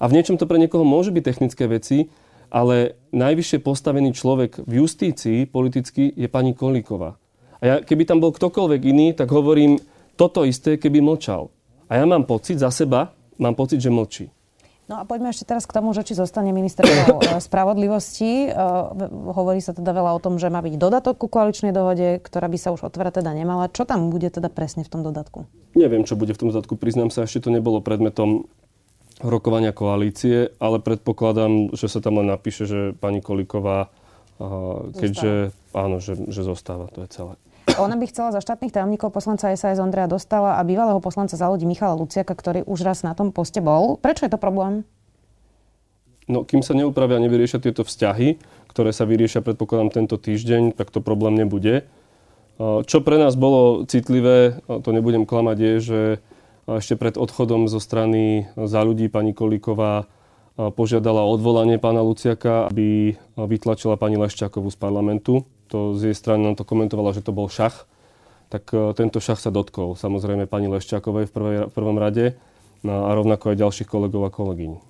A 0.00 0.04
v 0.08 0.14
niečom 0.16 0.40
to 0.40 0.48
pre 0.48 0.56
niekoho 0.56 0.86
môže 0.86 1.12
byť 1.12 1.22
technické 1.26 1.68
veci, 1.68 2.08
ale 2.48 2.98
najvyššie 3.14 3.58
postavený 3.62 4.16
človek 4.16 4.64
v 4.64 4.72
justícii 4.82 5.46
politicky 5.50 6.10
je 6.14 6.26
pani 6.30 6.56
Kolíková. 6.56 7.20
A 7.60 7.62
ja, 7.62 7.76
keby 7.84 8.08
tam 8.08 8.24
bol 8.24 8.32
ktokoľvek 8.32 8.80
iný, 8.88 9.12
tak 9.12 9.28
hovorím 9.28 9.76
toto 10.20 10.44
isté, 10.44 10.76
keby 10.76 11.00
mlčal. 11.00 11.48
A 11.88 11.96
ja 11.96 12.04
mám 12.04 12.28
pocit 12.28 12.60
za 12.60 12.68
seba, 12.68 13.16
mám 13.40 13.56
pocit, 13.56 13.80
že 13.80 13.88
mlčí. 13.88 14.28
No 14.90 14.98
a 14.98 15.06
poďme 15.06 15.30
ešte 15.30 15.46
teraz 15.46 15.70
k 15.70 15.72
tomu, 15.72 15.94
že 15.94 16.02
či 16.02 16.18
zostane 16.18 16.50
ministerstvo 16.50 17.14
eh, 17.22 17.38
spravodlivosti. 17.38 18.50
Uh, 18.50 18.90
hovorí 19.32 19.62
sa 19.62 19.72
teda 19.72 19.94
veľa 19.94 20.18
o 20.18 20.20
tom, 20.20 20.36
že 20.36 20.50
má 20.50 20.60
byť 20.60 20.74
dodatok 20.76 21.14
ku 21.24 21.26
koaličnej 21.30 21.70
dohode, 21.70 22.20
ktorá 22.20 22.50
by 22.50 22.58
sa 22.58 22.74
už 22.74 22.90
otvárať 22.90 23.22
teda 23.22 23.32
nemala. 23.32 23.72
Čo 23.72 23.86
tam 23.86 24.10
bude 24.10 24.28
teda 24.28 24.50
presne 24.50 24.82
v 24.82 24.90
tom 24.90 25.00
dodatku? 25.06 25.46
Neviem, 25.78 26.02
čo 26.02 26.18
bude 26.18 26.34
v 26.34 26.42
tom 26.42 26.48
dodatku. 26.50 26.74
Priznám 26.74 27.14
sa, 27.14 27.24
ešte 27.24 27.46
to 27.46 27.54
nebolo 27.54 27.78
predmetom 27.78 28.50
rokovania 29.22 29.70
koalície, 29.70 30.50
ale 30.58 30.82
predpokladám, 30.82 31.70
že 31.72 31.86
sa 31.86 32.02
tam 32.02 32.18
len 32.18 32.26
napíše, 32.26 32.66
že 32.66 32.80
pani 32.98 33.22
Koliková, 33.22 33.94
uh, 34.42 34.90
keďže 34.98 35.54
zostáva. 35.54 35.80
áno, 35.86 35.96
že, 36.02 36.12
že 36.26 36.40
zostáva. 36.42 36.86
To 36.98 37.06
je 37.06 37.08
celé. 37.14 37.34
Ona 37.78 37.94
by 37.94 38.06
chcela 38.10 38.34
za 38.34 38.42
štátnych 38.42 38.74
tajomníkov 38.74 39.14
poslanca 39.14 39.52
SAS 39.54 39.78
Ondreja 39.78 40.10
Dostala 40.10 40.58
a 40.58 40.64
bývalého 40.66 40.98
poslanca 40.98 41.38
za 41.38 41.46
ľudí 41.46 41.68
Michala 41.68 41.94
Luciaka, 41.94 42.34
ktorý 42.34 42.66
už 42.66 42.82
raz 42.82 43.06
na 43.06 43.14
tom 43.14 43.30
poste 43.30 43.62
bol. 43.62 44.00
Prečo 44.00 44.26
je 44.26 44.32
to 44.32 44.40
problém? 44.40 44.82
No, 46.26 46.42
kým 46.46 46.62
sa 46.62 46.74
neupravia 46.74 47.18
a 47.18 47.24
nevyriešia 47.24 47.62
tieto 47.62 47.82
vzťahy, 47.82 48.38
ktoré 48.70 48.90
sa 48.94 49.06
vyriešia, 49.06 49.42
predpokladám, 49.42 49.90
tento 49.90 50.14
týždeň, 50.18 50.78
tak 50.78 50.94
to 50.94 51.02
problém 51.02 51.34
nebude. 51.34 51.86
Čo 52.60 53.02
pre 53.02 53.16
nás 53.18 53.34
bolo 53.34 53.88
citlivé, 53.88 54.62
to 54.68 54.90
nebudem 54.92 55.26
klamať, 55.26 55.58
je, 55.58 55.74
že 55.80 56.00
ešte 56.70 56.94
pred 56.94 57.18
odchodom 57.18 57.66
zo 57.66 57.82
strany 57.82 58.46
za 58.54 58.84
ľudí 58.86 59.10
pani 59.10 59.34
Kolíková 59.34 60.06
požiadala 60.54 61.24
o 61.24 61.32
odvolanie 61.34 61.80
pána 61.80 62.04
Luciaka, 62.04 62.70
aby 62.70 63.18
vytlačila 63.34 63.98
pani 63.98 64.20
Leščákovú 64.20 64.70
z 64.70 64.78
parlamentu 64.78 65.48
to 65.70 65.94
z 65.94 66.10
jej 66.10 66.16
strany 66.18 66.42
nám 66.42 66.58
to 66.58 66.66
komentovala, 66.66 67.14
že 67.14 67.22
to 67.22 67.30
bol 67.30 67.46
šach, 67.46 67.86
tak 68.50 68.66
e, 68.74 68.90
tento 68.98 69.22
šach 69.22 69.38
sa 69.38 69.54
dotkol 69.54 69.94
samozrejme 69.94 70.50
pani 70.50 70.66
Leščákovej 70.66 71.30
v, 71.30 71.32
prvej, 71.32 71.56
v 71.70 71.72
prvom 71.72 71.96
rade 71.96 72.34
no, 72.82 73.06
a 73.06 73.14
rovnako 73.14 73.54
aj 73.54 73.56
ďalších 73.62 73.88
kolegov 73.88 74.26
a 74.26 74.34
kolegyň. 74.34 74.82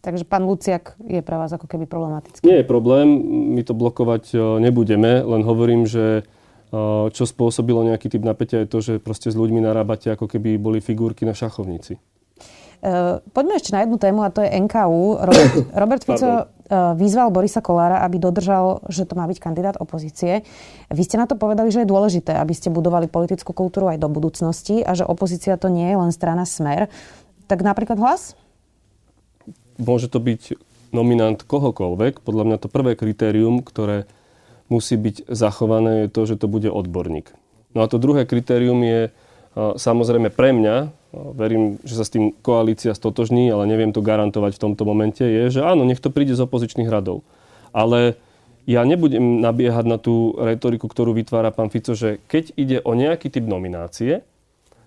Takže 0.00 0.24
pán 0.24 0.48
Luciak 0.48 0.96
je 1.04 1.20
pre 1.20 1.36
vás 1.36 1.52
ako 1.52 1.68
keby 1.68 1.84
problematický? 1.84 2.44
Nie 2.44 2.64
je 2.64 2.68
problém, 2.68 3.08
my 3.56 3.64
to 3.64 3.72
blokovať 3.72 4.36
e, 4.36 4.38
nebudeme, 4.60 5.24
len 5.24 5.42
hovorím, 5.42 5.88
že 5.88 6.20
e, 6.20 6.22
čo 7.08 7.24
spôsobilo 7.24 7.80
nejaký 7.88 8.12
typ 8.12 8.20
napätia 8.20 8.62
je 8.62 8.68
to, 8.68 8.78
že 8.84 8.92
proste 9.00 9.32
s 9.32 9.36
ľuďmi 9.40 9.64
narábate 9.64 10.12
ako 10.12 10.28
keby 10.28 10.60
boli 10.60 10.84
figurky 10.84 11.24
na 11.24 11.32
šachovnici. 11.32 11.96
Poďme 13.36 13.60
ešte 13.60 13.76
na 13.76 13.84
jednu 13.84 14.00
tému 14.00 14.24
a 14.24 14.32
to 14.32 14.40
je 14.40 14.48
NKU. 14.56 15.20
Robert, 15.20 15.52
Robert 15.84 16.00
Fico 16.00 16.48
uh, 16.48 16.48
vyzval 16.70 17.34
Borisa 17.34 17.58
Kolára, 17.58 18.06
aby 18.06 18.22
dodržal, 18.22 18.86
že 18.86 19.02
to 19.02 19.18
má 19.18 19.26
byť 19.26 19.38
kandidát 19.42 19.76
opozície. 19.82 20.46
Vy 20.86 21.02
ste 21.02 21.18
na 21.18 21.26
to 21.26 21.34
povedali, 21.34 21.74
že 21.74 21.82
je 21.82 21.90
dôležité, 21.90 22.38
aby 22.38 22.54
ste 22.54 22.70
budovali 22.70 23.10
politickú 23.10 23.50
kultúru 23.50 23.90
aj 23.90 23.98
do 23.98 24.06
budúcnosti 24.06 24.86
a 24.86 24.94
že 24.94 25.02
opozícia 25.02 25.58
to 25.58 25.66
nie 25.66 25.90
je 25.90 25.96
len 25.98 26.14
strana 26.14 26.46
Smer. 26.46 26.86
Tak 27.50 27.66
napríklad 27.66 27.98
hlas? 27.98 28.38
Môže 29.82 30.06
to 30.06 30.22
byť 30.22 30.54
nominant 30.94 31.42
kohokoľvek. 31.42 32.22
Podľa 32.22 32.44
mňa 32.46 32.56
to 32.62 32.68
prvé 32.70 32.94
kritérium, 32.94 33.62
ktoré 33.62 34.06
musí 34.70 34.94
byť 34.94 35.26
zachované, 35.26 36.06
je 36.06 36.08
to, 36.14 36.22
že 36.30 36.38
to 36.38 36.46
bude 36.46 36.70
odborník. 36.70 37.34
No 37.74 37.82
a 37.82 37.90
to 37.90 37.98
druhé 37.98 38.26
kritérium 38.26 38.78
je 38.86 39.10
uh, 39.10 39.74
samozrejme 39.74 40.30
pre 40.30 40.54
mňa 40.54 40.94
verím, 41.12 41.82
že 41.82 41.98
sa 41.98 42.04
s 42.06 42.14
tým 42.14 42.30
koalícia 42.42 42.94
stotožní, 42.94 43.50
ale 43.50 43.66
neviem 43.66 43.90
to 43.90 44.02
garantovať 44.04 44.56
v 44.56 44.62
tomto 44.70 44.82
momente, 44.86 45.22
je, 45.22 45.50
že 45.50 45.60
áno, 45.62 45.82
nech 45.82 45.98
to 46.02 46.14
príde 46.14 46.34
z 46.34 46.44
opozičných 46.46 46.90
radov. 46.90 47.26
Ale 47.74 48.18
ja 48.68 48.86
nebudem 48.86 49.42
nabiehať 49.42 49.84
na 49.86 49.98
tú 49.98 50.38
retoriku, 50.38 50.86
ktorú 50.86 51.16
vytvára 51.16 51.50
pán 51.50 51.72
Fico, 51.72 51.96
že 51.98 52.22
keď 52.30 52.44
ide 52.54 52.78
o 52.86 52.94
nejaký 52.94 53.26
typ 53.26 53.42
nominácie, 53.46 54.22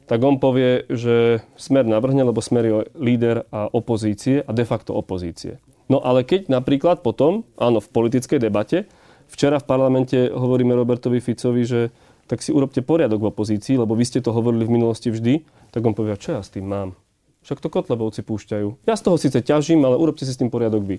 tak 0.08 0.20
on 0.24 0.40
povie, 0.40 0.84
že 0.92 1.44
smer 1.56 1.88
navrhne, 1.88 2.28
lebo 2.28 2.44
smer 2.44 2.64
je 2.68 2.76
líder 3.00 3.48
a 3.52 3.72
opozície 3.72 4.44
a 4.44 4.52
de 4.52 4.68
facto 4.68 4.92
opozície. 4.92 5.64
No 5.88 6.04
ale 6.04 6.24
keď 6.28 6.52
napríklad 6.52 7.04
potom, 7.04 7.48
áno, 7.56 7.80
v 7.80 7.92
politickej 7.92 8.40
debate, 8.40 8.88
včera 9.32 9.60
v 9.60 9.68
parlamente 9.68 10.32
hovoríme 10.32 10.76
Robertovi 10.76 11.24
Ficovi, 11.24 11.64
že 11.64 11.82
tak 12.28 12.40
si 12.40 12.56
urobte 12.56 12.80
poriadok 12.80 13.20
v 13.20 13.30
opozícii, 13.30 13.76
lebo 13.76 13.94
vy 13.94 14.06
ste 14.08 14.24
to 14.24 14.32
hovorili 14.32 14.64
v 14.64 14.76
minulosti 14.80 15.12
vždy, 15.12 15.44
tak 15.76 15.82
on 15.84 15.96
povie, 15.98 16.16
čo 16.16 16.40
ja 16.40 16.42
s 16.42 16.54
tým 16.54 16.66
mám? 16.66 16.96
Však 17.44 17.60
to 17.60 17.68
Kotlebovci 17.68 18.24
púšťajú. 18.24 18.88
Ja 18.88 18.96
z 18.96 19.04
toho 19.04 19.20
síce 19.20 19.44
ťažím, 19.44 19.84
ale 19.84 20.00
urobte 20.00 20.24
si 20.24 20.32
s 20.32 20.40
tým 20.40 20.48
poriadok 20.48 20.88
vy. 20.88 20.98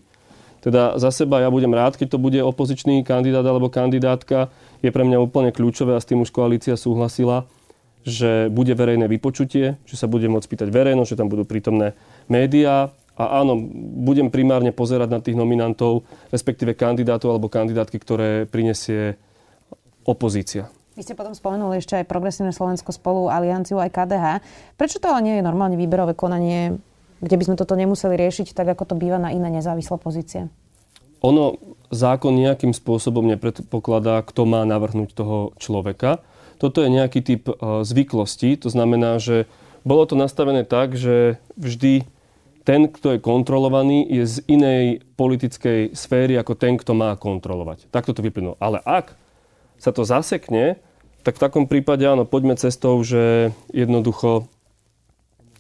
Teda 0.60 0.96
za 0.96 1.12
seba 1.12 1.44
ja 1.44 1.52
budem 1.52 1.72
rád, 1.72 1.96
keď 1.96 2.16
to 2.16 2.18
bude 2.20 2.40
opozičný 2.40 3.04
kandidát 3.04 3.44
alebo 3.44 3.68
kandidátka. 3.68 4.48
Je 4.80 4.88
pre 4.88 5.04
mňa 5.04 5.20
úplne 5.20 5.52
kľúčové 5.52 5.96
a 5.96 6.00
s 6.00 6.08
tým 6.08 6.24
už 6.24 6.32
koalícia 6.32 6.76
súhlasila, 6.76 7.48
že 8.04 8.48
bude 8.52 8.72
verejné 8.72 9.08
vypočutie, 9.08 9.80
že 9.84 9.96
sa 9.96 10.08
bude 10.08 10.28
môcť 10.28 10.48
pýtať 10.48 10.68
verejnosť, 10.68 11.10
že 11.16 11.20
tam 11.20 11.28
budú 11.32 11.44
prítomné 11.48 11.96
médiá. 12.28 12.92
A 13.14 13.44
áno, 13.44 13.60
budem 14.04 14.32
primárne 14.32 14.74
pozerať 14.74 15.08
na 15.08 15.20
tých 15.22 15.38
nominantov, 15.38 16.02
respektíve 16.34 16.74
kandidátov 16.74 17.30
alebo 17.32 17.52
kandidátky, 17.52 17.96
ktoré 18.00 18.28
prinesie 18.48 19.16
opozícia. 20.04 20.68
Vy 20.94 21.02
ste 21.02 21.18
potom 21.18 21.34
spomenuli 21.34 21.82
ešte 21.82 21.98
aj 21.98 22.06
Progresívne 22.06 22.54
Slovensko 22.54 22.94
spolu, 22.94 23.26
Alianciu 23.26 23.82
aj 23.82 23.90
KDH. 23.90 24.26
Prečo 24.78 25.02
to 25.02 25.10
ale 25.10 25.26
nie 25.26 25.34
je 25.38 25.46
normálne 25.46 25.74
výberové 25.74 26.14
konanie, 26.14 26.78
kde 27.18 27.34
by 27.34 27.44
sme 27.50 27.58
toto 27.58 27.74
nemuseli 27.74 28.14
riešiť 28.14 28.54
tak, 28.54 28.70
ako 28.70 28.94
to 28.94 28.94
býva 28.94 29.18
na 29.18 29.34
iné 29.34 29.50
nezávislé 29.50 29.98
pozície? 29.98 30.46
Ono, 31.26 31.58
zákon 31.90 32.38
nejakým 32.38 32.70
spôsobom 32.70 33.26
nepredpokladá, 33.26 34.22
kto 34.22 34.46
má 34.46 34.62
navrhnúť 34.62 35.18
toho 35.18 35.50
človeka. 35.58 36.22
Toto 36.62 36.78
je 36.78 36.94
nejaký 36.94 37.20
typ 37.26 37.50
uh, 37.50 37.82
zvyklosti, 37.82 38.54
to 38.54 38.70
znamená, 38.70 39.18
že 39.18 39.50
bolo 39.82 40.06
to 40.06 40.14
nastavené 40.14 40.62
tak, 40.62 40.94
že 40.94 41.42
vždy 41.58 42.06
ten, 42.62 42.86
kto 42.86 43.18
je 43.18 43.24
kontrolovaný, 43.24 44.06
je 44.08 44.24
z 44.24 44.36
inej 44.46 44.84
politickej 45.18 45.92
sféry 45.92 46.38
ako 46.38 46.54
ten, 46.54 46.78
kto 46.78 46.94
má 46.94 47.12
kontrolovať. 47.18 47.90
Takto 47.90 48.14
to 48.14 48.24
vyplynulo. 48.24 48.56
Ale 48.62 48.78
ak 48.80 49.23
sa 49.84 49.92
to 49.92 50.08
zasekne, 50.08 50.80
tak 51.20 51.36
v 51.36 51.42
takom 51.44 51.64
prípade 51.68 52.08
áno, 52.08 52.24
poďme 52.24 52.56
cestou, 52.56 52.96
že 53.04 53.52
jednoducho 53.68 54.48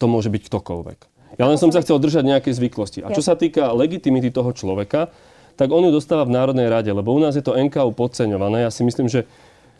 to 0.00 0.06
môže 0.08 0.32
byť 0.32 0.42
ktokoľvek. 0.48 0.98
Ja 1.36 1.44
len 1.50 1.60
som 1.60 1.68
sa 1.68 1.84
chcel 1.84 2.00
držať 2.00 2.24
nejaké 2.24 2.50
zvyklosti. 2.56 3.04
A 3.04 3.12
čo 3.12 3.20
sa 3.20 3.36
týka 3.36 3.74
legitimity 3.76 4.32
toho 4.32 4.54
človeka, 4.56 5.12
tak 5.60 5.70
on 5.70 5.86
ju 5.86 5.90
dostáva 5.92 6.24
v 6.24 6.34
Národnej 6.34 6.72
rade, 6.72 6.90
lebo 6.90 7.12
u 7.12 7.20
nás 7.20 7.36
je 7.36 7.44
to 7.44 7.54
NKU 7.54 7.92
podceňované. 7.94 8.64
Ja 8.64 8.70
si 8.72 8.82
myslím, 8.86 9.10
že 9.10 9.26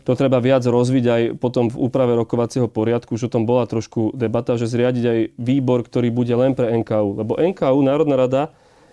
to 0.05 0.13
treba 0.13 0.37
viac 0.37 0.61
rozviť 0.61 1.05
aj 1.09 1.21
potom 1.41 1.67
v 1.71 1.79
úprave 1.81 2.13
rokovacieho 2.13 2.69
poriadku, 2.69 3.17
že 3.17 3.31
tom 3.31 3.49
bola 3.49 3.65
trošku 3.65 4.13
debata, 4.13 4.53
že 4.55 4.69
zriadiť 4.69 5.03
aj 5.03 5.19
výbor, 5.41 5.81
ktorý 5.81 6.13
bude 6.13 6.31
len 6.37 6.53
pre 6.53 6.69
NKU. 6.85 7.25
Lebo 7.25 7.33
NKU, 7.41 7.79
Národná 7.81 8.15
rada, 8.15 8.43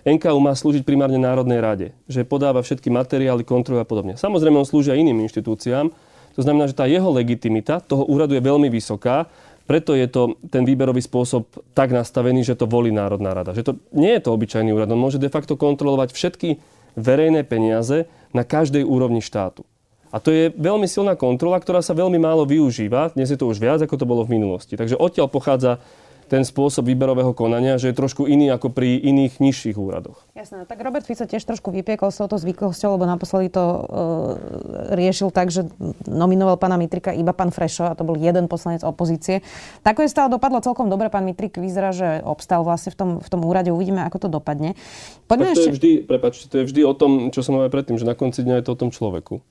NKU 0.03 0.39
má 0.43 0.51
slúžiť 0.55 0.83
primárne 0.83 1.19
Národnej 1.19 1.63
rade, 1.63 1.87
že 2.11 2.27
podáva 2.27 2.59
všetky 2.59 2.91
materiály, 2.91 3.47
kontroly 3.47 3.83
a 3.83 3.87
podobne. 3.87 4.19
Samozrejme, 4.19 4.59
on 4.59 4.67
slúži 4.67 4.91
aj 4.91 4.99
iným 4.99 5.23
inštitúciám. 5.31 5.95
To 6.35 6.41
znamená, 6.43 6.67
že 6.67 6.75
tá 6.75 6.91
jeho 6.91 7.07
legitimita 7.13 7.79
toho 7.85 8.09
úradu 8.09 8.35
je 8.35 8.43
veľmi 8.43 8.67
vysoká, 8.73 9.31
preto 9.63 9.95
je 9.95 10.11
to 10.11 10.35
ten 10.51 10.67
výberový 10.67 10.99
spôsob 10.99 11.47
tak 11.71 11.95
nastavený, 11.95 12.43
že 12.43 12.59
to 12.59 12.67
volí 12.67 12.91
Národná 12.91 13.31
rada. 13.31 13.55
Že 13.55 13.63
to 13.63 13.73
nie 13.95 14.11
je 14.19 14.23
to 14.27 14.35
obyčajný 14.35 14.75
úrad. 14.75 14.91
On 14.91 14.99
môže 14.99 15.23
de 15.23 15.31
facto 15.31 15.55
kontrolovať 15.55 16.11
všetky 16.11 16.59
verejné 16.99 17.47
peniaze 17.47 18.11
na 18.35 18.43
každej 18.43 18.83
úrovni 18.83 19.23
štátu. 19.23 19.63
A 20.13 20.21
to 20.21 20.29
je 20.29 20.53
veľmi 20.53 20.85
silná 20.85 21.17
kontrola, 21.17 21.57
ktorá 21.57 21.81
sa 21.81 21.97
veľmi 21.97 22.21
málo 22.21 22.45
využíva. 22.45 23.17
Dnes 23.17 23.33
je 23.33 23.39
to 23.39 23.49
už 23.49 23.57
viac, 23.57 23.81
ako 23.81 23.97
to 23.97 24.05
bolo 24.05 24.29
v 24.29 24.37
minulosti. 24.37 24.77
Takže 24.77 25.01
odtiaľ 25.01 25.33
pochádza 25.33 25.81
ten 26.33 26.49
spôsob 26.49 26.89
výberového 26.89 27.37
konania, 27.37 27.77
že 27.77 27.93
je 27.93 28.01
trošku 28.01 28.25
iný 28.25 28.49
ako 28.49 28.73
pri 28.73 28.97
iných 28.97 29.37
nižších 29.37 29.77
úradoch. 29.77 30.25
Jasné, 30.33 30.65
tak 30.65 30.81
Robert 30.81 31.05
Fico 31.05 31.29
tiež 31.29 31.45
trošku 31.45 31.69
vypiekol 31.69 32.09
s 32.09 32.25
touto 32.25 32.41
zvyklosťou, 32.41 32.97
lebo 32.97 33.05
naposledy 33.05 33.53
to 33.53 33.61
uh, 33.61 33.85
riešil 34.97 35.29
tak, 35.29 35.53
že 35.53 35.69
nominoval 36.09 36.57
pána 36.57 36.81
Mitrika 36.81 37.13
iba 37.13 37.37
pán 37.37 37.53
Frešo 37.53 37.85
a 37.85 37.93
to 37.93 38.09
bol 38.09 38.17
jeden 38.17 38.49
poslanec 38.49 38.81
opozície. 38.81 39.45
je 39.85 40.09
stále 40.09 40.33
dopadlo 40.33 40.65
celkom 40.65 40.89
dobre. 40.89 41.13
Pán 41.13 41.29
Mitrik 41.29 41.61
vyzerá, 41.61 41.93
že 41.93 42.25
obstal 42.25 42.65
vlastne 42.65 42.89
v 42.89 42.97
tom, 42.97 43.11
v 43.21 43.29
tom 43.29 43.45
úrade. 43.45 43.69
Uvidíme, 43.69 44.01
ako 44.09 44.25
to 44.25 44.29
dopadne. 44.33 44.73
Poďme 45.29 45.53
tak 45.53 45.57
to 45.57 45.61
ešte... 45.61 45.69
je 45.69 45.77
vždy, 45.77 45.91
prepáčte, 46.09 46.45
to 46.49 46.57
je 46.63 46.65
vždy 46.65 46.81
o 46.89 46.95
tom, 46.97 47.29
čo 47.29 47.45
som 47.45 47.61
povedal 47.61 47.77
predtým, 47.77 48.01
že 48.01 48.09
na 48.09 48.17
konci 48.17 48.41
dňa 48.41 48.63
je 48.63 48.65
to 48.65 48.73
o 48.73 48.81
tom 48.81 48.89
človeku. 48.89 49.45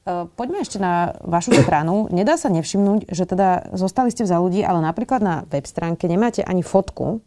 Eh, 0.00 0.24
poďme 0.32 0.64
ešte 0.64 0.80
na 0.80 1.12
vašu 1.20 1.52
stranu. 1.60 2.08
Nedá 2.08 2.40
sa 2.40 2.48
nevšimnúť, 2.48 3.12
že 3.12 3.24
teda 3.28 3.74
zostali 3.76 4.08
ste 4.08 4.24
za 4.24 4.40
ľudí, 4.40 4.64
ale 4.64 4.80
napríklad 4.80 5.20
na 5.20 5.34
web 5.52 5.68
stránke 5.68 6.08
nemáte 6.08 6.40
ani 6.40 6.64
fotku. 6.64 7.20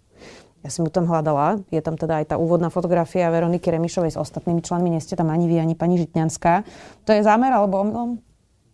Ja 0.64 0.72
som 0.72 0.88
ju 0.88 0.92
tam 0.92 1.06
hľadala. 1.06 1.60
Je 1.70 1.84
tam 1.84 2.00
teda 2.00 2.24
aj 2.24 2.34
tá 2.34 2.36
úvodná 2.40 2.72
fotografia 2.72 3.28
Veroniky 3.28 3.68
Remišovej 3.68 4.16
s 4.16 4.18
ostatnými 4.18 4.64
členmi. 4.64 4.90
Nie 4.90 5.04
ste 5.04 5.20
tam 5.20 5.28
ani 5.28 5.46
vy, 5.46 5.60
ani 5.60 5.76
pani 5.76 6.00
Žitňanská. 6.00 6.64
To 7.04 7.12
je 7.12 7.22
zámer 7.22 7.52
alebo 7.52 7.84
omylom? 7.84 8.24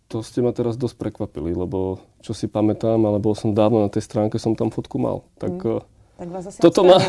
to 0.10 0.26
ste 0.26 0.41
ma 0.41 0.50
teraz 0.50 0.74
dosť 0.74 0.97
prekvapili, 0.97 1.54
lebo 1.54 2.02
čo 2.26 2.34
si 2.34 2.50
pamätám, 2.50 2.97
ale 3.06 3.22
bol 3.22 3.38
som 3.38 3.54
dávno 3.54 3.86
na 3.86 3.93
tej 3.93 4.10
stránke, 4.10 4.41
som 4.41 4.58
tam 4.58 4.74
fotku 4.74 4.97
mal. 4.97 5.22
Tak, 5.38 5.54
mm. 5.54 5.86
Tak 6.20 6.28
vás 6.36 6.44
asi 6.52 6.60
toto 6.60 6.84
ma, 6.84 7.00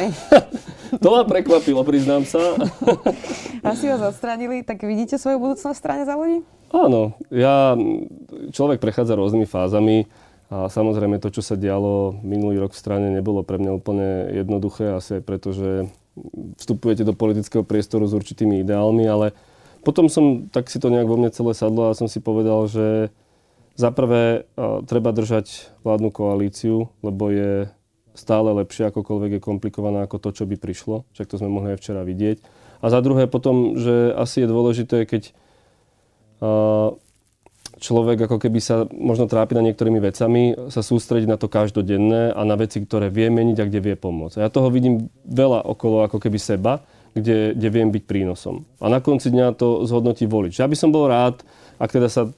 to 1.02 1.08
ma 1.10 1.26
prekvapilo, 1.26 1.82
priznám 1.82 2.22
sa. 2.22 2.54
Asi 3.74 3.90
vás 3.90 4.14
odstránili, 4.14 4.62
tak 4.62 4.86
vidíte 4.86 5.18
svoju 5.18 5.42
budúcnosť 5.42 5.74
v 5.74 5.82
strane 5.82 6.02
za 6.06 6.14
ľudí? 6.14 6.46
Áno, 6.70 7.18
ja, 7.34 7.74
človek 8.54 8.78
prechádza 8.78 9.18
rôznymi 9.18 9.50
fázami 9.50 10.06
a 10.46 10.70
samozrejme 10.70 11.18
to, 11.18 11.34
čo 11.34 11.42
sa 11.42 11.58
dialo 11.58 12.22
minulý 12.22 12.62
rok 12.62 12.70
v 12.70 12.78
strane, 12.78 13.10
nebolo 13.10 13.42
pre 13.42 13.58
mňa 13.58 13.72
úplne 13.74 14.30
jednoduché, 14.30 14.94
asi 14.94 15.18
aj 15.18 15.22
preto, 15.26 15.50
že 15.50 15.90
vstupujete 16.62 17.02
do 17.02 17.10
politického 17.10 17.66
priestoru 17.66 18.06
s 18.06 18.14
určitými 18.14 18.62
ideálmi, 18.62 19.10
ale 19.10 19.34
potom 19.82 20.06
som, 20.06 20.46
tak 20.54 20.70
si 20.70 20.78
to 20.78 20.86
nejak 20.86 21.10
vo 21.10 21.18
mne 21.18 21.34
celé 21.34 21.50
sadlo 21.58 21.90
a 21.90 21.98
som 21.98 22.06
si 22.06 22.22
povedal, 22.22 22.70
že 22.70 23.10
za 23.74 23.90
prvé 23.90 24.46
treba 24.86 25.10
držať 25.10 25.74
vládnu 25.82 26.14
koalíciu, 26.14 26.92
lebo 27.02 27.34
je 27.34 27.72
stále 28.20 28.52
lepšie, 28.60 28.92
akokoľvek 28.92 29.40
je 29.40 29.40
komplikovaná 29.40 30.04
ako 30.04 30.20
to, 30.20 30.30
čo 30.36 30.44
by 30.44 30.60
prišlo. 30.60 31.08
Však 31.16 31.26
to 31.32 31.40
sme 31.40 31.48
mohli 31.48 31.72
aj 31.72 31.80
včera 31.80 32.04
vidieť. 32.04 32.38
A 32.84 32.92
za 32.92 33.00
druhé 33.00 33.24
potom, 33.24 33.80
že 33.80 34.12
asi 34.12 34.44
je 34.44 34.52
dôležité, 34.52 35.08
keď 35.08 35.32
človek 37.80 38.28
ako 38.28 38.36
keby 38.36 38.60
sa 38.60 38.84
možno 38.92 39.24
trápi 39.24 39.56
na 39.56 39.64
niektorými 39.64 40.00
vecami, 40.00 40.68
sa 40.68 40.84
sústrediť 40.84 41.28
na 41.28 41.40
to 41.40 41.48
každodenné 41.48 42.32
a 42.36 42.40
na 42.44 42.56
veci, 42.60 42.84
ktoré 42.84 43.08
vie 43.08 43.32
meniť 43.32 43.56
a 43.60 43.68
kde 43.68 43.80
vie 43.80 43.96
pomôcť. 43.96 44.36
A 44.40 44.44
ja 44.48 44.50
toho 44.52 44.68
vidím 44.68 45.08
veľa 45.24 45.64
okolo 45.64 46.04
ako 46.04 46.20
keby 46.20 46.36
seba 46.36 46.84
kde, 47.10 47.58
kde 47.58 47.68
viem 47.74 47.90
byť 47.90 48.04
prínosom. 48.06 48.62
A 48.78 48.86
na 48.86 49.02
konci 49.02 49.34
dňa 49.34 49.58
to 49.58 49.82
zhodnotí 49.82 50.30
volič. 50.30 50.62
Ja 50.62 50.70
by 50.70 50.76
som 50.78 50.94
bol 50.94 51.10
rád, 51.10 51.42
ak 51.82 51.90
teda 51.90 52.06
sa 52.06 52.30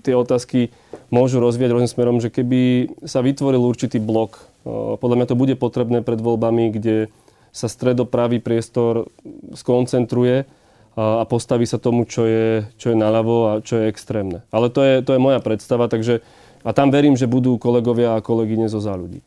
tie 0.00 0.14
otázky 0.14 0.70
môžu 1.10 1.42
rozvíjať 1.42 1.74
rôznym 1.74 1.90
smerom, 1.90 2.18
že 2.22 2.30
keby 2.30 2.92
sa 3.04 3.20
vytvoril 3.20 3.60
určitý 3.60 3.98
blok, 3.98 4.49
podľa 4.66 5.16
mňa 5.16 5.26
to 5.28 5.38
bude 5.38 5.54
potrebné 5.56 6.04
pred 6.04 6.20
voľbami, 6.20 6.74
kde 6.74 7.08
sa 7.50 7.66
stredopravý 7.66 8.38
priestor 8.38 9.10
skoncentruje 9.56 10.46
a 10.94 11.24
postaví 11.26 11.64
sa 11.66 11.78
tomu, 11.78 12.06
čo 12.06 12.26
je, 12.26 12.66
čo 12.76 12.92
je 12.92 12.96
naľavo 12.98 13.36
a 13.46 13.52
čo 13.62 13.80
je 13.80 13.88
extrémne. 13.90 14.42
Ale 14.50 14.68
to 14.70 14.82
je, 14.82 14.94
to 15.02 15.16
je 15.16 15.22
moja 15.22 15.40
predstava, 15.42 15.86
takže 15.86 16.22
a 16.60 16.70
tam 16.76 16.92
verím, 16.92 17.16
že 17.16 17.30
budú 17.30 17.56
kolegovia 17.56 18.18
a 18.18 18.24
kolegyne 18.24 18.68
zo 18.68 18.84
za 18.84 18.92
ľudí. 18.92 19.24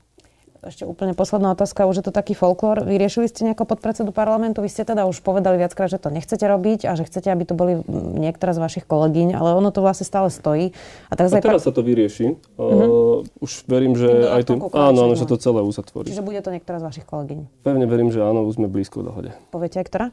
Ešte 0.64 0.88
úplne 0.88 1.12
posledná 1.12 1.52
otázka, 1.52 1.84
už 1.84 2.00
je 2.00 2.06
to 2.08 2.14
taký 2.16 2.32
folklór. 2.40 2.88
Vyriešili 2.88 3.28
ste 3.28 3.44
nejako 3.44 3.68
podpredsedu 3.68 4.16
parlamentu? 4.16 4.64
Vy 4.64 4.72
ste 4.72 4.88
teda 4.88 5.04
už 5.04 5.20
povedali 5.20 5.60
viackrát, 5.60 5.92
že 5.92 6.00
to 6.00 6.08
nechcete 6.08 6.40
robiť 6.40 6.88
a 6.88 6.96
že 6.96 7.04
chcete, 7.04 7.28
aby 7.28 7.44
to 7.44 7.52
boli 7.52 7.84
niektoré 7.92 8.56
z 8.56 8.64
vašich 8.64 8.86
kolegyň, 8.88 9.36
ale 9.36 9.60
ono 9.60 9.76
to 9.76 9.84
vlastne 9.84 10.08
stále 10.08 10.32
stojí. 10.32 10.72
A, 11.12 11.20
teraz, 11.20 11.36
a 11.36 11.44
teraz 11.44 11.68
pa... 11.68 11.68
sa 11.68 11.76
to 11.76 11.84
vyrieši. 11.84 12.40
Uh-huh. 12.56 13.28
Uh, 13.28 13.44
už 13.44 13.68
verím, 13.68 14.00
že 14.00 14.08
aj 14.08 14.48
tu... 14.48 14.54
Áno, 14.72 15.00
áno, 15.04 15.14
že 15.20 15.28
to 15.28 15.36
celé 15.36 15.60
uzatvorí. 15.60 16.08
Čiže 16.08 16.24
bude 16.24 16.40
to 16.40 16.48
niektorá 16.56 16.80
z 16.80 16.88
vašich 16.88 17.06
kolegyň? 17.12 17.68
Pevne 17.68 17.84
verím, 17.84 18.08
že 18.08 18.24
áno, 18.24 18.48
už 18.48 18.56
sme 18.56 18.72
blízko 18.72 19.04
dohode. 19.04 19.36
Poviete 19.52 19.84
aj 19.84 19.86
ktorá? 19.92 20.08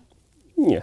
Nie. 0.58 0.82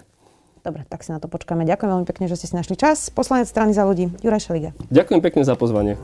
Dobre, 0.64 0.88
tak 0.88 1.04
si 1.04 1.12
na 1.12 1.20
to 1.20 1.28
počkáme. 1.28 1.68
Ďakujem 1.68 1.92
veľmi 1.92 2.08
pekne, 2.08 2.32
že 2.32 2.40
ste 2.40 2.48
si 2.48 2.56
našli 2.56 2.80
čas. 2.80 3.12
Poslanec 3.12 3.52
strany 3.52 3.76
za 3.76 3.84
ľudí, 3.84 4.12
Juraj 4.24 4.48
Šeliga. 4.48 4.72
Ďakujem 4.88 5.20
pekne 5.20 5.44
za 5.44 5.60
pozvanie. 5.60 6.00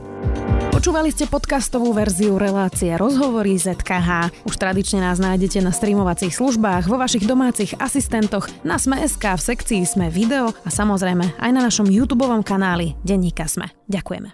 Počúvali 0.84 1.16
ste 1.16 1.24
podcastovú 1.24 1.96
verziu 1.96 2.36
relácie 2.36 2.92
Rozhovory 2.92 3.56
ZKH. 3.56 4.44
Už 4.44 4.52
tradične 4.60 5.00
nás 5.00 5.16
nájdete 5.16 5.64
na 5.64 5.72
streamovacích 5.72 6.36
službách, 6.36 6.92
vo 6.92 7.00
vašich 7.00 7.24
domácich 7.24 7.72
asistentoch, 7.80 8.52
na 8.68 8.76
Sme.sk, 8.76 9.24
v 9.24 9.40
sekcii 9.40 9.80
Sme 9.88 10.12
video 10.12 10.52
a 10.52 10.68
samozrejme 10.68 11.40
aj 11.40 11.50
na 11.56 11.64
našom 11.64 11.88
YouTube 11.88 12.28
kanáli 12.44 13.00
Denníka 13.00 13.48
Sme. 13.48 13.72
Ďakujeme. 13.88 14.28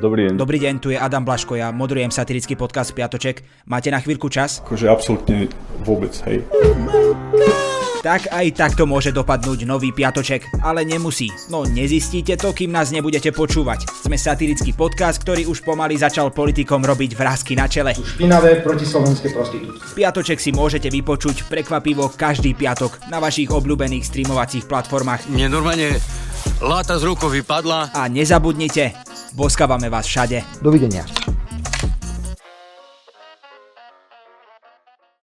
Dobrý 0.00 0.32
deň. 0.32 0.34
Dobrý 0.40 0.58
deň, 0.64 0.74
tu 0.80 0.88
je 0.88 0.96
Adam 0.96 1.20
Blaško, 1.20 1.60
ja 1.60 1.68
moderujem 1.68 2.08
satirický 2.08 2.56
podcast 2.56 2.96
Piatoček. 2.96 3.44
Máte 3.68 3.92
na 3.92 4.00
chvíľku 4.00 4.32
čas? 4.32 4.64
Akože 4.64 4.88
absolútne 4.88 5.52
vôbec, 5.84 6.16
hej. 6.24 6.40
Tak 8.06 8.30
aj 8.30 8.54
takto 8.54 8.86
môže 8.86 9.10
dopadnúť 9.10 9.66
nový 9.66 9.90
piatoček, 9.90 10.62
ale 10.62 10.86
nemusí. 10.86 11.26
No 11.50 11.66
nezistíte 11.66 12.38
to, 12.38 12.54
kým 12.54 12.70
nás 12.70 12.94
nebudete 12.94 13.34
počúvať. 13.34 13.82
Sme 14.06 14.14
satirický 14.14 14.78
podcast, 14.78 15.18
ktorý 15.26 15.50
už 15.50 15.66
pomaly 15.66 15.98
začal 15.98 16.30
politikom 16.30 16.86
robiť 16.86 17.18
vrázky 17.18 17.58
na 17.58 17.66
čele. 17.66 17.98
Špinavé 17.98 18.62
protislovenské 18.62 19.34
prostitútky. 19.34 19.82
Piatoček 19.98 20.38
si 20.38 20.54
môžete 20.54 20.86
vypočuť 20.86 21.50
prekvapivo 21.50 22.14
každý 22.14 22.54
piatok 22.54 23.10
na 23.10 23.18
vašich 23.18 23.50
obľúbených 23.50 24.06
streamovacích 24.06 24.70
platformách. 24.70 25.26
Mne 25.26 25.50
normálne 25.50 25.98
láta 26.62 27.02
z 27.02 27.10
rukou 27.10 27.26
vypadla. 27.26 27.90
A 27.90 28.06
nezabudnite, 28.06 28.94
boskávame 29.34 29.90
vás 29.90 30.06
všade. 30.06 30.62
Dovidenia. 30.62 31.02